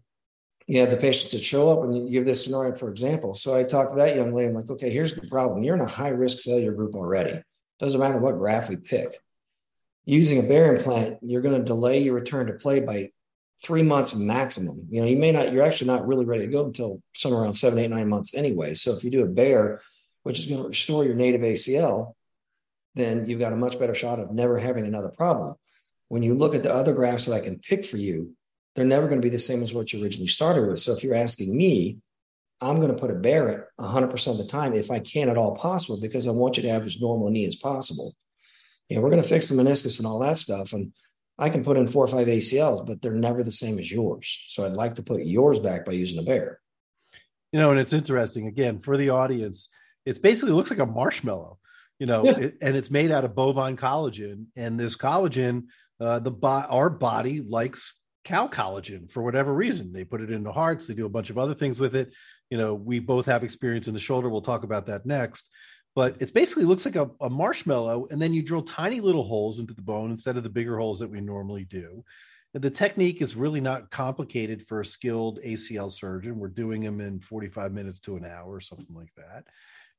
you 0.66 0.80
have 0.80 0.90
the 0.90 0.96
patients 0.96 1.32
that 1.32 1.44
show 1.44 1.70
up 1.70 1.84
and 1.84 1.94
you 1.94 2.10
give 2.10 2.24
this 2.24 2.44
scenario, 2.44 2.74
for 2.74 2.88
example. 2.88 3.34
So 3.34 3.54
I 3.54 3.64
talked 3.64 3.90
to 3.90 3.96
that 3.96 4.16
young 4.16 4.34
lady. 4.34 4.48
I'm 4.48 4.54
like, 4.54 4.70
okay, 4.70 4.90
here's 4.90 5.14
the 5.14 5.26
problem. 5.28 5.62
You're 5.62 5.74
in 5.76 5.82
a 5.82 5.86
high 5.86 6.08
risk 6.08 6.38
failure 6.38 6.72
group 6.72 6.94
already. 6.94 7.42
Doesn't 7.80 8.00
matter 8.00 8.18
what 8.18 8.38
graph 8.38 8.68
we 8.68 8.76
pick. 8.76 9.18
Using 10.06 10.38
a 10.38 10.48
bear 10.48 10.74
implant, 10.74 11.18
you're 11.22 11.42
going 11.42 11.58
to 11.58 11.64
delay 11.64 12.02
your 12.02 12.14
return 12.14 12.46
to 12.46 12.54
play 12.54 12.80
by 12.80 13.10
three 13.62 13.82
months 13.82 14.14
maximum. 14.14 14.86
You 14.90 15.00
know, 15.00 15.06
you 15.06 15.16
may 15.16 15.32
not, 15.32 15.52
you're 15.52 15.62
actually 15.62 15.88
not 15.88 16.06
really 16.06 16.24
ready 16.24 16.46
to 16.46 16.52
go 16.52 16.64
until 16.64 17.02
somewhere 17.14 17.42
around 17.42 17.54
seven, 17.54 17.78
eight, 17.78 17.90
nine 17.90 18.08
months 18.08 18.34
anyway. 18.34 18.74
So 18.74 18.92
if 18.92 19.04
you 19.04 19.10
do 19.10 19.22
a 19.22 19.28
bear, 19.28 19.80
which 20.22 20.40
is 20.40 20.46
going 20.46 20.62
to 20.62 20.68
restore 20.68 21.04
your 21.04 21.14
native 21.14 21.42
ACL, 21.42 22.14
then 22.94 23.26
you've 23.26 23.40
got 23.40 23.52
a 23.52 23.56
much 23.56 23.78
better 23.78 23.94
shot 23.94 24.20
of 24.20 24.32
never 24.32 24.58
having 24.58 24.86
another 24.86 25.10
problem. 25.10 25.54
When 26.08 26.22
you 26.22 26.34
look 26.34 26.54
at 26.54 26.62
the 26.62 26.74
other 26.74 26.92
graphs 26.92 27.26
that 27.26 27.34
I 27.34 27.40
can 27.40 27.58
pick 27.58 27.84
for 27.84 27.96
you, 27.96 28.36
they're 28.74 28.84
never 28.84 29.08
going 29.08 29.20
to 29.20 29.24
be 29.26 29.30
the 29.30 29.38
same 29.38 29.62
as 29.62 29.72
what 29.72 29.92
you 29.92 30.02
originally 30.02 30.28
started 30.28 30.66
with. 30.66 30.78
So 30.78 30.92
if 30.92 31.02
you're 31.02 31.14
asking 31.14 31.56
me, 31.56 31.98
I'm 32.60 32.76
going 32.76 32.88
to 32.88 32.94
put 32.94 33.10
a 33.10 33.14
at 33.14 33.66
100% 33.78 34.26
of 34.28 34.38
the 34.38 34.46
time 34.46 34.74
if 34.74 34.90
I 34.90 35.00
can 35.00 35.28
at 35.28 35.36
all 35.36 35.56
possible 35.56 36.00
because 36.00 36.26
I 36.26 36.30
want 36.30 36.56
you 36.56 36.62
to 36.64 36.70
have 36.70 36.86
as 36.86 37.00
normal 37.00 37.28
a 37.28 37.30
knee 37.30 37.44
as 37.44 37.56
possible. 37.56 38.14
Know, 38.90 39.00
we're 39.00 39.10
going 39.10 39.22
to 39.22 39.28
fix 39.28 39.48
the 39.48 39.54
meniscus 39.60 39.98
and 39.98 40.06
all 40.06 40.20
that 40.20 40.36
stuff. 40.36 40.72
And 40.72 40.92
I 41.38 41.48
can 41.48 41.64
put 41.64 41.76
in 41.76 41.86
four 41.86 42.04
or 42.04 42.08
five 42.08 42.28
ACLs, 42.28 42.86
but 42.86 43.02
they're 43.02 43.12
never 43.12 43.42
the 43.42 43.52
same 43.52 43.78
as 43.78 43.90
yours. 43.90 44.44
So 44.48 44.64
I'd 44.64 44.72
like 44.72 44.96
to 44.96 45.02
put 45.02 45.24
yours 45.24 45.58
back 45.58 45.84
by 45.84 45.92
using 45.92 46.18
a 46.18 46.22
bear. 46.22 46.60
You 47.52 47.58
know, 47.58 47.70
and 47.70 47.80
it's 47.80 47.92
interesting 47.92 48.46
again 48.46 48.78
for 48.78 48.96
the 48.96 49.10
audience. 49.10 49.68
It's 50.04 50.18
basically 50.18 50.52
looks 50.52 50.70
like 50.70 50.80
a 50.80 50.86
marshmallow 50.86 51.58
you 51.98 52.06
know, 52.06 52.24
yeah. 52.24 52.38
it, 52.38 52.54
and 52.60 52.76
it's 52.76 52.90
made 52.90 53.10
out 53.10 53.24
of 53.24 53.34
bovine 53.34 53.76
collagen. 53.76 54.46
And 54.56 54.78
this 54.78 54.96
collagen, 54.96 55.64
uh, 56.00 56.18
the 56.18 56.30
bo- 56.30 56.66
our 56.68 56.90
body 56.90 57.40
likes 57.40 57.94
cow 58.24 58.48
collagen 58.48 59.10
for 59.10 59.22
whatever 59.22 59.52
reason. 59.52 59.92
They 59.92 60.04
put 60.04 60.20
it 60.20 60.30
into 60.30 60.52
hearts. 60.52 60.86
They 60.86 60.94
do 60.94 61.06
a 61.06 61.10
bunch 61.10 61.30
of 61.30 61.38
other 61.38 61.54
things 61.54 61.78
with 61.78 61.94
it. 61.94 62.12
You 62.50 62.58
know, 62.58 62.74
we 62.74 62.98
both 62.98 63.26
have 63.26 63.44
experience 63.44 63.88
in 63.88 63.94
the 63.94 64.00
shoulder. 64.00 64.28
We'll 64.28 64.40
talk 64.40 64.64
about 64.64 64.86
that 64.86 65.06
next. 65.06 65.50
But 65.94 66.20
it 66.20 66.34
basically 66.34 66.64
looks 66.64 66.84
like 66.84 66.96
a, 66.96 67.10
a 67.20 67.30
marshmallow, 67.30 68.08
and 68.10 68.20
then 68.20 68.32
you 68.32 68.42
drill 68.42 68.62
tiny 68.62 69.00
little 69.00 69.22
holes 69.22 69.60
into 69.60 69.74
the 69.74 69.82
bone 69.82 70.10
instead 70.10 70.36
of 70.36 70.42
the 70.42 70.50
bigger 70.50 70.78
holes 70.78 70.98
that 70.98 71.10
we 71.10 71.20
normally 71.20 71.64
do. 71.64 72.04
And 72.52 72.62
the 72.62 72.70
technique 72.70 73.22
is 73.22 73.36
really 73.36 73.60
not 73.60 73.90
complicated 73.90 74.66
for 74.66 74.80
a 74.80 74.84
skilled 74.84 75.40
ACL 75.44 75.90
surgeon. 75.90 76.38
We're 76.38 76.48
doing 76.48 76.82
them 76.82 77.00
in 77.00 77.20
45 77.20 77.72
minutes 77.72 78.00
to 78.00 78.16
an 78.16 78.24
hour 78.24 78.52
or 78.52 78.60
something 78.60 78.94
like 78.94 79.12
that. 79.16 79.44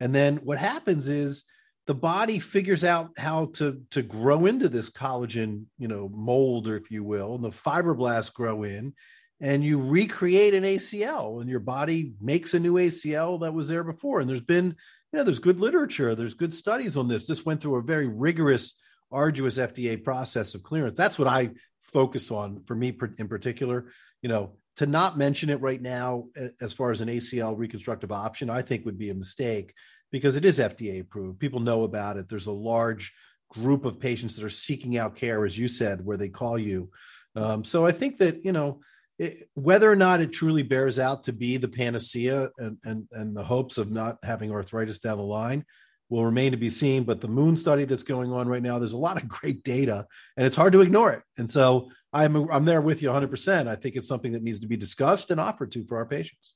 And 0.01 0.13
then 0.13 0.37
what 0.37 0.57
happens 0.57 1.07
is 1.07 1.45
the 1.87 1.95
body 1.95 2.39
figures 2.39 2.83
out 2.83 3.11
how 3.17 3.45
to 3.53 3.81
to 3.91 4.01
grow 4.01 4.45
into 4.45 4.69
this 4.69 4.89
collagen 4.89 5.65
you 5.77 5.87
know 5.87 6.09
mold 6.09 6.67
or 6.67 6.77
if 6.77 6.89
you 6.89 7.03
will 7.03 7.35
and 7.35 7.43
the 7.43 7.49
fibroblasts 7.49 8.33
grow 8.33 8.63
in 8.63 8.93
and 9.41 9.63
you 9.63 9.81
recreate 9.81 10.53
an 10.53 10.63
acl 10.63 11.41
and 11.41 11.49
your 11.49 11.59
body 11.59 12.13
makes 12.19 12.53
a 12.53 12.59
new 12.59 12.73
acl 12.73 13.39
that 13.41 13.53
was 13.53 13.67
there 13.67 13.83
before. 13.83 14.19
And 14.19 14.29
there's 14.29 14.41
been 14.41 14.75
you 15.11 15.19
know 15.19 15.23
there's 15.23 15.39
good 15.39 15.59
literature 15.59 16.15
there's 16.15 16.33
good 16.33 16.53
studies 16.53 16.97
on 16.97 17.07
this. 17.07 17.27
This 17.27 17.45
went 17.45 17.61
through 17.61 17.75
a 17.75 17.83
very 17.83 18.07
rigorous 18.07 18.81
arduous 19.11 19.59
fda 19.59 20.03
process 20.03 20.55
of 20.55 20.63
clearance. 20.63 20.97
That's 20.97 21.19
what 21.19 21.27
i 21.27 21.51
focus 21.81 22.31
on 22.31 22.63
for 22.65 22.75
me 22.75 22.97
in 23.19 23.27
particular 23.27 23.85
you 24.21 24.27
know 24.27 24.57
to 24.77 24.85
not 24.85 25.17
mention 25.17 25.49
it 25.49 25.61
right 25.61 25.81
now 25.81 26.25
as 26.61 26.73
far 26.73 26.91
as 26.91 26.99
an 26.99 27.07
ACL 27.07 27.57
reconstructive 27.57 28.11
option, 28.11 28.49
I 28.49 28.61
think 28.61 28.85
would 28.85 28.97
be 28.97 29.09
a 29.09 29.15
mistake 29.15 29.73
because 30.15 30.37
it 30.37 30.45
is 30.45 30.59
FDA 30.59 31.01
approved. 31.01 31.39
People 31.39 31.59
know 31.59 31.83
about 31.83 32.15
it. 32.15 32.29
There's 32.29 32.47
a 32.47 32.51
large 32.53 33.13
group 33.49 33.83
of 33.83 33.99
patients 33.99 34.37
that 34.37 34.45
are 34.45 34.49
seeking 34.49 34.97
out 34.97 35.17
care, 35.17 35.45
as 35.45 35.57
you 35.57 35.67
said, 35.67 36.05
where 36.05 36.15
they 36.15 36.29
call 36.29 36.57
you. 36.57 36.89
Um, 37.35 37.65
so 37.65 37.85
I 37.85 37.91
think 37.91 38.19
that 38.19 38.45
you 38.45 38.53
know 38.53 38.79
it, 39.19 39.39
whether 39.55 39.91
or 39.91 39.95
not 39.97 40.21
it 40.21 40.31
truly 40.31 40.63
bears 40.63 40.99
out 40.99 41.23
to 41.23 41.33
be 41.33 41.57
the 41.57 41.67
panacea 41.67 42.49
and, 42.57 42.77
and 42.85 43.09
and 43.11 43.35
the 43.35 43.43
hopes 43.43 43.77
of 43.77 43.91
not 43.91 44.19
having 44.23 44.53
arthritis 44.53 44.99
down 44.99 45.17
the 45.17 45.23
line 45.25 45.65
will 46.07 46.23
remain 46.23 46.51
to 46.51 46.57
be 46.57 46.69
seen. 46.69 47.03
But 47.03 47.19
the 47.19 47.27
moon 47.27 47.57
study 47.57 47.83
that's 47.83 48.03
going 48.03 48.31
on 48.31 48.47
right 48.47 48.63
now, 48.63 48.79
there's 48.79 48.93
a 48.93 48.97
lot 48.97 49.21
of 49.21 49.27
great 49.27 49.65
data, 49.65 50.07
and 50.37 50.45
it's 50.47 50.55
hard 50.55 50.71
to 50.71 50.81
ignore 50.81 51.11
it. 51.11 51.23
And 51.37 51.49
so 51.49 51.91
I'm 52.13 52.49
I'm 52.49 52.63
there 52.63 52.81
with 52.81 53.01
you 53.01 53.09
100. 53.09 53.29
percent 53.29 53.67
I 53.67 53.75
think 53.75 53.97
it's 53.97 54.07
something 54.07 54.31
that 54.31 54.43
needs 54.43 54.59
to 54.59 54.67
be 54.67 54.77
discussed 54.77 55.29
and 55.29 55.41
offered 55.41 55.73
to 55.73 55.85
for 55.85 55.97
our 55.97 56.05
patients. 56.05 56.54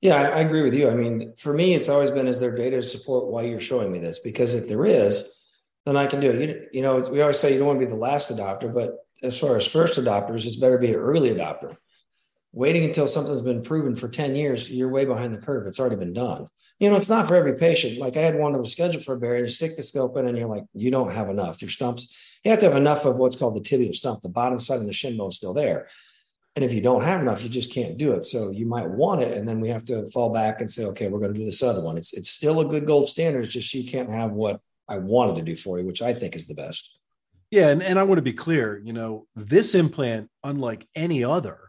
Yeah, 0.00 0.14
I, 0.14 0.22
I 0.22 0.38
agree 0.40 0.62
with 0.62 0.74
you. 0.74 0.88
I 0.88 0.94
mean, 0.94 1.34
for 1.36 1.52
me, 1.52 1.74
it's 1.74 1.88
always 1.88 2.10
been 2.10 2.28
is 2.28 2.40
there 2.40 2.54
data 2.54 2.76
to 2.76 2.82
support 2.82 3.26
why 3.26 3.42
you're 3.42 3.60
showing 3.60 3.90
me 3.90 3.98
this? 3.98 4.20
Because 4.20 4.54
if 4.54 4.68
there 4.68 4.84
is, 4.84 5.46
then 5.86 5.96
I 5.96 6.06
can 6.06 6.20
do 6.20 6.30
it. 6.30 6.48
You, 6.48 6.66
you 6.72 6.82
know, 6.82 6.98
we 6.98 7.20
always 7.20 7.38
say 7.38 7.52
you 7.52 7.58
don't 7.58 7.66
want 7.66 7.80
to 7.80 7.86
be 7.86 7.90
the 7.90 7.98
last 7.98 8.30
adopter, 8.30 8.72
but 8.72 9.04
as 9.22 9.38
far 9.38 9.56
as 9.56 9.66
first 9.66 9.98
adopters, 9.98 10.46
it's 10.46 10.56
better 10.56 10.78
be 10.78 10.88
an 10.88 10.94
early 10.94 11.30
adopter. 11.30 11.76
Waiting 12.52 12.84
until 12.84 13.06
something's 13.06 13.42
been 13.42 13.62
proven 13.62 13.94
for 13.94 14.08
10 14.08 14.36
years, 14.36 14.70
you're 14.70 14.88
way 14.88 15.04
behind 15.04 15.34
the 15.34 15.38
curve. 15.38 15.66
It's 15.66 15.80
already 15.80 15.96
been 15.96 16.12
done. 16.12 16.48
You 16.78 16.90
know, 16.90 16.96
it's 16.96 17.08
not 17.08 17.26
for 17.26 17.34
every 17.34 17.54
patient. 17.54 17.98
Like 17.98 18.16
I 18.16 18.22
had 18.22 18.38
one 18.38 18.52
that 18.52 18.60
was 18.60 18.70
scheduled 18.70 19.04
for 19.04 19.14
a 19.14 19.18
barrier, 19.18 19.44
you 19.44 19.50
stick 19.50 19.76
the 19.76 19.82
scope 19.82 20.16
in, 20.16 20.28
and 20.28 20.38
you're 20.38 20.48
like, 20.48 20.64
you 20.74 20.92
don't 20.92 21.12
have 21.12 21.28
enough. 21.28 21.60
Your 21.60 21.70
stumps, 21.70 22.14
you 22.44 22.50
have 22.52 22.60
to 22.60 22.66
have 22.66 22.76
enough 22.76 23.04
of 23.04 23.16
what's 23.16 23.34
called 23.34 23.56
the 23.56 23.60
tibial 23.60 23.94
stump. 23.94 24.22
The 24.22 24.28
bottom 24.28 24.60
side 24.60 24.80
of 24.80 24.86
the 24.86 24.92
shin 24.92 25.16
bone 25.16 25.30
is 25.30 25.36
still 25.36 25.54
there. 25.54 25.88
And 26.56 26.64
if 26.64 26.72
you 26.72 26.80
don't 26.80 27.04
have 27.04 27.20
enough, 27.20 27.44
you 27.44 27.48
just 27.48 27.72
can't 27.72 27.96
do 27.96 28.12
it. 28.12 28.24
So 28.24 28.50
you 28.50 28.66
might 28.66 28.88
want 28.88 29.22
it, 29.22 29.36
and 29.36 29.48
then 29.48 29.60
we 29.60 29.68
have 29.68 29.84
to 29.86 30.10
fall 30.10 30.30
back 30.30 30.60
and 30.60 30.70
say, 30.70 30.84
okay, 30.86 31.08
we're 31.08 31.20
going 31.20 31.32
to 31.32 31.38
do 31.38 31.44
this 31.44 31.62
other 31.62 31.82
one. 31.82 31.96
It's 31.96 32.12
it's 32.12 32.30
still 32.30 32.60
a 32.60 32.64
good 32.64 32.86
gold 32.86 33.08
standard. 33.08 33.44
It's 33.44 33.52
just 33.52 33.72
you 33.74 33.88
can't 33.88 34.10
have 34.10 34.32
what 34.32 34.60
I 34.88 34.98
wanted 34.98 35.36
to 35.36 35.42
do 35.42 35.54
for 35.54 35.78
you, 35.78 35.86
which 35.86 36.02
I 36.02 36.14
think 36.14 36.34
is 36.34 36.46
the 36.46 36.54
best. 36.54 36.90
Yeah, 37.50 37.68
and, 37.68 37.82
and 37.82 37.98
I 37.98 38.02
want 38.02 38.18
to 38.18 38.22
be 38.22 38.32
clear, 38.32 38.80
you 38.84 38.92
know, 38.92 39.26
this 39.34 39.74
implant, 39.74 40.30
unlike 40.44 40.86
any 40.94 41.24
other, 41.24 41.60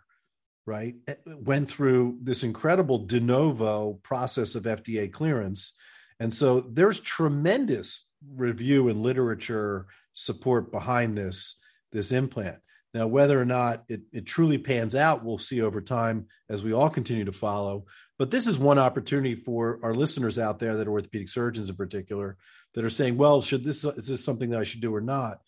right, 0.65 0.95
eh, 1.07 1.15
went 1.25 1.69
through 1.69 2.17
this 2.21 2.43
incredible 2.43 3.05
de 3.05 3.19
novo 3.19 3.93
process 4.03 4.55
of 4.55 4.63
FDA 4.63 5.11
clearance. 5.11 5.73
And 6.19 6.33
so 6.33 6.61
there's 6.61 6.99
tremendous 6.99 8.07
review 8.35 8.89
and 8.89 9.01
literature 9.01 9.87
support 10.11 10.71
behind 10.71 11.17
this, 11.17 11.57
this 11.93 12.11
implant. 12.11 12.57
Now, 12.93 13.08
whether 13.08 13.39
or 13.39 13.45
not 13.45 13.84
it, 13.88 14.02
it 14.12 14.25
truly 14.25 14.58
pans 14.58 14.95
out, 14.95 15.23
we'll 15.23 15.38
see 15.38 15.62
over 15.62 15.82
time 15.82 16.28
as 16.49 16.63
we 16.63 16.73
all 16.73 16.89
continue 16.89 17.25
to 17.25 17.32
follow. 17.32 17.86
But 18.17 18.32
this 18.32 18.47
is 18.47 18.58
one 18.58 18.80
opportunity 18.80 19.36
for 19.36 19.80
our 19.84 19.93
listeners 19.93 20.39
out 20.39 20.60
there 20.60 20.78
that 20.78 20.88
are 20.88 20.91
orthopedic 20.91 21.30
surgeons 21.30 21.69
in 21.69 21.75
particular 21.75 22.38
that 22.73 22.84
are 22.84 22.89
saying, 22.89 23.17
well, 23.17 23.41
should 23.41 23.63
this 23.63 23.86
is 23.86 24.08
this 24.08 24.23
something 24.23 24.49
that 24.49 24.60
I 24.60 24.63
should 24.63 24.82
do 24.82 24.93
or 24.93 25.02
not? 25.02 25.39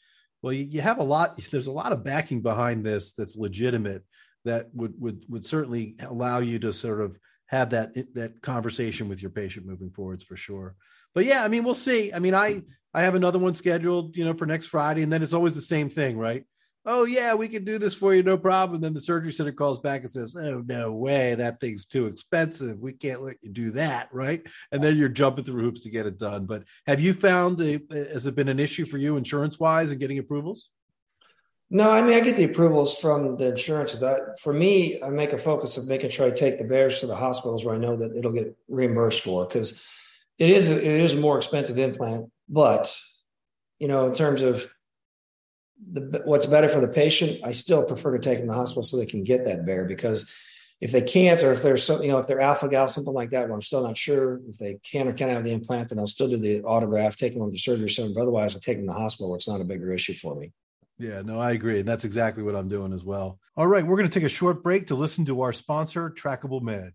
Well, 0.41 0.54
you, 0.54 0.65
you 0.65 0.82
have 0.82 0.99
a 0.99 1.04
lot, 1.04 1.38
there's 1.51 1.67
a 1.67 1.71
lot 1.71 1.91
of 1.91 2.04
backing 2.04 2.41
behind 2.41 2.86
this 2.86 3.13
that's 3.13 3.36
legitimate 3.36 4.04
that 4.45 4.67
would 4.73 4.99
would 4.99 5.25
would 5.27 5.45
certainly 5.45 5.95
allow 5.99 6.39
you 6.39 6.60
to 6.60 6.73
sort 6.73 7.01
of 7.01 7.17
have 7.47 7.71
that 7.71 7.93
that 8.13 8.41
conversation 8.41 9.10
with 9.10 9.21
your 9.21 9.32
patient 9.32 9.65
moving 9.65 9.91
forwards 9.91 10.23
for 10.23 10.36
sure. 10.36 10.75
But 11.13 11.25
yeah, 11.25 11.43
I 11.43 11.47
mean, 11.47 11.63
we'll 11.63 11.73
see. 11.73 12.13
I 12.13 12.19
mean, 12.19 12.34
I 12.34 12.62
I 12.93 13.01
have 13.01 13.15
another 13.15 13.39
one 13.39 13.54
scheduled, 13.54 14.15
you 14.15 14.25
know, 14.25 14.34
for 14.34 14.45
next 14.45 14.67
Friday, 14.67 15.04
and 15.04 15.12
then 15.12 15.21
it's 15.21 15.34
always 15.34 15.56
the 15.56 15.62
same 15.62 15.89
thing, 15.89 16.17
right? 16.17 16.45
Oh 16.85 17.05
yeah, 17.05 17.35
we 17.35 17.47
can 17.47 17.63
do 17.63 17.77
this 17.77 17.93
for 17.93 18.13
you, 18.13 18.23
no 18.23 18.37
problem. 18.37 18.81
Then 18.81 18.93
the 18.93 19.01
surgery 19.01 19.31
center 19.31 19.51
calls 19.51 19.79
back 19.79 20.01
and 20.01 20.09
says, 20.09 20.35
oh 20.35 20.63
no 20.65 20.93
way, 20.93 21.35
that 21.35 21.59
thing's 21.59 21.85
too 21.85 22.07
expensive. 22.07 22.79
We 22.79 22.93
can't 22.93 23.21
let 23.21 23.37
you 23.41 23.49
do 23.49 23.71
that, 23.71 24.09
right? 24.11 24.41
And 24.71 24.83
then 24.83 24.97
you're 24.97 25.09
jumping 25.09 25.43
through 25.43 25.61
hoops 25.61 25.81
to 25.81 25.89
get 25.89 26.07
it 26.07 26.17
done. 26.17 26.45
But 26.45 26.63
have 26.87 26.99
you 26.99 27.13
found 27.13 27.61
a, 27.61 27.79
has 27.91 28.27
it 28.27 28.35
been 28.35 28.49
an 28.49 28.59
issue 28.59 28.85
for 28.85 28.97
you 28.97 29.17
insurance 29.17 29.59
wise 29.59 29.91
and 29.91 29.99
getting 29.99 30.19
approvals? 30.19 30.69
No, 31.73 31.89
I 31.89 32.01
mean 32.01 32.15
I 32.15 32.19
get 32.19 32.35
the 32.35 32.43
approvals 32.43 32.97
from 32.97 33.37
the 33.37 33.51
insurances. 33.51 34.03
I, 34.03 34.17
for 34.41 34.51
me, 34.51 35.01
I 35.01 35.09
make 35.09 35.31
a 35.31 35.37
focus 35.37 35.77
of 35.77 35.87
making 35.87 36.09
sure 36.09 36.27
I 36.27 36.31
take 36.31 36.57
the 36.57 36.65
bears 36.65 36.99
to 36.99 37.07
the 37.07 37.15
hospitals 37.15 37.63
where 37.63 37.73
I 37.73 37.77
know 37.77 37.95
that 37.95 38.13
it'll 38.13 38.33
get 38.33 38.57
reimbursed 38.67 39.21
for 39.21 39.47
because 39.47 39.81
it 40.37 40.49
is 40.49 40.69
it 40.69 40.83
is 40.83 41.13
a 41.13 41.17
more 41.17 41.37
expensive 41.37 41.77
implant. 41.77 42.29
But 42.49 42.93
you 43.79 43.87
know, 43.87 44.05
in 44.05 44.13
terms 44.13 44.41
of 44.41 44.67
the, 45.91 46.21
what's 46.25 46.45
better 46.45 46.69
for 46.69 46.81
the 46.81 46.87
patient, 46.87 47.41
I 47.43 47.51
still 47.51 47.83
prefer 47.83 48.17
to 48.17 48.19
take 48.19 48.39
them 48.39 48.47
to 48.47 48.53
the 48.53 48.57
hospital 48.57 48.83
so 48.83 48.97
they 48.97 49.05
can 49.05 49.23
get 49.23 49.45
that 49.45 49.65
bear 49.65 49.85
because 49.85 50.29
if 50.79 50.91
they 50.91 51.01
can't, 51.01 51.41
or 51.43 51.53
if 51.53 51.61
there's 51.61 51.85
something, 51.85 52.07
you 52.07 52.11
know, 52.11 52.17
if 52.17 52.25
they're 52.25 52.41
alpha 52.41 52.67
gal, 52.67 52.89
something 52.89 53.13
like 53.13 53.29
that, 53.29 53.43
where 53.43 53.53
I'm 53.53 53.61
still 53.61 53.83
not 53.83 53.97
sure 53.97 54.41
if 54.49 54.57
they 54.57 54.79
can 54.83 55.07
or 55.07 55.13
can't 55.13 55.31
have 55.31 55.43
the 55.43 55.51
implant, 55.51 55.89
then 55.89 55.99
I'll 55.99 56.07
still 56.07 56.27
do 56.27 56.37
the 56.37 56.61
autograft, 56.61 57.17
take 57.17 57.33
them 57.33 57.45
to 57.45 57.51
the 57.51 57.57
surgery 57.57 57.89
center. 57.89 58.13
But 58.15 58.21
otherwise, 58.21 58.55
I'll 58.55 58.61
take 58.61 58.77
them 58.77 58.87
to 58.87 58.93
the 58.93 58.99
hospital 58.99 59.29
where 59.29 59.37
it's 59.37 59.47
not 59.47 59.61
a 59.61 59.63
bigger 59.63 59.93
issue 59.93 60.13
for 60.13 60.35
me. 60.35 60.51
Yeah, 60.97 61.21
no, 61.21 61.39
I 61.39 61.51
agree. 61.51 61.79
And 61.79 61.87
that's 61.87 62.03
exactly 62.03 62.41
what 62.41 62.55
I'm 62.55 62.67
doing 62.67 62.93
as 62.93 63.03
well. 63.03 63.39
All 63.55 63.67
right, 63.67 63.85
we're 63.85 63.95
going 63.95 64.09
to 64.09 64.19
take 64.19 64.25
a 64.25 64.29
short 64.29 64.63
break 64.63 64.87
to 64.87 64.95
listen 64.95 65.23
to 65.25 65.41
our 65.41 65.53
sponsor, 65.53 66.09
Trackable 66.09 66.61
Med. 66.61 66.93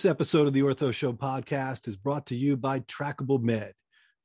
This 0.00 0.10
episode 0.10 0.46
of 0.46 0.54
the 0.54 0.62
Ortho 0.62 0.94
Show 0.94 1.12
podcast 1.12 1.86
is 1.86 1.94
brought 1.94 2.24
to 2.28 2.34
you 2.34 2.56
by 2.56 2.80
Trackable 2.80 3.42
Med. 3.42 3.74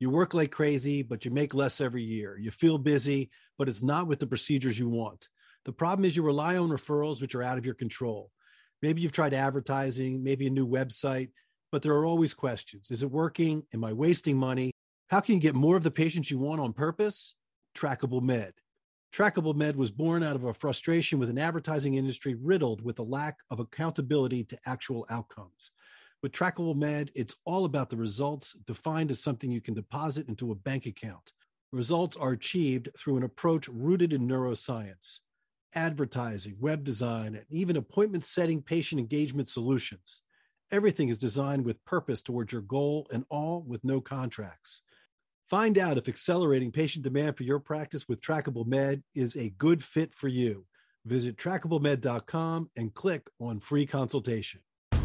You 0.00 0.08
work 0.08 0.32
like 0.32 0.50
crazy, 0.50 1.02
but 1.02 1.26
you 1.26 1.30
make 1.30 1.52
less 1.52 1.82
every 1.82 2.02
year. 2.02 2.38
You 2.38 2.50
feel 2.50 2.78
busy, 2.78 3.28
but 3.58 3.68
it's 3.68 3.82
not 3.82 4.06
with 4.06 4.18
the 4.18 4.26
procedures 4.26 4.78
you 4.78 4.88
want. 4.88 5.28
The 5.66 5.74
problem 5.74 6.06
is 6.06 6.16
you 6.16 6.22
rely 6.22 6.56
on 6.56 6.70
referrals, 6.70 7.20
which 7.20 7.34
are 7.34 7.42
out 7.42 7.58
of 7.58 7.66
your 7.66 7.74
control. 7.74 8.30
Maybe 8.80 9.02
you've 9.02 9.12
tried 9.12 9.34
advertising, 9.34 10.24
maybe 10.24 10.46
a 10.46 10.50
new 10.50 10.66
website, 10.66 11.28
but 11.70 11.82
there 11.82 11.92
are 11.92 12.06
always 12.06 12.32
questions. 12.32 12.90
Is 12.90 13.02
it 13.02 13.10
working? 13.10 13.62
Am 13.74 13.84
I 13.84 13.92
wasting 13.92 14.38
money? 14.38 14.70
How 15.08 15.20
can 15.20 15.34
you 15.34 15.42
get 15.42 15.54
more 15.54 15.76
of 15.76 15.82
the 15.82 15.90
patients 15.90 16.30
you 16.30 16.38
want 16.38 16.62
on 16.62 16.72
purpose? 16.72 17.34
Trackable 17.76 18.22
Med. 18.22 18.54
Trackable 19.16 19.54
Med 19.54 19.76
was 19.76 19.90
born 19.90 20.22
out 20.22 20.36
of 20.36 20.44
a 20.44 20.52
frustration 20.52 21.18
with 21.18 21.30
an 21.30 21.38
advertising 21.38 21.94
industry 21.94 22.34
riddled 22.34 22.82
with 22.84 22.98
a 22.98 23.02
lack 23.02 23.38
of 23.50 23.60
accountability 23.60 24.44
to 24.44 24.58
actual 24.66 25.06
outcomes. 25.08 25.70
With 26.22 26.32
Trackable 26.32 26.76
Med, 26.76 27.12
it's 27.14 27.36
all 27.46 27.64
about 27.64 27.88
the 27.88 27.96
results 27.96 28.52
defined 28.66 29.10
as 29.10 29.22
something 29.22 29.50
you 29.50 29.62
can 29.62 29.72
deposit 29.72 30.28
into 30.28 30.52
a 30.52 30.54
bank 30.54 30.84
account. 30.84 31.32
Results 31.72 32.14
are 32.18 32.32
achieved 32.32 32.90
through 32.94 33.16
an 33.16 33.22
approach 33.22 33.68
rooted 33.68 34.12
in 34.12 34.28
neuroscience, 34.28 35.20
advertising, 35.74 36.58
web 36.60 36.84
design, 36.84 37.36
and 37.36 37.46
even 37.48 37.78
appointment 37.78 38.22
setting 38.22 38.60
patient 38.60 39.00
engagement 39.00 39.48
solutions. 39.48 40.20
Everything 40.70 41.08
is 41.08 41.16
designed 41.16 41.64
with 41.64 41.82
purpose 41.86 42.20
towards 42.20 42.52
your 42.52 42.60
goal 42.60 43.06
and 43.10 43.24
all 43.30 43.64
with 43.66 43.82
no 43.82 43.98
contracts. 43.98 44.82
Find 45.48 45.78
out 45.78 45.96
if 45.96 46.08
accelerating 46.08 46.72
patient 46.72 47.04
demand 47.04 47.36
for 47.36 47.44
your 47.44 47.60
practice 47.60 48.08
with 48.08 48.20
Trackable 48.20 48.66
Med 48.66 49.04
is 49.14 49.36
a 49.36 49.50
good 49.50 49.84
fit 49.84 50.12
for 50.12 50.26
you. 50.26 50.66
Visit 51.04 51.36
trackablemed.com 51.36 52.70
and 52.76 52.92
click 52.92 53.30
on 53.40 53.60
free 53.60 53.86
consultation. 53.86 54.60
All 54.92 55.00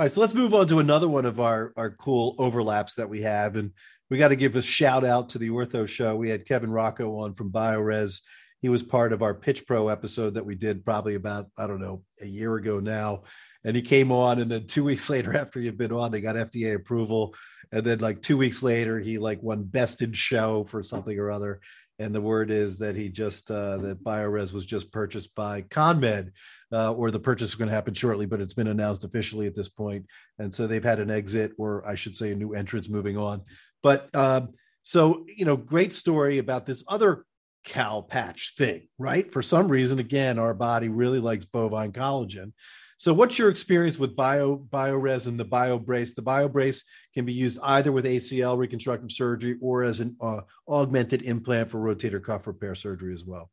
right, 0.00 0.12
so 0.12 0.20
let's 0.20 0.34
move 0.34 0.52
on 0.52 0.66
to 0.66 0.80
another 0.80 1.08
one 1.08 1.24
of 1.24 1.40
our, 1.40 1.72
our 1.78 1.92
cool 1.92 2.34
overlaps 2.38 2.96
that 2.96 3.08
we 3.08 3.22
have. 3.22 3.56
And 3.56 3.70
we 4.10 4.18
got 4.18 4.28
to 4.28 4.36
give 4.36 4.54
a 4.54 4.60
shout 4.60 5.02
out 5.02 5.30
to 5.30 5.38
the 5.38 5.48
Ortho 5.48 5.88
Show. 5.88 6.14
We 6.14 6.28
had 6.28 6.44
Kevin 6.46 6.70
Rocco 6.70 7.20
on 7.20 7.32
from 7.32 7.50
BioRez. 7.50 8.20
He 8.60 8.68
was 8.68 8.82
part 8.82 9.14
of 9.14 9.22
our 9.22 9.32
Pitch 9.32 9.66
Pro 9.66 9.88
episode 9.88 10.34
that 10.34 10.44
we 10.44 10.56
did 10.56 10.84
probably 10.84 11.14
about, 11.14 11.46
I 11.56 11.66
don't 11.66 11.80
know, 11.80 12.02
a 12.20 12.26
year 12.26 12.56
ago 12.56 12.80
now 12.80 13.22
and 13.64 13.76
he 13.76 13.82
came 13.82 14.10
on 14.10 14.38
and 14.40 14.50
then 14.50 14.66
two 14.66 14.84
weeks 14.90 15.08
later 15.08 15.36
after 15.36 15.60
he 15.60 15.66
had 15.66 15.78
been 15.78 15.92
on 15.92 16.12
they 16.12 16.20
got 16.20 16.36
fda 16.36 16.74
approval. 16.74 17.34
And 17.70 17.84
then 17.84 18.00
like 18.00 18.20
two 18.20 18.36
weeks 18.36 18.62
later 18.62 18.98
he 18.98 19.18
like 19.18 19.42
won 19.42 19.62
best 19.64 20.02
in 20.02 20.12
show 20.12 20.64
for 20.64 20.82
something 20.82 21.18
or 21.18 21.30
other. 21.30 21.60
And 21.98 22.14
the 22.14 22.20
word 22.20 22.50
is 22.50 22.78
that 22.78 22.96
he 22.96 23.08
just 23.08 23.50
uh, 23.50 23.78
that 23.78 24.02
biorez 24.02 24.52
was 24.52 24.66
just 24.66 24.92
purchased 24.92 25.34
by 25.34 25.62
conmed 25.62 26.32
uh, 26.72 26.92
or 26.92 27.10
the 27.10 27.20
purchase 27.20 27.50
is 27.50 27.54
going 27.54 27.68
to 27.68 27.74
happen 27.74 27.94
shortly 27.94 28.26
but 28.26 28.40
it's 28.40 28.54
been 28.54 28.68
announced 28.68 29.04
officially 29.04 29.46
at 29.46 29.54
this 29.54 29.68
point. 29.68 30.06
And 30.38 30.52
so 30.52 30.66
they've 30.66 30.84
had 30.84 31.00
an 31.00 31.10
exit 31.10 31.52
or 31.58 31.86
i 31.86 31.94
should 31.94 32.16
say 32.16 32.32
a 32.32 32.36
new 32.36 32.54
entrance 32.54 32.88
moving 32.88 33.16
on. 33.16 33.42
But 33.82 34.14
um, 34.14 34.50
so 34.82 35.24
you 35.28 35.44
know 35.44 35.56
great 35.56 35.92
story 35.92 36.38
about 36.38 36.66
this 36.66 36.84
other 36.88 37.24
cow 37.64 38.00
patch 38.00 38.54
thing 38.56 38.88
right? 38.98 39.32
For 39.32 39.40
some 39.40 39.68
reason 39.68 39.98
again 39.98 40.38
our 40.38 40.52
body 40.52 40.88
really 40.88 41.20
likes 41.20 41.44
bovine 41.44 41.92
collagen 41.92 42.52
so, 43.02 43.12
what's 43.12 43.36
your 43.36 43.48
experience 43.48 43.98
with 43.98 44.14
bio 44.14 44.64
BioRez 44.70 45.26
and 45.26 45.36
the 45.36 45.44
BioBrace? 45.44 46.14
The 46.14 46.22
BioBrace 46.22 46.84
can 47.12 47.24
be 47.24 47.32
used 47.32 47.58
either 47.60 47.90
with 47.90 48.04
ACL 48.04 48.56
reconstructive 48.56 49.10
surgery 49.10 49.58
or 49.60 49.82
as 49.82 49.98
an 49.98 50.16
uh, 50.20 50.42
augmented 50.68 51.22
implant 51.22 51.68
for 51.68 51.80
rotator 51.80 52.22
cuff 52.22 52.46
repair 52.46 52.76
surgery 52.76 53.12
as 53.12 53.24
well. 53.24 53.50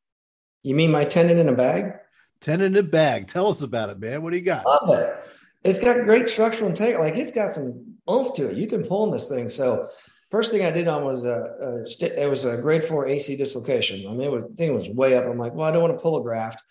You 0.61 0.75
mean 0.75 0.91
my 0.91 1.03
tendon 1.03 1.39
in 1.39 1.49
a 1.49 1.55
bag? 1.55 1.93
Tendon 2.41 2.77
in 2.77 2.85
a 2.85 2.87
bag. 2.87 3.27
Tell 3.27 3.47
us 3.47 3.63
about 3.63 3.89
it, 3.89 3.99
man. 3.99 4.21
What 4.21 4.33
do 4.33 4.37
you 4.37 4.45
got? 4.45 4.67
Love 4.67 4.99
it. 4.99 5.25
it's 5.63 5.79
got 5.79 6.03
great 6.03 6.29
structural 6.29 6.69
integrity. 6.69 7.03
Like 7.03 7.19
it's 7.19 7.31
got 7.31 7.51
some 7.51 7.95
oomph 8.07 8.35
to 8.35 8.51
it. 8.51 8.57
You 8.57 8.67
can 8.67 8.83
pull 8.83 9.05
in 9.05 9.11
this 9.11 9.29
thing. 9.29 9.49
So 9.49 9.89
first 10.29 10.51
thing 10.51 10.63
I 10.63 10.69
did 10.69 10.87
on 10.87 11.03
was 11.03 11.25
a, 11.25 11.85
a 11.89 12.21
it 12.21 12.29
was 12.29 12.45
a 12.45 12.55
grade 12.55 12.83
four 12.83 13.07
AC 13.07 13.35
dislocation. 13.35 14.05
I 14.07 14.11
mean, 14.11 14.27
it 14.27 14.31
was 14.31 14.43
thing 14.57 14.75
was 14.75 14.87
way 14.87 15.15
up. 15.15 15.25
I'm 15.25 15.39
like, 15.39 15.55
well, 15.55 15.67
I 15.67 15.71
don't 15.71 15.81
want 15.81 15.97
to 15.97 16.03
pull 16.03 16.19
a 16.19 16.21
graft. 16.21 16.61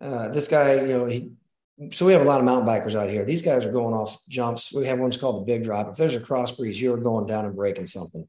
Uh, 0.00 0.30
this 0.30 0.48
guy, 0.48 0.74
you 0.74 0.88
know, 0.88 1.06
he. 1.06 1.30
So 1.92 2.04
we 2.04 2.12
have 2.12 2.20
a 2.20 2.26
lot 2.26 2.40
of 2.40 2.44
mountain 2.44 2.68
bikers 2.68 2.94
out 2.94 3.08
here. 3.08 3.24
These 3.24 3.40
guys 3.40 3.64
are 3.64 3.72
going 3.72 3.94
off 3.94 4.18
jumps. 4.28 4.72
We 4.72 4.86
have 4.86 4.98
one's 4.98 5.16
called 5.16 5.40
the 5.40 5.52
big 5.52 5.64
drop. 5.64 5.88
If 5.88 5.96
there's 5.96 6.14
a 6.14 6.20
cross 6.20 6.52
breeze, 6.52 6.80
you're 6.80 6.98
going 6.98 7.26
down 7.26 7.46
and 7.46 7.56
breaking 7.56 7.86
something. 7.86 8.28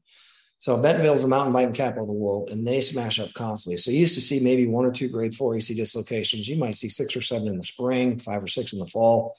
So 0.58 0.76
Bentonville 0.78 1.12
is 1.14 1.24
a 1.24 1.28
mountain 1.28 1.52
biking 1.52 1.74
capital 1.74 2.04
of 2.04 2.08
the 2.08 2.14
world, 2.14 2.48
and 2.50 2.66
they 2.66 2.80
smash 2.80 3.18
up 3.20 3.34
constantly. 3.34 3.76
So 3.76 3.90
you 3.90 3.98
used 3.98 4.14
to 4.14 4.20
see 4.20 4.40
maybe 4.40 4.66
one 4.66 4.86
or 4.86 4.92
two 4.92 5.08
grade 5.08 5.34
four 5.34 5.54
AC 5.54 5.74
dislocations. 5.74 6.48
You 6.48 6.56
might 6.56 6.78
see 6.78 6.88
six 6.88 7.14
or 7.14 7.20
seven 7.20 7.48
in 7.48 7.56
the 7.56 7.64
spring, 7.64 8.16
five 8.16 8.42
or 8.42 8.46
six 8.46 8.72
in 8.72 8.78
the 8.78 8.86
fall. 8.86 9.36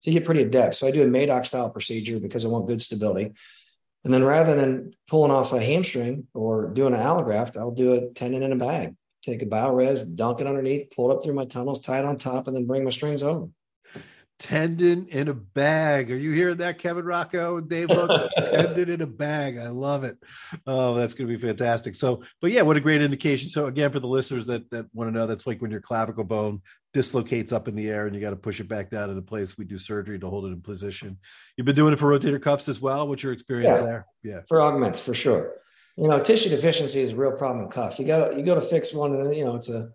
So 0.00 0.10
you 0.10 0.18
get 0.18 0.24
pretty 0.24 0.42
adept. 0.42 0.74
So 0.74 0.88
I 0.88 0.90
do 0.90 1.02
a 1.02 1.06
Madoc 1.06 1.44
style 1.44 1.70
procedure 1.70 2.18
because 2.18 2.44
I 2.44 2.48
want 2.48 2.66
good 2.66 2.80
stability. 2.80 3.32
And 4.04 4.12
then 4.12 4.24
rather 4.24 4.56
than 4.56 4.94
pulling 5.06 5.30
off 5.30 5.52
a 5.52 5.62
hamstring 5.62 6.26
or 6.34 6.70
doing 6.70 6.94
an 6.94 7.00
allograft, 7.00 7.56
I'll 7.56 7.70
do 7.70 7.92
a 7.92 8.08
tendon 8.14 8.42
in 8.42 8.50
a 8.50 8.56
bag. 8.56 8.96
Take 9.22 9.42
a 9.42 9.46
biorez, 9.46 10.16
dunk 10.16 10.40
it 10.40 10.46
underneath, 10.46 10.90
pull 10.94 11.10
it 11.10 11.14
up 11.14 11.22
through 11.22 11.34
my 11.34 11.44
tunnels, 11.44 11.80
tie 11.80 12.00
it 12.00 12.04
on 12.04 12.18
top, 12.18 12.46
and 12.46 12.56
then 12.56 12.66
bring 12.66 12.84
my 12.84 12.90
strings 12.90 13.22
over 13.22 13.48
tendon 14.42 15.06
in 15.06 15.28
a 15.28 15.34
bag. 15.34 16.10
Are 16.10 16.16
you 16.16 16.32
hearing 16.32 16.56
that, 16.56 16.78
Kevin 16.78 17.04
Rocco 17.04 17.58
and 17.58 17.68
Dave? 17.68 17.88
Look, 17.88 18.10
tendon 18.44 18.90
in 18.90 19.00
a 19.00 19.06
bag. 19.06 19.56
I 19.56 19.68
love 19.68 20.02
it. 20.02 20.18
Oh, 20.66 20.94
that's 20.94 21.14
going 21.14 21.30
to 21.30 21.36
be 21.36 21.40
fantastic. 21.40 21.94
So, 21.94 22.24
but 22.40 22.50
yeah, 22.50 22.62
what 22.62 22.76
a 22.76 22.80
great 22.80 23.02
indication. 23.02 23.48
So 23.48 23.66
again, 23.66 23.92
for 23.92 24.00
the 24.00 24.08
listeners 24.08 24.46
that 24.46 24.68
that 24.70 24.86
want 24.92 25.08
to 25.08 25.12
know, 25.12 25.28
that's 25.28 25.46
like 25.46 25.62
when 25.62 25.70
your 25.70 25.80
clavicle 25.80 26.24
bone 26.24 26.60
dislocates 26.92 27.52
up 27.52 27.68
in 27.68 27.76
the 27.76 27.88
air 27.88 28.06
and 28.06 28.16
you 28.16 28.20
got 28.20 28.30
to 28.30 28.36
push 28.36 28.58
it 28.58 28.68
back 28.68 28.90
down 28.90 29.10
into 29.10 29.22
place. 29.22 29.56
We 29.56 29.64
do 29.64 29.78
surgery 29.78 30.18
to 30.18 30.28
hold 30.28 30.46
it 30.46 30.48
in 30.48 30.60
position. 30.60 31.18
You've 31.56 31.66
been 31.66 31.76
doing 31.76 31.92
it 31.92 32.00
for 32.00 32.10
rotator 32.10 32.42
cuffs 32.42 32.68
as 32.68 32.80
well. 32.80 33.06
What's 33.06 33.22
your 33.22 33.32
experience 33.32 33.76
yeah, 33.78 33.84
there? 33.84 34.06
Yeah, 34.24 34.40
for 34.48 34.60
augments 34.60 34.98
for 34.98 35.14
sure. 35.14 35.54
You 35.96 36.08
know, 36.08 36.20
tissue 36.20 36.48
deficiency 36.48 37.00
is 37.00 37.12
a 37.12 37.16
real 37.16 37.32
problem 37.32 37.64
in 37.64 37.70
cuff. 37.70 37.98
You 37.98 38.06
got 38.06 38.36
you 38.36 38.44
go 38.44 38.54
to 38.54 38.60
fix 38.60 38.94
one, 38.94 39.14
and 39.14 39.34
you 39.34 39.44
know 39.44 39.56
it's 39.56 39.68
a 39.68 39.92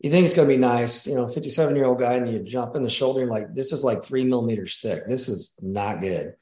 you 0.00 0.10
think 0.10 0.24
it's 0.24 0.34
going 0.34 0.48
to 0.48 0.54
be 0.54 0.58
nice, 0.58 1.06
you 1.06 1.14
know, 1.14 1.28
57 1.28 1.76
year 1.76 1.84
old 1.84 1.98
guy, 1.98 2.14
and 2.14 2.32
you 2.32 2.40
jump 2.40 2.74
in 2.74 2.82
the 2.82 2.88
shoulder, 2.88 3.20
and 3.20 3.30
like, 3.30 3.54
this 3.54 3.72
is 3.72 3.84
like 3.84 4.02
three 4.02 4.24
millimeters 4.24 4.78
thick. 4.78 5.06
This 5.06 5.28
is 5.28 5.58
not 5.60 6.00
good. 6.00 6.34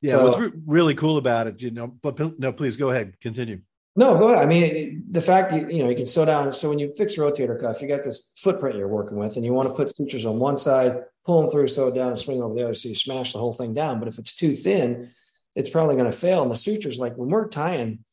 Yeah. 0.00 0.12
So, 0.12 0.24
what's 0.24 0.38
re- 0.38 0.52
really 0.64 0.94
cool 0.94 1.18
about 1.18 1.48
it, 1.48 1.60
you 1.60 1.72
know, 1.72 1.88
but 1.88 2.38
no, 2.38 2.52
please 2.52 2.76
go 2.76 2.90
ahead, 2.90 3.18
continue. 3.20 3.62
No, 3.96 4.16
go 4.16 4.28
ahead. 4.28 4.42
I 4.42 4.46
mean, 4.46 4.62
it, 4.62 5.12
the 5.12 5.20
fact 5.20 5.50
that, 5.50 5.72
you 5.72 5.82
know, 5.82 5.88
you 5.88 5.96
can 5.96 6.06
sew 6.06 6.24
down. 6.24 6.52
So 6.52 6.68
when 6.68 6.80
you 6.80 6.92
fix 6.96 7.14
rotator 7.16 7.60
cuff, 7.60 7.80
you 7.80 7.86
got 7.86 8.02
this 8.02 8.30
footprint 8.36 8.76
you're 8.76 8.88
working 8.88 9.18
with, 9.18 9.36
and 9.36 9.44
you 9.44 9.52
want 9.52 9.68
to 9.68 9.74
put 9.74 9.94
sutures 9.94 10.24
on 10.24 10.38
one 10.38 10.56
side, 10.56 11.02
pull 11.24 11.40
them 11.40 11.50
through, 11.50 11.68
sew 11.68 11.88
it 11.88 11.94
down, 11.94 12.10
and 12.10 12.18
swing 12.18 12.42
over 12.42 12.54
the 12.54 12.64
other. 12.64 12.74
So 12.74 12.88
you 12.88 12.94
smash 12.94 13.32
the 13.32 13.38
whole 13.38 13.54
thing 13.54 13.72
down. 13.74 13.98
But 13.98 14.08
if 14.08 14.18
it's 14.18 14.34
too 14.34 14.54
thin, 14.54 15.10
it's 15.54 15.70
probably 15.70 15.96
going 15.96 16.10
to 16.10 16.16
fail. 16.16 16.42
And 16.42 16.50
the 16.50 16.56
sutures, 16.56 16.98
like 16.98 17.16
when 17.16 17.28
we're 17.28 17.48
tying 17.48 18.04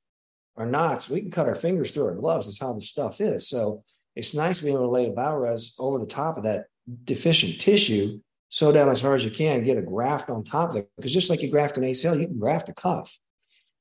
our 0.58 0.66
knots, 0.66 1.10
we 1.10 1.22
can 1.22 1.32
cut 1.32 1.48
our 1.48 1.56
fingers 1.56 1.94
through 1.94 2.06
our 2.06 2.16
gloves. 2.16 2.46
That's 2.46 2.60
how 2.60 2.74
the 2.74 2.82
stuff 2.82 3.22
is. 3.22 3.48
So 3.48 3.84
it's 4.16 4.34
nice 4.34 4.60
being 4.60 4.76
able 4.76 4.88
to 4.88 4.92
lay 4.92 5.08
a 5.08 5.12
biorez 5.12 5.72
over 5.80 6.00
the 6.00 6.06
top 6.06 6.38
of 6.38 6.44
that 6.44 6.66
deficient 7.04 7.60
tissue, 7.60 8.20
sew 8.50 8.72
down 8.72 8.90
as 8.90 9.02
hard 9.02 9.20
as 9.20 9.26
you 9.26 9.32
can, 9.32 9.64
get 9.64 9.78
a 9.78 9.82
graft 9.82 10.30
on 10.30 10.44
top 10.44 10.72
of 10.72 10.76
it. 10.76 10.90
Because 10.98 11.14
just 11.14 11.30
like 11.30 11.42
you 11.42 11.50
graft 11.50 11.78
an 11.78 11.84
ACL, 11.84 12.20
you 12.20 12.28
can 12.28 12.40
graft 12.40 12.70
a 12.70 12.74
cuff. 12.74 13.18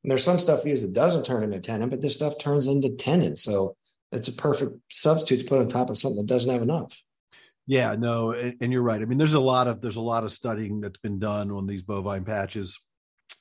And 0.02 0.10
there's 0.10 0.24
some 0.24 0.38
stuff 0.38 0.64
used 0.64 0.84
that 0.84 0.92
doesn't 0.92 1.24
turn 1.24 1.42
into 1.42 1.60
tendon, 1.60 1.90
but 1.90 2.00
this 2.00 2.14
stuff 2.14 2.38
turns 2.38 2.66
into 2.66 2.90
tendon. 2.90 3.36
So 3.36 3.76
it's 4.12 4.28
a 4.28 4.32
perfect 4.32 4.78
substitute 4.90 5.42
to 5.42 5.48
put 5.48 5.58
on 5.58 5.68
top 5.68 5.90
of 5.90 5.98
something 5.98 6.18
that 6.18 6.32
doesn't 6.32 6.50
have 6.50 6.62
enough. 6.62 6.96
Yeah, 7.66 7.94
no, 7.96 8.32
and 8.32 8.72
you're 8.72 8.82
right. 8.82 9.00
I 9.00 9.04
mean, 9.04 9.18
there's 9.18 9.34
a 9.34 9.40
lot 9.40 9.68
of 9.68 9.80
there's 9.80 9.96
a 9.96 10.00
lot 10.00 10.24
of 10.24 10.32
studying 10.32 10.80
that's 10.80 10.98
been 10.98 11.20
done 11.20 11.52
on 11.52 11.66
these 11.66 11.82
bovine 11.82 12.24
patches 12.24 12.80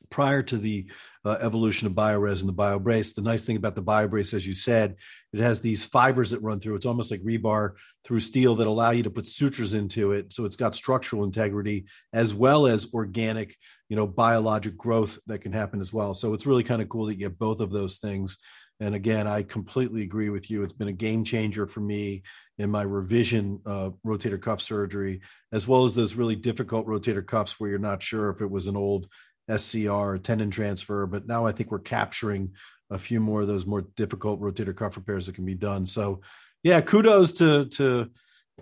prior 0.09 0.41
to 0.43 0.57
the 0.57 0.89
uh, 1.25 1.37
evolution 1.41 1.87
of 1.87 1.93
BioRez 1.93 2.41
and 2.41 2.49
the 2.49 2.53
BioBrace. 2.53 3.13
The 3.13 3.21
nice 3.21 3.45
thing 3.45 3.57
about 3.57 3.75
the 3.75 3.83
BioBrace, 3.83 4.33
as 4.33 4.47
you 4.47 4.53
said, 4.53 4.95
it 5.33 5.39
has 5.39 5.61
these 5.61 5.85
fibers 5.85 6.31
that 6.31 6.41
run 6.41 6.59
through. 6.59 6.75
It's 6.75 6.85
almost 6.85 7.11
like 7.11 7.21
rebar 7.21 7.73
through 8.03 8.21
steel 8.21 8.55
that 8.55 8.67
allow 8.67 8.91
you 8.91 9.03
to 9.03 9.09
put 9.09 9.27
sutures 9.27 9.73
into 9.73 10.13
it. 10.13 10.33
So 10.33 10.45
it's 10.45 10.55
got 10.55 10.75
structural 10.75 11.23
integrity 11.23 11.85
as 12.13 12.33
well 12.33 12.65
as 12.65 12.93
organic, 12.93 13.55
you 13.89 13.95
know, 13.95 14.07
biologic 14.07 14.77
growth 14.77 15.19
that 15.27 15.39
can 15.39 15.51
happen 15.51 15.81
as 15.81 15.93
well. 15.93 16.13
So 16.13 16.33
it's 16.33 16.45
really 16.47 16.63
kind 16.63 16.81
of 16.81 16.89
cool 16.89 17.05
that 17.05 17.13
you 17.13 17.19
get 17.19 17.37
both 17.37 17.59
of 17.59 17.71
those 17.71 17.97
things. 17.97 18.37
And 18.79 18.95
again, 18.95 19.27
I 19.27 19.43
completely 19.43 20.03
agree 20.03 20.29
with 20.29 20.49
you. 20.49 20.63
It's 20.63 20.73
been 20.73 20.87
a 20.87 20.93
game 20.93 21.25
changer 21.25 21.67
for 21.67 21.81
me 21.81 22.23
in 22.57 22.69
my 22.69 22.81
revision 22.81 23.59
uh, 23.65 23.89
rotator 24.05 24.41
cuff 24.41 24.61
surgery, 24.61 25.19
as 25.51 25.67
well 25.67 25.83
as 25.83 25.95
those 25.95 26.15
really 26.15 26.35
difficult 26.35 26.87
rotator 26.87 27.25
cuffs 27.25 27.59
where 27.59 27.69
you're 27.69 27.79
not 27.79 28.01
sure 28.01 28.29
if 28.29 28.41
it 28.41 28.49
was 28.49 28.67
an 28.67 28.77
old 28.77 29.07
SCR, 29.57 30.17
tendon 30.17 30.51
transfer, 30.51 31.05
but 31.05 31.27
now 31.27 31.45
I 31.45 31.51
think 31.51 31.71
we're 31.71 31.79
capturing 31.79 32.51
a 32.89 32.99
few 32.99 33.19
more 33.19 33.41
of 33.41 33.47
those 33.47 33.65
more 33.65 33.81
difficult 33.81 34.41
rotator 34.41 34.75
cuff 34.75 34.97
repairs 34.97 35.27
that 35.27 35.35
can 35.35 35.45
be 35.45 35.55
done. 35.55 35.85
So, 35.85 36.21
yeah, 36.63 36.81
kudos 36.81 37.33
to 37.33 37.65
to 37.65 38.09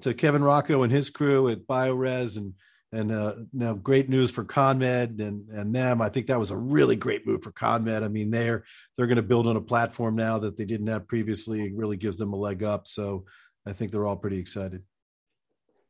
to 0.01 0.13
Kevin 0.13 0.43
Rocco 0.43 0.83
and 0.83 0.91
his 0.91 1.09
crew 1.09 1.49
at 1.49 1.67
Biorez 1.67 2.37
and 2.37 2.53
and 2.93 3.11
uh, 3.11 3.35
now 3.51 3.73
great 3.73 4.09
news 4.09 4.31
for 4.31 4.43
CONMED 4.43 5.19
and 5.19 5.49
and 5.49 5.75
them. 5.75 6.01
I 6.01 6.09
think 6.09 6.27
that 6.27 6.39
was 6.39 6.51
a 6.51 6.57
really 6.57 6.95
great 6.95 7.25
move 7.25 7.43
for 7.43 7.51
CONMED. 7.51 8.03
I 8.03 8.07
mean, 8.07 8.29
they're 8.29 8.63
they're 8.95 9.07
going 9.07 9.17
to 9.17 9.23
build 9.23 9.47
on 9.47 9.55
a 9.55 9.61
platform 9.61 10.15
now 10.15 10.39
that 10.39 10.57
they 10.57 10.65
didn't 10.65 10.87
have 10.87 11.07
previously. 11.07 11.65
It 11.65 11.75
really 11.75 11.97
gives 11.97 12.17
them 12.17 12.33
a 12.33 12.37
leg 12.37 12.63
up. 12.63 12.87
So, 12.87 13.25
I 13.65 13.73
think 13.73 13.91
they're 13.91 14.07
all 14.07 14.15
pretty 14.15 14.39
excited. 14.39 14.83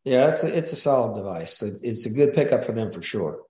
Yeah, 0.04 0.30
it's 0.30 0.44
a, 0.44 0.58
it's 0.58 0.72
a 0.72 0.78
solid 0.78 1.18
device. 1.18 1.62
It's 1.62 2.06
a 2.06 2.10
good 2.10 2.34
pickup 2.34 2.64
for 2.64 2.72
them 2.72 2.92
for 2.92 3.02
sure. 3.02 3.42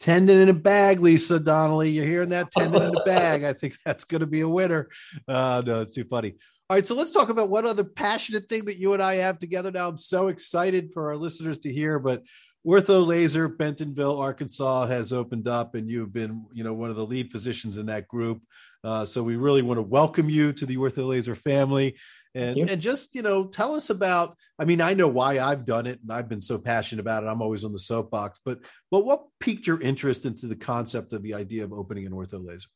Tendon 0.00 0.38
in 0.38 0.48
a 0.48 0.54
bag, 0.54 1.00
Lisa 1.00 1.40
Donnelly. 1.40 1.90
You're 1.90 2.06
hearing 2.06 2.28
that 2.28 2.50
tendon 2.52 2.82
in 2.82 2.94
a 2.94 3.04
bag. 3.04 3.42
I 3.42 3.52
think 3.52 3.76
that's 3.84 4.04
going 4.04 4.20
to 4.20 4.26
be 4.26 4.42
a 4.42 4.48
winner. 4.48 4.88
Uh, 5.26 5.62
no, 5.64 5.80
it's 5.80 5.94
too 5.94 6.04
funny. 6.04 6.34
All 6.70 6.76
right, 6.76 6.86
so 6.86 6.94
let's 6.94 7.12
talk 7.12 7.30
about 7.30 7.48
one 7.48 7.64
other 7.64 7.82
passionate 7.82 8.48
thing 8.48 8.66
that 8.66 8.78
you 8.78 8.92
and 8.92 9.02
I 9.02 9.16
have 9.16 9.38
together 9.38 9.70
now. 9.70 9.88
I'm 9.88 9.96
so 9.96 10.28
excited 10.28 10.90
for 10.92 11.08
our 11.08 11.16
listeners 11.16 11.58
to 11.60 11.72
hear, 11.72 11.98
but 11.98 12.22
OrthoLazer 12.66 13.56
Bentonville, 13.56 14.20
Arkansas 14.20 14.86
has 14.86 15.12
opened 15.12 15.48
up, 15.48 15.74
and 15.74 15.88
you've 15.88 16.12
been, 16.12 16.44
you 16.52 16.64
know, 16.64 16.74
one 16.74 16.90
of 16.90 16.96
the 16.96 17.06
lead 17.06 17.32
physicians 17.32 17.78
in 17.78 17.86
that 17.86 18.06
group. 18.06 18.42
Uh, 18.84 19.04
so 19.04 19.22
we 19.22 19.36
really 19.36 19.62
want 19.62 19.78
to 19.78 19.82
welcome 19.82 20.28
you 20.28 20.52
to 20.52 20.66
the 20.66 20.76
OrthoLazer 20.76 21.36
family 21.36 21.96
and 22.34 22.58
and 22.58 22.80
just 22.80 23.14
you 23.14 23.22
know 23.22 23.46
tell 23.46 23.74
us 23.74 23.90
about 23.90 24.36
i 24.58 24.64
mean 24.64 24.80
i 24.80 24.92
know 24.92 25.08
why 25.08 25.38
i've 25.38 25.64
done 25.64 25.86
it 25.86 25.98
and 26.02 26.12
i've 26.12 26.28
been 26.28 26.40
so 26.40 26.58
passionate 26.58 27.00
about 27.00 27.22
it. 27.22 27.26
I'm 27.26 27.42
always 27.42 27.64
on 27.64 27.72
the 27.72 27.78
soapbox 27.78 28.40
but 28.44 28.58
but 28.90 29.04
what 29.04 29.24
piqued 29.40 29.66
your 29.66 29.80
interest 29.80 30.24
into 30.24 30.46
the 30.46 30.56
concept 30.56 31.12
of 31.12 31.22
the 31.22 31.34
idea 31.34 31.64
of 31.64 31.72
opening 31.72 32.06
an 32.06 32.12
OrthoLazer? 32.12 32.66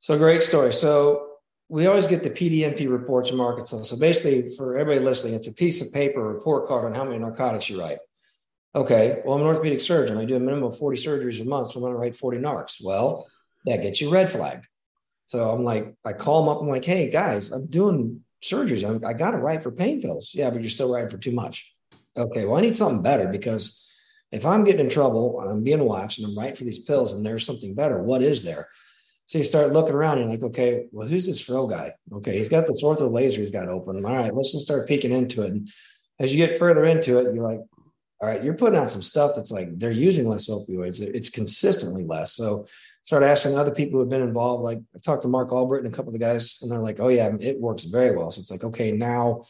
So 0.00 0.16
great 0.16 0.42
story. 0.42 0.72
So 0.72 1.26
we 1.68 1.86
always 1.86 2.06
get 2.06 2.22
the 2.22 2.30
PDMP 2.30 2.90
reports 2.90 3.28
from 3.28 3.40
arkansas. 3.40 3.82
So 3.82 3.96
basically 3.96 4.50
for 4.56 4.76
everybody 4.78 5.04
listening 5.04 5.34
it's 5.34 5.46
a 5.46 5.52
piece 5.52 5.80
of 5.80 5.92
paper 5.92 6.22
report 6.22 6.66
card 6.66 6.84
on 6.86 6.94
how 6.94 7.04
many 7.04 7.18
narcotics 7.18 7.68
you 7.68 7.80
write. 7.80 7.98
Okay 8.74 9.20
well 9.24 9.34
i'm 9.34 9.42
an 9.42 9.46
orthopedic 9.46 9.80
surgeon. 9.80 10.16
I 10.16 10.24
do 10.24 10.36
a 10.36 10.40
minimum 10.40 10.64
of 10.64 10.78
40 10.78 11.00
surgeries 11.00 11.40
a 11.40 11.44
month 11.44 11.68
so 11.68 11.78
i'm 11.78 11.82
going 11.82 11.92
to 11.92 11.98
write 11.98 12.16
40 12.16 12.38
narcs. 12.38 12.76
Well 12.82 13.26
that 13.66 13.82
gets 13.82 14.00
you 14.00 14.10
red 14.10 14.30
flagged. 14.30 14.66
So 15.26 15.50
i'm 15.50 15.64
like 15.64 15.94
i 16.04 16.12
call 16.12 16.42
them 16.42 16.48
up. 16.48 16.62
I'm 16.62 16.68
like 16.68 16.84
hey 16.84 17.10
guys 17.10 17.50
i'm 17.50 17.66
doing 17.66 18.24
surgeries. 18.42 18.84
I, 18.84 19.08
I 19.08 19.12
got 19.12 19.32
to 19.32 19.38
write 19.38 19.62
for 19.62 19.70
pain 19.70 20.00
pills. 20.00 20.30
Yeah, 20.34 20.50
but 20.50 20.60
you're 20.60 20.70
still 20.70 20.92
writing 20.92 21.10
for 21.10 21.18
too 21.18 21.32
much. 21.32 21.70
Okay, 22.16 22.44
well, 22.44 22.58
I 22.58 22.62
need 22.62 22.76
something 22.76 23.02
better 23.02 23.28
because 23.28 23.88
if 24.32 24.46
I'm 24.46 24.64
getting 24.64 24.80
in 24.80 24.90
trouble 24.90 25.40
and 25.40 25.50
I'm 25.50 25.62
being 25.62 25.84
watched 25.84 26.18
and 26.18 26.28
I'm 26.28 26.38
writing 26.38 26.56
for 26.56 26.64
these 26.64 26.80
pills 26.80 27.12
and 27.12 27.24
there's 27.24 27.46
something 27.46 27.74
better, 27.74 28.02
what 28.02 28.22
is 28.22 28.42
there? 28.42 28.68
So 29.26 29.38
you 29.38 29.44
start 29.44 29.72
looking 29.72 29.94
around 29.94 30.18
and 30.18 30.26
you're 30.26 30.40
like, 30.40 30.50
okay, 30.50 30.86
well, 30.90 31.06
who's 31.06 31.26
this 31.26 31.40
Fro 31.40 31.66
guy? 31.68 31.94
Okay, 32.12 32.36
he's 32.36 32.48
got 32.48 32.66
this 32.66 32.82
OrthoLazer 32.82 33.36
he's 33.36 33.50
got 33.50 33.68
open. 33.68 34.04
All 34.04 34.16
right, 34.16 34.34
let's 34.34 34.52
just 34.52 34.64
start 34.64 34.88
peeking 34.88 35.12
into 35.12 35.42
it. 35.42 35.52
And 35.52 35.68
as 36.18 36.34
you 36.34 36.44
get 36.44 36.58
further 36.58 36.84
into 36.84 37.18
it, 37.18 37.32
you're 37.32 37.44
like, 37.44 37.60
all 38.20 38.28
right, 38.28 38.44
you're 38.44 38.54
putting 38.54 38.78
out 38.78 38.90
some 38.90 39.02
stuff 39.02 39.32
that's 39.34 39.50
like 39.50 39.78
they're 39.78 39.90
using 39.90 40.28
less 40.28 40.48
opioids. 40.48 41.00
It's 41.00 41.30
consistently 41.30 42.04
less. 42.04 42.34
So 42.34 42.66
start 43.04 43.22
asking 43.22 43.56
other 43.56 43.70
people 43.70 43.94
who 43.94 44.00
have 44.00 44.10
been 44.10 44.20
involved. 44.20 44.62
Like 44.62 44.80
I 44.94 44.98
talked 44.98 45.22
to 45.22 45.28
Mark 45.28 45.52
Albert 45.52 45.84
and 45.84 45.86
a 45.92 45.96
couple 45.96 46.10
of 46.10 46.12
the 46.12 46.24
guys, 46.24 46.58
and 46.60 46.70
they're 46.70 46.80
like, 46.80 47.00
"Oh 47.00 47.08
yeah, 47.08 47.30
it 47.40 47.58
works 47.58 47.84
very 47.84 48.14
well." 48.14 48.30
So 48.30 48.40
it's 48.40 48.50
like, 48.50 48.64
okay, 48.64 48.92
now 48.92 49.44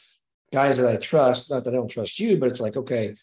guys 0.53 0.79
that 0.79 0.89
I 0.89 0.97
trust, 0.97 1.51
not 1.51 1.65
that 1.65 1.75
I 1.75 1.77
don't 1.77 1.89
trust 1.89 2.19
you, 2.21 2.37
but 2.37 2.49
it's 2.49 2.61
like, 2.61 2.77
okay, 2.77 3.15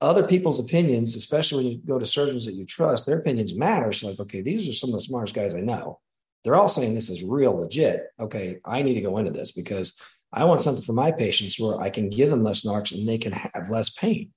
other 0.00 0.26
people's 0.26 0.60
opinions, 0.60 1.16
especially 1.16 1.64
when 1.64 1.72
you 1.72 1.80
go 1.86 1.98
to 1.98 2.06
surgeons 2.06 2.44
that 2.46 2.54
you 2.54 2.64
trust, 2.64 3.06
their 3.06 3.18
opinions 3.18 3.54
matter. 3.54 3.92
So 3.92 4.08
like, 4.08 4.20
okay, 4.20 4.42
these 4.42 4.68
are 4.68 4.72
some 4.72 4.90
of 4.90 4.94
the 4.94 5.00
smartest 5.00 5.34
guys 5.34 5.54
I 5.54 5.60
know. 5.60 6.00
They're 6.44 6.54
all 6.56 6.68
saying 6.68 6.94
this 6.94 7.10
is 7.10 7.22
real 7.22 7.56
legit. 7.56 8.06
Okay, 8.18 8.58
I 8.64 8.82
need 8.82 8.94
to 8.94 9.00
go 9.00 9.18
into 9.18 9.32
this 9.32 9.52
because 9.52 9.98
I 10.32 10.44
want 10.44 10.60
something 10.60 10.84
for 10.84 10.92
my 10.92 11.10
patients 11.10 11.58
where 11.58 11.80
I 11.80 11.90
can 11.90 12.10
give 12.10 12.30
them 12.30 12.44
less 12.44 12.62
narcs 12.62 12.92
and 12.92 13.08
they 13.08 13.18
can 13.18 13.32
have 13.32 13.70
less 13.70 13.90
pain. 13.90 14.32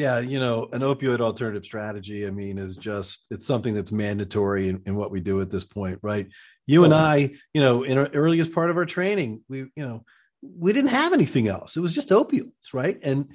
Yeah, 0.00 0.20
you 0.20 0.40
know, 0.40 0.66
an 0.72 0.80
opioid 0.80 1.20
alternative 1.20 1.62
strategy, 1.62 2.26
I 2.26 2.30
mean, 2.30 2.56
is 2.56 2.74
just 2.74 3.26
it's 3.30 3.46
something 3.46 3.74
that's 3.74 3.92
mandatory 3.92 4.68
in, 4.68 4.80
in 4.86 4.96
what 4.96 5.10
we 5.10 5.20
do 5.20 5.42
at 5.42 5.50
this 5.50 5.64
point, 5.64 5.98
right? 6.00 6.26
You 6.66 6.84
and 6.84 6.94
I, 6.94 7.32
you 7.52 7.60
know, 7.60 7.82
in 7.82 7.98
our 7.98 8.08
earliest 8.14 8.50
part 8.54 8.70
of 8.70 8.78
our 8.78 8.86
training, 8.86 9.42
we, 9.50 9.58
you 9.58 9.70
know, 9.76 10.06
we 10.40 10.72
didn't 10.72 10.88
have 10.88 11.12
anything 11.12 11.48
else. 11.48 11.76
It 11.76 11.80
was 11.80 11.94
just 11.94 12.08
opioids, 12.08 12.72
right? 12.72 12.98
And 13.04 13.28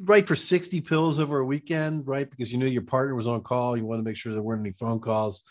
right 0.00 0.26
for 0.26 0.34
60 0.34 0.80
pills 0.80 1.20
over 1.20 1.38
a 1.38 1.46
weekend, 1.46 2.08
right? 2.08 2.28
Because 2.28 2.50
you 2.50 2.58
knew 2.58 2.66
your 2.66 2.82
partner 2.82 3.14
was 3.14 3.28
on 3.28 3.42
call. 3.42 3.76
You 3.76 3.86
want 3.86 4.00
to 4.00 4.04
make 4.04 4.16
sure 4.16 4.32
there 4.32 4.42
weren't 4.42 4.66
any 4.66 4.72
phone 4.72 4.98
calls. 4.98 5.44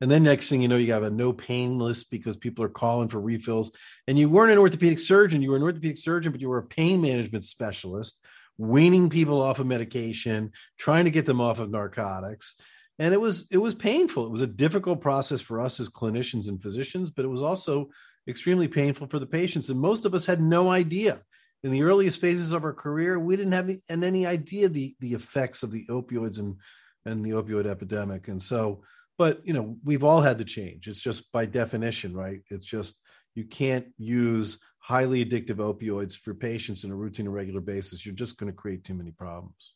And 0.00 0.10
then 0.10 0.22
next 0.22 0.48
thing 0.48 0.62
you 0.62 0.68
know, 0.68 0.78
you 0.78 0.94
have 0.94 1.02
a 1.02 1.10
no 1.10 1.34
pain 1.34 1.78
list 1.78 2.10
because 2.10 2.38
people 2.38 2.64
are 2.64 2.70
calling 2.70 3.08
for 3.08 3.20
refills. 3.20 3.70
And 4.08 4.18
you 4.18 4.30
weren't 4.30 4.52
an 4.52 4.56
orthopedic 4.56 4.98
surgeon, 4.98 5.42
you 5.42 5.50
were 5.50 5.56
an 5.56 5.62
orthopedic 5.62 5.98
surgeon, 5.98 6.32
but 6.32 6.40
you 6.40 6.48
were 6.48 6.56
a 6.56 6.66
pain 6.66 7.02
management 7.02 7.44
specialist, 7.44 8.18
weaning 8.60 9.08
people 9.08 9.40
off 9.40 9.58
of 9.58 9.66
medication, 9.66 10.52
trying 10.78 11.04
to 11.04 11.10
get 11.10 11.24
them 11.24 11.40
off 11.40 11.60
of 11.60 11.70
narcotics. 11.70 12.56
And 12.98 13.14
it 13.14 13.20
was 13.20 13.48
it 13.50 13.56
was 13.56 13.74
painful. 13.74 14.26
It 14.26 14.32
was 14.32 14.42
a 14.42 14.46
difficult 14.46 15.00
process 15.00 15.40
for 15.40 15.58
us 15.60 15.80
as 15.80 15.88
clinicians 15.88 16.48
and 16.48 16.62
physicians, 16.62 17.10
but 17.10 17.24
it 17.24 17.28
was 17.28 17.40
also 17.40 17.88
extremely 18.28 18.68
painful 18.68 19.06
for 19.06 19.18
the 19.18 19.26
patients. 19.26 19.70
And 19.70 19.80
most 19.80 20.04
of 20.04 20.14
us 20.14 20.26
had 20.26 20.42
no 20.42 20.68
idea. 20.70 21.22
In 21.62 21.72
the 21.72 21.82
earliest 21.82 22.20
phases 22.20 22.52
of 22.52 22.64
our 22.64 22.72
career, 22.74 23.18
we 23.18 23.36
didn't 23.36 23.52
have 23.52 23.68
any, 23.68 23.80
any 23.90 24.26
idea 24.26 24.68
the, 24.68 24.94
the 25.00 25.12
effects 25.12 25.62
of 25.62 25.70
the 25.70 25.84
opioids 25.88 26.38
and, 26.38 26.56
and 27.04 27.24
the 27.24 27.30
opioid 27.30 27.66
epidemic. 27.66 28.28
And 28.28 28.40
so, 28.40 28.82
but 29.18 29.40
you 29.46 29.52
know, 29.52 29.76
we've 29.84 30.04
all 30.04 30.20
had 30.20 30.38
to 30.38 30.44
change. 30.44 30.86
It's 30.86 31.02
just 31.02 31.32
by 31.32 31.46
definition, 31.46 32.14
right? 32.14 32.40
It's 32.50 32.64
just 32.66 32.98
you 33.34 33.44
can't 33.44 33.86
use 33.98 34.58
highly 34.90 35.24
addictive 35.24 35.58
opioids 35.58 36.18
for 36.18 36.34
patients 36.34 36.82
in 36.82 36.90
a 36.90 36.94
routine 36.96 37.26
and 37.26 37.34
regular 37.34 37.60
basis. 37.60 38.04
You're 38.04 38.12
just 38.12 38.38
going 38.38 38.50
to 38.50 38.56
create 38.56 38.82
too 38.82 38.94
many 38.94 39.12
problems. 39.12 39.74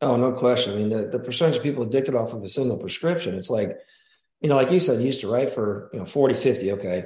Oh, 0.00 0.16
no 0.16 0.32
question. 0.32 0.72
I 0.72 0.76
mean, 0.76 0.88
the, 0.88 1.08
the 1.08 1.18
percentage 1.18 1.58
of 1.58 1.62
people 1.62 1.82
addicted 1.82 2.14
off 2.14 2.32
of 2.32 2.42
a 2.42 2.48
single 2.48 2.78
prescription, 2.78 3.34
it's 3.34 3.50
like, 3.50 3.76
you 4.40 4.48
know, 4.48 4.56
like 4.56 4.70
you 4.70 4.78
said, 4.78 5.00
you 5.00 5.06
used 5.06 5.20
to 5.20 5.30
write 5.30 5.52
for, 5.52 5.90
you 5.92 5.98
know, 5.98 6.06
40, 6.06 6.32
50. 6.32 6.72
Okay. 6.72 7.04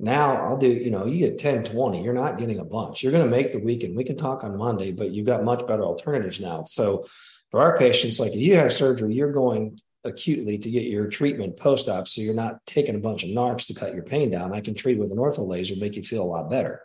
Now 0.00 0.34
I'll 0.34 0.56
do, 0.56 0.66
you 0.66 0.90
know, 0.90 1.06
you 1.06 1.20
get 1.20 1.38
10, 1.38 1.62
20, 1.62 2.02
you're 2.02 2.12
not 2.12 2.38
getting 2.38 2.58
a 2.58 2.64
bunch. 2.64 3.04
You're 3.04 3.12
going 3.12 3.24
to 3.24 3.30
make 3.30 3.52
the 3.52 3.60
weekend. 3.60 3.96
We 3.96 4.02
can 4.02 4.16
talk 4.16 4.42
on 4.42 4.56
Monday, 4.56 4.90
but 4.90 5.12
you've 5.12 5.26
got 5.26 5.44
much 5.44 5.64
better 5.68 5.84
alternatives 5.84 6.40
now. 6.40 6.64
So 6.64 7.06
for 7.52 7.60
our 7.60 7.78
patients, 7.78 8.18
like 8.18 8.32
if 8.32 8.40
you 8.40 8.56
have 8.56 8.72
surgery, 8.72 9.14
you're 9.14 9.30
going 9.30 9.78
acutely 10.04 10.58
to 10.58 10.70
get 10.70 10.84
your 10.84 11.06
treatment 11.06 11.56
post 11.56 11.88
op. 11.88 12.06
So 12.08 12.20
you're 12.20 12.34
not 12.34 12.64
taking 12.66 12.94
a 12.94 12.98
bunch 12.98 13.24
of 13.24 13.30
NARCs 13.30 13.66
to 13.66 13.74
cut 13.74 13.94
your 13.94 14.04
pain 14.04 14.30
down. 14.30 14.52
I 14.52 14.60
can 14.60 14.74
treat 14.74 14.98
with 14.98 15.12
an 15.12 15.18
ortho 15.18 15.46
laser, 15.46 15.76
make 15.76 15.96
you 15.96 16.02
feel 16.02 16.22
a 16.22 16.24
lot 16.24 16.50
better. 16.50 16.82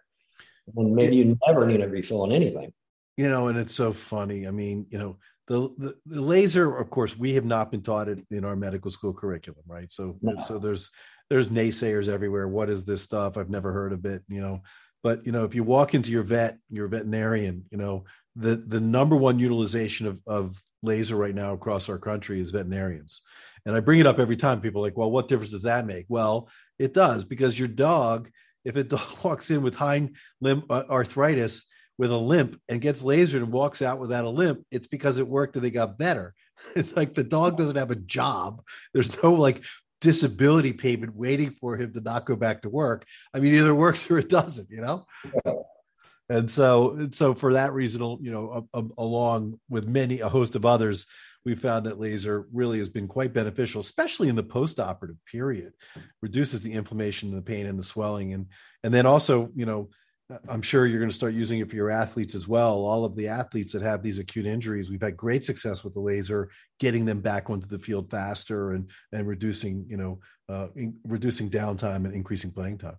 And 0.75 0.95
maybe 0.95 1.15
you 1.15 1.37
never 1.47 1.65
need 1.65 1.81
a 1.81 1.87
refill 1.87 2.21
on 2.21 2.31
anything. 2.31 2.71
You 3.17 3.29
know, 3.29 3.47
and 3.47 3.57
it's 3.57 3.75
so 3.75 3.91
funny. 3.91 4.47
I 4.47 4.51
mean, 4.51 4.85
you 4.89 4.97
know, 4.97 5.17
the, 5.47 5.69
the, 5.77 5.95
the 6.05 6.21
laser, 6.21 6.77
of 6.77 6.89
course, 6.89 7.17
we 7.17 7.33
have 7.33 7.43
not 7.43 7.71
been 7.71 7.81
taught 7.81 8.07
it 8.07 8.19
in 8.29 8.45
our 8.45 8.55
medical 8.55 8.91
school 8.91 9.13
curriculum, 9.13 9.63
right? 9.67 9.91
So, 9.91 10.17
no. 10.21 10.37
so 10.39 10.59
there's 10.59 10.91
there's 11.29 11.49
naysayers 11.49 12.07
everywhere. 12.07 12.47
What 12.47 12.69
is 12.69 12.85
this 12.85 13.01
stuff? 13.01 13.37
I've 13.37 13.49
never 13.49 13.71
heard 13.71 13.93
of 13.93 14.05
it, 14.05 14.23
you 14.29 14.41
know. 14.41 14.61
But 15.03 15.25
you 15.25 15.31
know, 15.31 15.43
if 15.43 15.55
you 15.55 15.63
walk 15.63 15.93
into 15.93 16.11
your 16.11 16.23
vet, 16.23 16.57
your 16.69 16.87
veterinarian, 16.87 17.65
you 17.71 17.77
know, 17.77 18.05
the 18.39 18.55
the 18.55 18.79
number 18.79 19.15
one 19.15 19.37
utilization 19.37 20.07
of, 20.07 20.21
of 20.25 20.57
laser 20.81 21.15
right 21.15 21.35
now 21.35 21.53
across 21.53 21.89
our 21.89 21.97
country 21.97 22.39
is 22.39 22.51
veterinarians. 22.51 23.21
And 23.65 23.75
I 23.75 23.81
bring 23.81 23.99
it 23.99 24.07
up 24.07 24.19
every 24.19 24.37
time. 24.37 24.61
People 24.61 24.81
are 24.81 24.87
like, 24.87 24.97
well, 24.97 25.11
what 25.11 25.27
difference 25.27 25.51
does 25.51 25.63
that 25.63 25.85
make? 25.85 26.05
Well, 26.07 26.49
it 26.77 26.93
does 26.93 27.25
because 27.25 27.59
your 27.59 27.67
dog, 27.67 28.29
if 28.63 28.77
it 28.77 28.91
walks 29.23 29.51
in 29.51 29.61
with 29.61 29.75
hind 29.75 30.15
limb 30.39 30.63
uh, 30.69 30.83
arthritis 30.89 31.65
with 31.97 32.11
a 32.11 32.17
limp 32.17 32.59
and 32.69 32.79
gets 32.79 33.03
lasered 33.03 33.43
and 33.43 33.51
walks 33.51 33.81
out 33.81 33.99
without 33.99 34.23
a 34.23 34.29
limp, 34.29 34.65
it's 34.71 34.87
because 34.87 35.17
it 35.17 35.27
worked 35.27 35.55
and 35.55 35.63
they 35.63 35.71
got 35.71 35.97
better. 35.97 36.33
It's 36.75 36.93
like 36.93 37.13
the 37.13 37.23
dog 37.23 37.57
doesn't 37.57 37.77
have 37.77 37.89
a 37.89 37.95
job. 37.95 38.61
There's 38.93 39.23
no 39.23 39.33
like 39.33 39.63
disability 40.01 40.73
payment 40.73 41.15
waiting 41.15 41.51
for 41.51 41.77
him 41.77 41.93
to 41.93 42.01
not 42.01 42.25
go 42.25 42.35
back 42.35 42.63
to 42.63 42.69
work. 42.69 43.05
I 43.33 43.39
mean, 43.39 43.53
either 43.53 43.73
works 43.73 44.11
or 44.11 44.19
it 44.19 44.27
doesn't, 44.27 44.69
you 44.69 44.81
know? 44.81 45.05
And 46.29 46.49
so, 46.49 47.07
so 47.11 47.33
for 47.33 47.53
that 47.53 47.73
reason, 47.73 48.01
you 48.21 48.31
know, 48.31 48.67
a, 48.73 48.79
a, 48.79 48.87
along 48.97 49.59
with 49.69 49.87
many, 49.87 50.19
a 50.19 50.29
host 50.29 50.55
of 50.55 50.65
others, 50.65 51.05
we 51.45 51.55
found 51.55 51.85
that 51.85 51.99
laser 51.99 52.47
really 52.53 52.77
has 52.77 52.89
been 52.89 53.07
quite 53.07 53.33
beneficial, 53.33 53.79
especially 53.79 54.29
in 54.29 54.35
the 54.35 54.43
post-operative 54.43 55.17
period, 55.31 55.73
reduces 56.21 56.61
the 56.61 56.73
inflammation 56.73 57.29
and 57.29 57.37
the 57.37 57.41
pain 57.41 57.65
and 57.65 57.79
the 57.79 57.83
swelling. 57.83 58.33
And, 58.33 58.47
and 58.83 58.93
then 58.93 59.05
also, 59.05 59.49
you 59.55 59.65
know, 59.65 59.89
I'm 60.47 60.61
sure 60.61 60.85
you're 60.85 60.99
going 60.99 61.09
to 61.09 61.15
start 61.15 61.33
using 61.33 61.59
it 61.59 61.69
for 61.69 61.75
your 61.75 61.89
athletes 61.89 62.35
as 62.35 62.47
well. 62.47 62.85
All 62.85 63.03
of 63.03 63.15
the 63.15 63.29
athletes 63.29 63.71
that 63.71 63.81
have 63.81 64.03
these 64.03 64.19
acute 64.19 64.45
injuries, 64.45 64.89
we've 64.89 65.01
had 65.01 65.17
great 65.17 65.43
success 65.43 65.83
with 65.83 65.95
the 65.95 65.99
laser, 65.99 66.51
getting 66.79 67.05
them 67.05 67.19
back 67.19 67.49
onto 67.49 67.65
the 67.65 67.79
field 67.79 68.11
faster 68.11 68.73
and 68.73 68.91
and 69.11 69.27
reducing, 69.27 69.87
you 69.89 69.97
know, 69.97 70.19
uh, 70.47 70.67
in, 70.75 70.95
reducing 71.03 71.49
downtime 71.49 72.05
and 72.05 72.13
increasing 72.13 72.51
playing 72.51 72.77
time. 72.77 72.97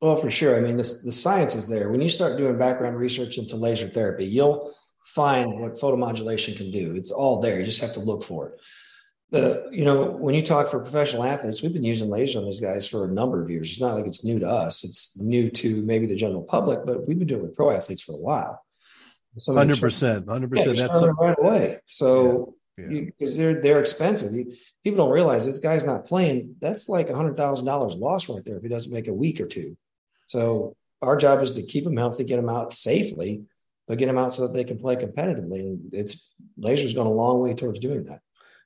Well, 0.00 0.16
for 0.16 0.30
sure. 0.30 0.56
I 0.56 0.60
mean, 0.60 0.76
this, 0.76 1.02
the 1.02 1.12
science 1.12 1.54
is 1.54 1.68
there. 1.68 1.90
When 1.90 2.02
you 2.02 2.08
start 2.08 2.36
doing 2.36 2.58
background 2.58 2.96
research 2.96 3.38
into 3.38 3.56
laser 3.56 3.88
therapy, 3.88 4.26
you'll 4.26 4.74
find 5.04 5.60
what 5.60 5.78
photomodulation 5.78 6.56
can 6.56 6.70
do. 6.70 6.94
It's 6.96 7.10
all 7.10 7.40
there. 7.40 7.58
You 7.58 7.64
just 7.64 7.80
have 7.80 7.92
to 7.94 8.00
look 8.00 8.24
for 8.24 8.48
it. 8.48 8.60
The 9.30 9.68
you 9.72 9.84
know 9.84 10.04
when 10.04 10.34
you 10.34 10.42
talk 10.42 10.68
for 10.68 10.78
professional 10.78 11.24
athletes 11.24 11.62
we've 11.62 11.72
been 11.72 11.82
using 11.82 12.10
laser 12.10 12.38
on 12.38 12.44
these 12.44 12.60
guys 12.60 12.86
for 12.86 13.04
a 13.06 13.08
number 13.08 13.42
of 13.42 13.50
years. 13.50 13.70
It's 13.70 13.80
not 13.80 13.94
like 13.94 14.06
it's 14.06 14.24
new 14.24 14.38
to 14.38 14.48
us. 14.48 14.84
It's 14.84 15.18
new 15.18 15.50
to 15.50 15.82
maybe 15.82 16.06
the 16.06 16.14
general 16.14 16.42
public 16.42 16.84
but 16.84 17.08
we've 17.08 17.18
been 17.18 17.26
doing 17.26 17.40
it 17.40 17.44
with 17.44 17.56
pro 17.56 17.70
athletes 17.70 18.02
for 18.02 18.12
a 18.12 18.18
while. 18.18 18.64
100% 19.40 20.24
100% 20.24 20.76
yeah, 20.76 20.86
that's 20.86 21.02
right 21.02 21.36
away. 21.38 21.78
So 21.86 22.54
because 22.76 23.38
yeah, 23.38 23.46
yeah. 23.46 23.52
they're 23.52 23.62
they're 23.62 23.80
expensive. 23.80 24.32
People 24.84 24.98
don't 24.98 25.12
realize 25.12 25.46
this 25.46 25.58
guy's 25.58 25.84
not 25.84 26.06
playing. 26.06 26.56
That's 26.60 26.88
like 26.88 27.08
a 27.08 27.16
hundred 27.16 27.36
thousand 27.36 27.66
dollars 27.66 27.96
loss 27.96 28.28
right 28.28 28.44
there 28.44 28.58
if 28.58 28.62
he 28.62 28.68
doesn't 28.68 28.92
make 28.92 29.08
a 29.08 29.14
week 29.14 29.40
or 29.40 29.46
two 29.46 29.76
so 30.26 30.76
our 31.02 31.16
job 31.16 31.40
is 31.42 31.54
to 31.54 31.62
keep 31.62 31.84
them 31.84 31.96
healthy 31.96 32.24
get 32.24 32.36
them 32.36 32.48
out 32.48 32.72
safely 32.72 33.42
but 33.86 33.98
get 33.98 34.06
them 34.06 34.18
out 34.18 34.32
so 34.32 34.46
that 34.46 34.54
they 34.54 34.64
can 34.64 34.78
play 34.78 34.96
competitively 34.96 35.60
and 35.60 35.90
it's 35.92 36.32
laser's 36.56 36.94
gone 36.94 37.06
a 37.06 37.12
long 37.12 37.40
way 37.40 37.54
towards 37.54 37.78
doing 37.78 38.04
that 38.04 38.20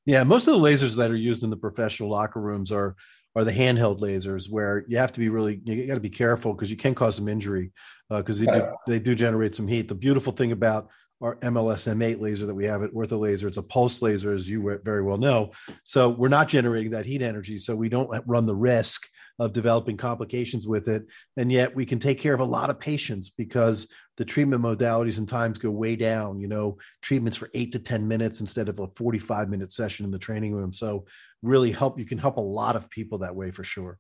yeah, 0.09 0.25
most 0.25 0.49
of 0.49 0.55
the 0.55 0.67
lasers 0.67 0.97
that 0.97 1.11
are 1.11 1.17
used 1.17 1.43
in 1.43 1.51
the 1.51 1.57
professional 1.59 2.09
locker 2.09 2.41
rooms 2.41 2.73
are 2.73 2.97
are 3.37 3.45
the 3.45 3.53
handheld 3.53 4.01
lasers 4.01 4.51
where 4.51 4.87
you 4.89 4.97
have 4.97 5.13
to 5.13 5.21
be 5.21 5.29
really 5.29 5.61
you 5.67 5.87
got 5.87 5.97
to 5.97 6.01
be 6.01 6.09
careful 6.09 6.55
because 6.55 6.71
you 6.71 6.79
can 6.79 6.95
cause 6.95 7.17
some 7.17 7.29
injury 7.29 7.73
because 8.09 8.41
uh, 8.41 8.47
they, 8.47 8.59
do, 8.59 8.67
they 8.87 8.99
do 8.99 9.15
generate 9.15 9.55
some 9.55 9.69
heat. 9.69 9.87
The 9.87 9.95
beautiful 9.95 10.33
thing 10.33 10.53
about 10.53 10.89
our 11.21 11.37
MLS 11.41 11.87
M8 11.95 12.23
laser 12.23 12.47
that 12.47 12.55
we 12.55 12.65
have 12.65 12.83
at 12.83 12.93
OrthoLazer, 12.93 13.45
it's 13.45 13.59
a 13.59 13.63
pulse 13.63 14.01
laser, 14.01 14.33
as 14.33 14.49
you 14.49 14.81
very 14.83 15.03
well 15.03 15.19
know. 15.19 15.51
So 15.85 16.09
we're 16.09 16.29
not 16.29 16.49
generating 16.49 16.93
that 16.93 17.05
heat 17.05 17.21
energy, 17.21 17.59
so 17.59 17.77
we 17.77 17.91
don't 17.91 18.11
run 18.27 18.47
the 18.47 18.57
risk 18.57 19.07
of 19.39 19.53
developing 19.53 19.97
complications 19.97 20.67
with 20.67 20.89
it. 20.89 21.07
And 21.37 21.51
yet 21.51 21.75
we 21.75 21.87
can 21.87 21.99
take 21.99 22.19
care 22.19 22.35
of 22.35 22.41
a 22.41 22.45
lot 22.45 22.71
of 22.71 22.81
patients 22.81 23.31
because 23.31 23.93
the 24.17 24.25
treatment 24.25 24.63
modalities 24.63 25.19
and 25.19 25.29
times 25.29 25.59
go 25.59 25.71
way 25.71 25.95
down, 25.95 26.41
you 26.41 26.49
know, 26.49 26.79
treatments 27.03 27.37
for 27.37 27.49
eight 27.55 27.73
to 27.73 27.79
10 27.79 28.09
minutes 28.09 28.41
instead 28.41 28.69
of 28.69 28.81
a 28.81 28.89
45 28.89 29.49
minute 29.49 29.71
session 29.71 30.05
in 30.05 30.11
the 30.11 30.19
training 30.19 30.55
room. 30.55 30.73
So 30.73 31.07
really 31.43 31.71
help, 31.71 31.99
you 31.99 32.05
can 32.05 32.19
help 32.19 32.37
a 32.37 32.43
lot 32.43 32.75
of 32.75 32.91
people 32.91 33.19
that 33.19 33.37
way 33.37 33.53
for 33.53 33.63
sure. 33.63 33.99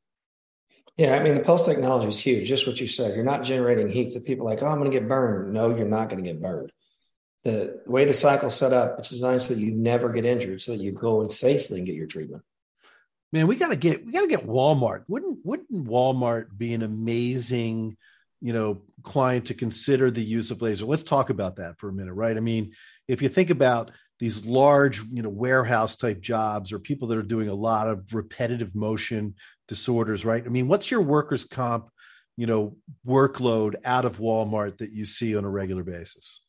Yeah, 0.96 1.14
I 1.14 1.22
mean 1.22 1.34
the 1.34 1.40
pulse 1.40 1.64
technology 1.64 2.08
is 2.08 2.18
huge. 2.18 2.48
Just 2.48 2.66
what 2.66 2.80
you 2.80 2.88
said. 2.88 3.14
You're 3.14 3.22
not 3.22 3.44
generating 3.44 3.88
heat, 3.88 4.10
so 4.10 4.18
people 4.18 4.44
like, 4.44 4.64
oh, 4.64 4.66
I'm 4.66 4.80
going 4.80 4.90
to 4.90 4.98
get 4.98 5.08
burned. 5.08 5.52
No, 5.52 5.72
you're 5.72 5.86
not 5.86 6.08
going 6.08 6.24
to 6.24 6.28
get 6.28 6.42
burned. 6.42 6.72
The 7.44 7.80
way 7.86 8.04
the 8.04 8.12
cycle's 8.12 8.56
set 8.56 8.72
up, 8.72 8.98
it's 8.98 9.10
designed 9.10 9.44
so 9.44 9.54
that 9.54 9.60
you 9.60 9.70
never 9.70 10.08
get 10.08 10.24
injured, 10.24 10.60
so 10.60 10.72
that 10.72 10.82
you 10.82 10.90
go 10.90 11.20
in 11.20 11.30
safely 11.30 11.78
and 11.78 11.86
get 11.86 11.94
your 11.94 12.08
treatment 12.08 12.42
man, 13.32 13.46
we 13.46 13.56
gotta 13.56 13.76
get 13.76 14.04
we 14.04 14.12
gotta 14.12 14.28
get 14.28 14.46
Walmart. 14.46 15.04
Wouldn't 15.08 15.40
wouldn't 15.44 15.86
Walmart 15.86 16.56
be 16.56 16.74
an 16.74 16.82
amazing, 16.82 17.96
you 18.40 18.52
know, 18.52 18.82
client 19.02 19.46
to 19.46 19.54
consider 19.54 20.10
the 20.10 20.24
use 20.24 20.50
of 20.50 20.62
laser? 20.62 20.86
Let's 20.86 21.02
talk 21.02 21.30
about 21.30 21.56
that 21.56 21.78
for 21.78 21.88
a 21.88 21.92
minute, 21.92 22.14
right? 22.14 22.36
I 22.36 22.40
mean, 22.40 22.72
if 23.06 23.22
you 23.22 23.28
think 23.28 23.50
about 23.50 23.90
these 24.18 24.44
large, 24.44 25.02
you 25.12 25.22
know, 25.22 25.28
warehouse 25.28 25.96
type 25.96 26.20
jobs 26.20 26.72
or 26.72 26.78
people 26.78 27.08
that 27.08 27.18
are 27.18 27.22
doing 27.22 27.48
a 27.48 27.54
lot 27.54 27.88
of 27.88 28.12
repetitive 28.12 28.74
motion 28.74 29.34
disorders, 29.68 30.24
right? 30.24 30.44
I 30.44 30.48
mean, 30.48 30.66
what's 30.66 30.90
your 30.90 31.02
workers' 31.02 31.44
comp, 31.44 31.88
you 32.36 32.46
know, 32.46 32.76
workload 33.06 33.76
out 33.84 34.04
of 34.04 34.18
Walmart 34.18 34.78
that 34.78 34.90
you 34.90 35.04
see 35.04 35.36
on 35.36 35.44
a 35.44 35.48
regular 35.48 35.84
basis? 35.84 36.40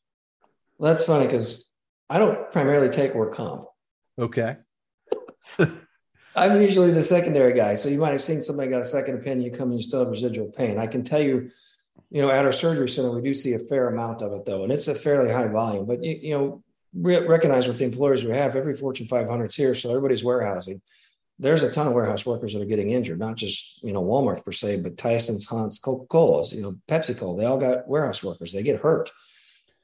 Well, 0.79 0.91
that's 0.91 1.05
funny 1.05 1.27
because 1.27 1.67
I 2.09 2.17
don't 2.17 2.51
primarily 2.51 2.89
take 2.89 3.13
work 3.13 3.35
comp. 3.35 3.65
Okay. 4.17 4.57
I'm 6.39 6.61
usually 6.61 6.91
the 6.91 7.03
secondary 7.03 7.53
guy. 7.53 7.73
So 7.73 7.89
you 7.89 7.99
might 7.99 8.11
have 8.11 8.21
seen 8.21 8.41
somebody 8.41 8.69
got 8.69 8.79
a 8.79 8.85
second 8.85 9.15
opinion, 9.15 9.41
you 9.41 9.51
come 9.51 9.71
and 9.71 9.79
you 9.79 9.83
still 9.85 9.99
have 9.99 10.09
residual 10.09 10.47
pain. 10.47 10.79
I 10.79 10.87
can 10.87 11.03
tell 11.03 11.21
you, 11.21 11.49
you 12.09 12.21
know, 12.21 12.29
at 12.29 12.45
our 12.45 12.53
surgery 12.53 12.87
center, 12.87 13.11
we 13.11 13.21
do 13.21 13.33
see 13.33 13.53
a 13.53 13.59
fair 13.59 13.89
amount 13.89 14.21
of 14.21 14.31
it 14.31 14.45
though, 14.45 14.63
and 14.63 14.71
it's 14.71 14.87
a 14.87 14.95
fairly 14.95 15.31
high 15.31 15.49
volume. 15.49 15.85
But 15.85 16.01
you, 16.01 16.17
you 16.21 16.37
know, 16.37 16.63
re- 16.93 17.25
recognize 17.25 17.67
with 17.67 17.77
the 17.77 17.85
employers 17.85 18.23
we 18.23 18.31
have, 18.31 18.55
every 18.55 18.73
Fortune 18.73 19.07
500 19.07 19.45
is 19.45 19.55
here, 19.55 19.75
so 19.75 19.89
everybody's 19.89 20.23
warehousing. 20.23 20.81
There's 21.37 21.63
a 21.63 21.71
ton 21.71 21.87
of 21.87 21.93
warehouse 21.93 22.25
workers 22.25 22.53
that 22.53 22.61
are 22.61 22.65
getting 22.65 22.91
injured, 22.91 23.19
not 23.19 23.35
just 23.35 23.83
you 23.83 23.91
know 23.91 24.03
Walmart 24.03 24.43
per 24.45 24.51
se, 24.51 24.77
but 24.77 24.97
Tyson's, 24.97 25.45
Hunt's, 25.45 25.77
Coca 25.77 26.05
Cola's, 26.07 26.53
you 26.53 26.61
know, 26.61 26.77
PepsiCo. 26.87 27.37
They 27.37 27.45
all 27.45 27.57
got 27.57 27.87
warehouse 27.87 28.23
workers. 28.23 28.53
They 28.53 28.63
get 28.63 28.81
hurt. 28.81 29.11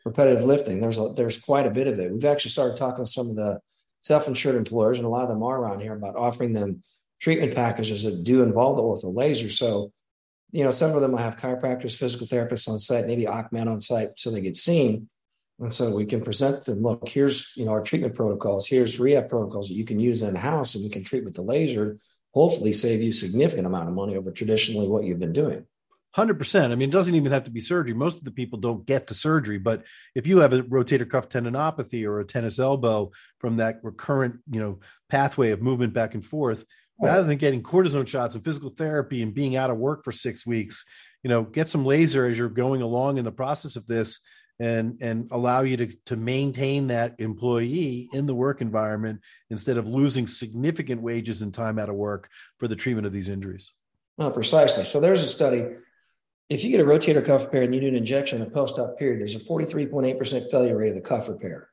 Repetitive 0.05 0.43
lifting. 0.43 0.79
There's 0.79 0.99
a, 0.99 1.11
there's 1.15 1.37
quite 1.37 1.65
a 1.65 1.71
bit 1.71 1.87
of 1.87 1.99
it. 1.99 2.11
We've 2.11 2.25
actually 2.25 2.51
started 2.51 2.77
talking 2.77 3.05
to 3.05 3.11
some 3.11 3.29
of 3.29 3.35
the 3.35 3.59
self-insured 4.05 4.55
employers, 4.55 4.97
and 4.97 5.05
a 5.05 5.09
lot 5.09 5.23
of 5.23 5.29
them 5.29 5.41
are 5.41 5.57
around 5.57 5.81
here 5.81 5.95
about 5.95 6.15
offering 6.15 6.53
them 6.53 6.83
treatment 7.19 7.55
packages 7.55 8.03
that 8.03 8.23
do 8.23 8.43
involve 8.43 8.75
the 8.75 8.83
ortho 8.83 9.15
laser. 9.15 9.49
So 9.49 9.91
you 10.51 10.63
know, 10.63 10.71
some 10.71 10.95
of 10.95 11.01
them 11.01 11.11
will 11.11 11.17
have 11.17 11.37
chiropractors, 11.37 11.97
physical 11.97 12.27
therapists 12.27 12.69
on 12.69 12.79
site, 12.79 13.07
maybe 13.07 13.25
Achmed 13.25 13.67
on 13.67 13.81
site, 13.81 14.09
so 14.15 14.31
they 14.31 14.41
get 14.41 14.55
seen. 14.55 15.09
And 15.59 15.73
so 15.73 15.93
we 15.93 16.05
can 16.05 16.21
present 16.21 16.63
them, 16.65 16.81
look, 16.81 17.07
here's 17.09 17.51
you 17.55 17.65
know 17.65 17.71
our 17.71 17.81
treatment 17.81 18.15
protocols, 18.15 18.67
here's 18.67 18.99
rehab 18.99 19.29
protocols 19.29 19.69
that 19.69 19.75
you 19.75 19.85
can 19.85 19.99
use 19.99 20.21
in 20.21 20.35
house, 20.35 20.75
and 20.75 20.83
we 20.83 20.89
can 20.89 21.03
treat 21.03 21.25
with 21.25 21.33
the 21.33 21.41
laser. 21.41 21.97
Hopefully, 22.33 22.73
save 22.73 23.01
you 23.01 23.11
significant 23.11 23.65
amount 23.65 23.89
of 23.89 23.95
money 23.95 24.15
over 24.15 24.31
traditionally 24.31 24.87
what 24.87 25.03
you've 25.03 25.19
been 25.19 25.33
doing. 25.33 25.65
Hundred 26.15 26.39
percent. 26.39 26.71
I 26.71 26.77
mean, 26.77 26.87
it 26.87 26.93
doesn't 26.93 27.15
even 27.15 27.33
have 27.33 27.43
to 27.43 27.51
be 27.51 27.59
surgery. 27.59 27.93
Most 27.93 28.19
of 28.19 28.23
the 28.23 28.31
people 28.31 28.57
don't 28.57 28.85
get 28.85 29.07
to 29.07 29.13
surgery, 29.13 29.57
but 29.57 29.83
if 30.15 30.25
you 30.25 30.37
have 30.37 30.53
a 30.53 30.61
rotator 30.61 31.09
cuff 31.09 31.27
tendinopathy 31.27 32.07
or 32.07 32.21
a 32.21 32.25
tennis 32.25 32.57
elbow 32.57 33.11
from 33.39 33.57
that 33.57 33.81
recurrent, 33.83 34.39
you 34.49 34.61
know, 34.61 34.79
pathway 35.09 35.51
of 35.51 35.61
movement 35.61 35.93
back 35.93 36.13
and 36.13 36.23
forth, 36.23 36.63
rather 37.01 37.23
than 37.23 37.37
getting 37.37 37.61
cortisone 37.61 38.07
shots 38.07 38.33
and 38.33 38.45
physical 38.45 38.69
therapy 38.69 39.21
and 39.21 39.33
being 39.33 39.57
out 39.57 39.69
of 39.69 39.75
work 39.75 40.05
for 40.05 40.13
six 40.13 40.45
weeks, 40.45 40.85
you 41.21 41.29
know, 41.29 41.43
get 41.43 41.67
some 41.67 41.83
laser 41.83 42.25
as 42.25 42.37
you're 42.37 42.47
going 42.47 42.81
along 42.81 43.17
in 43.17 43.25
the 43.25 43.31
process 43.33 43.75
of 43.75 43.85
this 43.85 44.21
and 44.57 44.97
and 45.01 45.27
allow 45.31 45.63
you 45.63 45.75
to, 45.75 45.87
to 46.05 46.15
maintain 46.15 46.87
that 46.87 47.15
employee 47.19 48.07
in 48.13 48.25
the 48.25 48.33
work 48.33 48.61
environment 48.61 49.19
instead 49.49 49.75
of 49.75 49.85
losing 49.85 50.27
significant 50.27 51.01
wages 51.01 51.41
and 51.41 51.53
time 51.53 51.77
out 51.77 51.89
of 51.89 51.95
work 51.95 52.29
for 52.57 52.69
the 52.69 52.75
treatment 52.77 53.05
of 53.05 53.11
these 53.11 53.27
injuries. 53.27 53.73
Well, 54.15 54.31
precisely. 54.31 54.85
So 54.85 55.01
there's 55.01 55.21
a 55.21 55.27
study. 55.27 55.65
If 56.49 56.63
you 56.63 56.69
get 56.69 56.79
a 56.79 56.83
rotator 56.83 57.25
cuff 57.25 57.45
repair 57.45 57.63
and 57.63 57.73
you 57.73 57.81
do 57.81 57.87
an 57.87 57.95
injection 57.95 58.39
in 58.39 58.45
the 58.45 58.51
post-op 58.51 58.99
period, 58.99 59.19
there's 59.19 59.35
a 59.35 59.39
43.8% 59.39 60.51
failure 60.51 60.77
rate 60.77 60.89
of 60.89 60.95
the 60.95 61.01
cuff 61.01 61.27
repair 61.27 61.69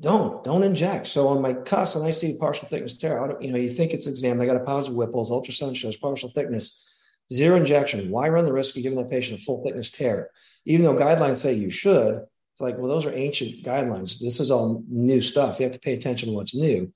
don't 0.00 0.44
don't 0.44 0.62
inject. 0.62 1.06
So 1.06 1.28
on 1.28 1.40
my 1.40 1.54
cuffs, 1.54 1.94
and 1.94 2.04
I 2.04 2.10
see 2.10 2.36
partial 2.38 2.68
thickness 2.68 2.96
tear, 2.96 3.36
you 3.40 3.50
know, 3.50 3.58
you 3.58 3.70
think 3.70 3.92
it's 3.92 4.06
examined. 4.06 4.42
I 4.42 4.52
got 4.52 4.60
a 4.60 4.64
positive 4.64 4.96
Whipple's 4.96 5.30
ultrasound 5.30 5.76
shows 5.76 5.96
partial 5.96 6.30
thickness, 6.30 6.86
zero 7.32 7.56
injection. 7.56 8.10
Why 8.10 8.28
run 8.28 8.44
the 8.44 8.52
risk 8.52 8.76
of 8.76 8.82
giving 8.82 8.98
that 8.98 9.10
patient 9.10 9.40
a 9.40 9.44
full 9.44 9.62
thickness 9.64 9.90
tear? 9.90 10.30
Even 10.66 10.84
though 10.84 10.94
guidelines 10.94 11.38
say 11.38 11.54
you 11.54 11.70
should, 11.70 12.20
it's 12.52 12.60
like, 12.60 12.76
well, 12.76 12.88
those 12.88 13.06
are 13.06 13.14
ancient 13.14 13.64
guidelines. 13.64 14.20
This 14.20 14.38
is 14.38 14.50
all 14.50 14.84
new 14.88 15.20
stuff. 15.20 15.58
You 15.58 15.64
have 15.64 15.72
to 15.72 15.80
pay 15.80 15.94
attention 15.94 16.28
to 16.28 16.34
what's 16.34 16.54
new. 16.54 16.92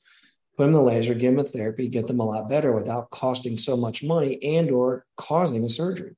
Put 0.56 0.64
them 0.64 0.74
in 0.74 0.74
the 0.74 0.82
laser, 0.82 1.14
give 1.14 1.34
them 1.34 1.44
a 1.44 1.48
therapy, 1.48 1.88
get 1.88 2.06
them 2.06 2.20
a 2.20 2.24
lot 2.24 2.48
better 2.48 2.72
without 2.72 3.10
costing 3.10 3.56
so 3.56 3.76
much 3.76 4.04
money 4.04 4.38
and 4.56 4.70
or 4.70 5.06
causing 5.16 5.64
a 5.64 5.68
surgery. 5.68 6.16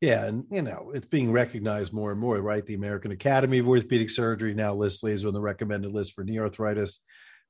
Yeah, 0.00 0.24
and 0.24 0.46
you 0.50 0.62
know 0.62 0.92
it's 0.94 1.06
being 1.06 1.30
recognized 1.30 1.92
more 1.92 2.10
and 2.10 2.20
more, 2.20 2.40
right? 2.40 2.64
The 2.64 2.74
American 2.74 3.10
Academy 3.10 3.58
of 3.58 3.68
Orthopedic 3.68 4.08
Surgery 4.08 4.54
now 4.54 4.74
lists 4.74 5.02
laser 5.02 5.28
on 5.28 5.34
the 5.34 5.40
recommended 5.40 5.92
list 5.92 6.14
for 6.14 6.24
knee 6.24 6.38
arthritis. 6.38 7.00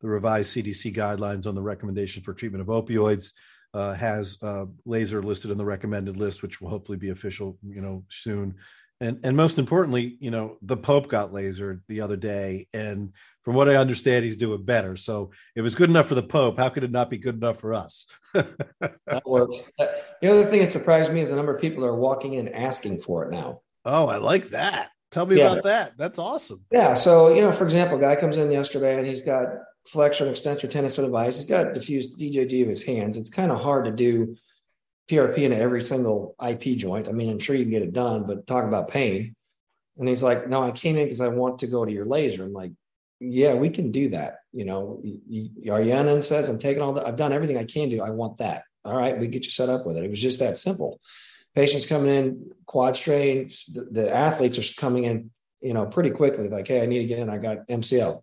The 0.01 0.09
revised 0.09 0.57
CDC 0.57 0.95
guidelines 0.95 1.47
on 1.47 1.55
the 1.55 1.63
recommendation 1.63 2.23
for 2.23 2.33
treatment 2.33 2.63
of 2.63 2.69
opioids 2.69 3.33
uh, 3.73 3.95
has 3.95 4.37
uh, 4.43 4.65
laser 4.85 5.23
listed 5.23 5.53
on 5.53 5.59
the 5.59 5.65
recommended 5.65 6.17
list, 6.17 6.43
which 6.43 6.61
will 6.61 6.71
hopefully 6.71 6.99
be 6.99 7.11
official, 7.11 7.57
you 7.63 7.81
know, 7.81 8.05
soon 8.09 8.57
and 9.01 9.21
and 9.25 9.37
most 9.37 9.59
importantly, 9.59 10.17
you 10.21 10.31
know, 10.31 10.59
the 10.63 10.77
Pope 10.77 11.09
got 11.09 11.33
lasered 11.33 11.81
the 11.89 12.03
other 12.03 12.17
day, 12.17 12.69
and 12.73 13.13
from 13.43 13.55
what 13.55 13.69
I 13.69 13.77
understand, 13.77 14.25
he's 14.25 14.37
doing 14.37 14.65
better. 14.65 14.97
So 14.97 15.31
if 15.57 15.65
it's 15.65 15.75
good 15.75 15.91
enough 15.91 16.07
for 16.07 16.15
the 16.15 16.23
Pope, 16.23 16.59
how 16.59 16.69
could 16.69 16.85
it 16.85 16.91
not 16.91 17.09
be 17.09 17.19
good 17.19 17.37
enough 17.37 17.59
for 17.59 17.73
us? 17.73 18.07
that 18.35 19.23
works. 19.25 19.63
Uh, 19.79 19.87
the 20.21 20.31
other 20.31 20.45
thing 20.45 20.61
that 20.61 20.73
surprised 20.73 21.13
me 21.13 21.21
is 21.21 21.31
the 21.31 21.37
number 21.37 21.55
of 21.55 21.61
people 21.61 21.83
that 21.83 21.89
are 21.89 21.97
walking 21.97 22.35
in 22.35 22.49
asking 22.49 22.99
for 22.99 23.25
it 23.25 23.31
now. 23.31 23.63
Oh, 23.85 24.09
I 24.09 24.19
like 24.19 24.51
that. 24.51 24.91
Tell 25.11 25.27
me 25.27 25.39
yeah. 25.39 25.53
about 25.53 25.65
that. 25.65 25.97
That's 25.97 26.19
awesome. 26.19 26.65
Yeah. 26.71 26.95
So, 26.95 27.35
you 27.35 27.41
know, 27.41 27.51
for 27.51 27.65
example, 27.65 27.99
a 27.99 28.01
guy 28.01 28.15
comes 28.17 28.37
in 28.37 28.51
yesterday 28.51 28.99
and 28.99 29.07
he's 29.07 29.23
got 29.23 29.47
flexor 29.89 30.25
and 30.25 30.31
extensor 30.31 30.69
tensor 30.69 31.03
device. 31.05 31.39
He's 31.39 31.49
got 31.49 31.75
diffused 31.75 32.19
DJD 32.19 32.63
of 32.63 32.69
his 32.69 32.85
hands. 32.85 33.17
It's 33.17 33.31
kind 33.31 33.51
of 33.51 33.61
hard 33.61 33.87
to 33.87 33.91
do 33.91 34.37
PRP 35.11 35.39
into 35.39 35.57
every 35.57 35.83
single 35.83 36.37
IP 36.47 36.79
joint. 36.79 37.09
I 37.09 37.13
mean, 37.13 37.31
I'm 37.31 37.41
sure 37.41 37.57
you 37.57 37.65
can 37.65 37.73
get 37.73 37.83
it 37.83 37.93
done, 37.93 38.25
but 38.27 38.47
talk 38.47 38.65
about 38.65 38.89
pain. 38.89 39.35
And 39.99 40.09
he's 40.09 40.23
like, 40.23 40.49
no, 40.49 40.63
I 40.63 40.71
came 40.71 40.97
in 40.97 41.05
because 41.05 41.21
I 41.21 41.29
want 41.29 41.59
to 41.59 41.67
go 41.67 41.85
to 41.85 41.93
your 41.93 42.07
laser. 42.07 42.45
I'm 42.45 42.53
like, 42.53 42.73
yeah, 43.19 43.55
we 43.55 43.71
can 43.71 43.91
do 43.91 44.11
that. 44.11 44.37
You 44.53 44.65
know, 44.65 45.03
Ariana 45.67 46.23
says, 46.23 46.49
I'm 46.49 46.59
taking 46.59 46.81
all 46.81 46.93
the, 46.93 47.07
I've 47.07 47.17
done 47.17 47.33
everything 47.33 47.59
I 47.59 47.65
can 47.65 47.91
do. 47.91 48.01
I 48.01 48.11
want 48.11 48.39
that. 48.39 48.63
All 48.85 48.97
right, 48.97 49.19
we 49.19 49.27
get 49.27 49.45
you 49.45 49.51
set 49.51 49.69
up 49.69 49.85
with 49.85 49.97
it. 49.97 50.05
It 50.05 50.11
was 50.11 50.23
just 50.23 50.39
that 50.39 50.57
simple. 50.57 51.01
Patients 51.55 51.87
coming 51.87 52.15
in, 52.15 52.51
quad 52.65 52.97
strain. 52.97 53.51
The, 53.73 53.89
the 53.91 54.15
athletes 54.15 54.59
are 54.59 54.81
coming 54.81 55.05
in, 55.05 55.31
you 55.61 55.75
know, 55.75 55.87
pretty 55.87 56.11
quickly. 56.11 56.49
Like, 56.49 56.69
hey, 56.69 56.83
I 56.83 56.87
need 56.87 57.01
to 57.01 57.07
get 57.07 57.19
in. 57.19 57.29
I 57.29 57.39
got 57.39 57.67
MCL. 57.69 58.23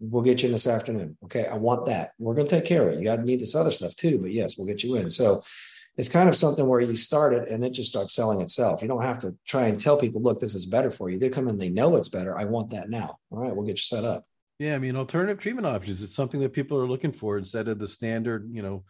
We'll 0.00 0.22
get 0.22 0.40
you 0.40 0.46
in 0.46 0.52
this 0.52 0.66
afternoon. 0.68 1.18
Okay, 1.24 1.46
I 1.46 1.56
want 1.56 1.86
that. 1.86 2.12
We're 2.18 2.34
going 2.34 2.46
to 2.46 2.56
take 2.56 2.64
care 2.64 2.88
of 2.88 2.94
it. 2.94 2.98
You 2.98 3.04
got 3.04 3.16
to 3.16 3.24
need 3.24 3.40
this 3.40 3.54
other 3.54 3.70
stuff 3.70 3.94
too, 3.96 4.18
but 4.18 4.32
yes, 4.32 4.56
we'll 4.56 4.66
get 4.66 4.82
you 4.82 4.94
in. 4.94 5.10
So 5.10 5.42
it's 5.96 6.08
kind 6.08 6.28
of 6.28 6.34
something 6.34 6.66
where 6.66 6.80
you 6.80 6.96
start 6.96 7.34
it 7.34 7.48
and 7.50 7.64
it 7.64 7.70
just 7.70 7.90
starts 7.90 8.14
selling 8.14 8.40
itself. 8.40 8.80
You 8.80 8.88
don't 8.88 9.02
have 9.02 9.18
to 9.20 9.34
try 9.46 9.66
and 9.66 9.78
tell 9.78 9.96
people, 9.96 10.22
look, 10.22 10.40
this 10.40 10.54
is 10.54 10.64
better 10.66 10.90
for 10.90 11.10
you. 11.10 11.18
They 11.18 11.28
come 11.28 11.48
in, 11.48 11.58
they 11.58 11.68
know 11.68 11.96
it's 11.96 12.08
better. 12.08 12.36
I 12.38 12.44
want 12.44 12.70
that 12.70 12.88
now. 12.88 13.18
All 13.30 13.38
right, 13.40 13.54
we'll 13.54 13.66
get 13.66 13.72
you 13.72 13.76
set 13.76 14.04
up. 14.04 14.24
Yeah, 14.58 14.74
I 14.74 14.78
mean, 14.78 14.96
alternative 14.96 15.38
treatment 15.38 15.66
options. 15.66 16.02
It's 16.02 16.14
something 16.14 16.40
that 16.40 16.52
people 16.52 16.78
are 16.78 16.86
looking 16.86 17.12
for 17.12 17.36
instead 17.36 17.68
of 17.68 17.78
the 17.78 17.88
standard, 17.88 18.48
you 18.52 18.62
know, 18.62 18.84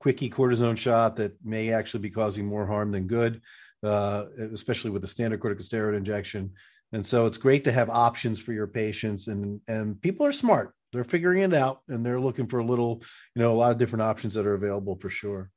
quickie 0.00 0.28
cortisone 0.28 0.76
shot 0.76 1.16
that 1.16 1.32
may 1.44 1.72
actually 1.72 2.00
be 2.00 2.10
causing 2.10 2.44
more 2.44 2.66
harm 2.66 2.90
than 2.90 3.06
good, 3.06 3.40
uh, 3.84 4.24
especially 4.52 4.90
with 4.90 5.00
the 5.00 5.06
standard 5.06 5.38
corticosteroid 5.38 5.96
injection. 5.96 6.50
And 6.92 7.06
so 7.06 7.26
it's 7.26 7.38
great 7.38 7.62
to 7.64 7.72
have 7.72 7.88
options 7.88 8.40
for 8.40 8.52
your 8.52 8.66
patients, 8.66 9.28
and 9.28 9.60
and 9.68 10.02
people 10.02 10.26
are 10.26 10.32
smart. 10.32 10.74
They're 10.92 11.04
figuring 11.04 11.40
it 11.42 11.54
out, 11.54 11.82
and 11.88 12.04
they're 12.04 12.20
looking 12.20 12.48
for 12.48 12.58
a 12.58 12.66
little, 12.66 13.00
you 13.36 13.40
know, 13.40 13.54
a 13.54 13.56
lot 13.56 13.70
of 13.70 13.78
different 13.78 14.02
options 14.02 14.34
that 14.34 14.44
are 14.44 14.54
available 14.54 14.96
for 14.96 15.08
sure. 15.08 15.51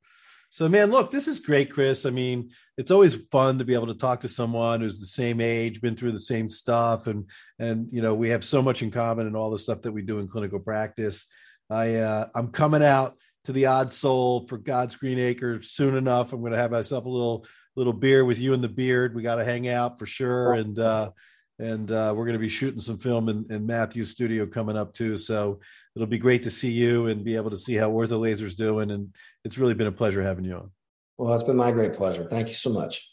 So, 0.56 0.70
man, 0.70 0.90
look, 0.90 1.10
this 1.10 1.28
is 1.28 1.38
great, 1.38 1.70
Chris. 1.70 2.06
I 2.06 2.10
mean, 2.10 2.50
it's 2.78 2.90
always 2.90 3.26
fun 3.26 3.58
to 3.58 3.64
be 3.66 3.74
able 3.74 3.88
to 3.88 3.94
talk 3.94 4.20
to 4.20 4.28
someone 4.28 4.80
who's 4.80 4.98
the 4.98 5.04
same 5.04 5.38
age, 5.38 5.82
been 5.82 5.96
through 5.96 6.12
the 6.12 6.18
same 6.18 6.48
stuff, 6.48 7.08
and 7.08 7.26
and 7.58 7.88
you 7.92 8.00
know, 8.00 8.14
we 8.14 8.30
have 8.30 8.42
so 8.42 8.62
much 8.62 8.80
in 8.82 8.90
common 8.90 9.26
and 9.26 9.36
all 9.36 9.50
the 9.50 9.58
stuff 9.58 9.82
that 9.82 9.92
we 9.92 10.00
do 10.00 10.18
in 10.18 10.28
clinical 10.28 10.58
practice. 10.58 11.26
I 11.68 11.96
uh, 11.96 12.28
I'm 12.34 12.52
coming 12.52 12.82
out 12.82 13.18
to 13.44 13.52
the 13.52 13.66
Odd 13.66 13.92
Soul 13.92 14.46
for 14.46 14.56
God's 14.56 14.96
Green 14.96 15.18
Acre 15.18 15.60
soon 15.60 15.94
enough. 15.94 16.32
I'm 16.32 16.40
going 16.40 16.52
to 16.52 16.58
have 16.58 16.70
myself 16.70 17.04
a 17.04 17.10
little 17.10 17.46
little 17.76 17.92
beer 17.92 18.24
with 18.24 18.38
you 18.38 18.54
and 18.54 18.64
the 18.64 18.68
beard. 18.70 19.14
We 19.14 19.22
got 19.22 19.36
to 19.36 19.44
hang 19.44 19.68
out 19.68 19.98
for 19.98 20.06
sure, 20.06 20.54
and 20.54 20.78
uh, 20.78 21.10
and 21.58 21.92
uh, 21.92 22.14
we're 22.16 22.24
going 22.24 22.32
to 22.32 22.38
be 22.38 22.48
shooting 22.48 22.80
some 22.80 22.96
film 22.96 23.28
in, 23.28 23.44
in 23.50 23.66
Matthew's 23.66 24.08
studio 24.10 24.46
coming 24.46 24.78
up 24.78 24.94
too. 24.94 25.16
So 25.16 25.60
it'll 25.96 26.06
be 26.06 26.18
great 26.18 26.42
to 26.42 26.50
see 26.50 26.70
you 26.70 27.06
and 27.06 27.24
be 27.24 27.36
able 27.36 27.50
to 27.50 27.56
see 27.56 27.74
how 27.74 27.90
OrthoLazer's 27.90 28.42
is 28.42 28.54
doing. 28.54 28.90
And 28.90 29.14
it's 29.44 29.58
really 29.58 29.74
been 29.74 29.86
a 29.86 29.92
pleasure 29.92 30.22
having 30.22 30.44
you 30.44 30.54
on. 30.54 30.70
Well, 31.16 31.32
it's 31.34 31.42
been 31.42 31.56
my 31.56 31.72
great 31.72 31.94
pleasure. 31.94 32.26
Thank 32.28 32.48
you 32.48 32.54
so 32.54 32.70
much. 32.70 33.08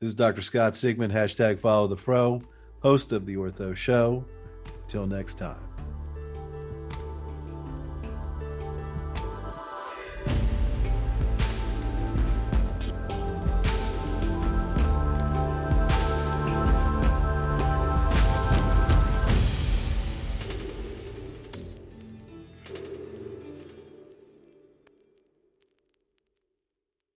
This 0.00 0.10
is 0.10 0.14
Dr. 0.14 0.42
Scott 0.42 0.72
Sigman, 0.74 1.12
hashtag 1.12 1.58
follow 1.58 1.86
the 1.86 1.96
fro, 1.96 2.42
host 2.82 3.12
of 3.12 3.24
the 3.24 3.36
Ortho 3.36 3.74
Show. 3.74 4.24
Till 4.88 5.06
next 5.06 5.34
time. 5.34 5.67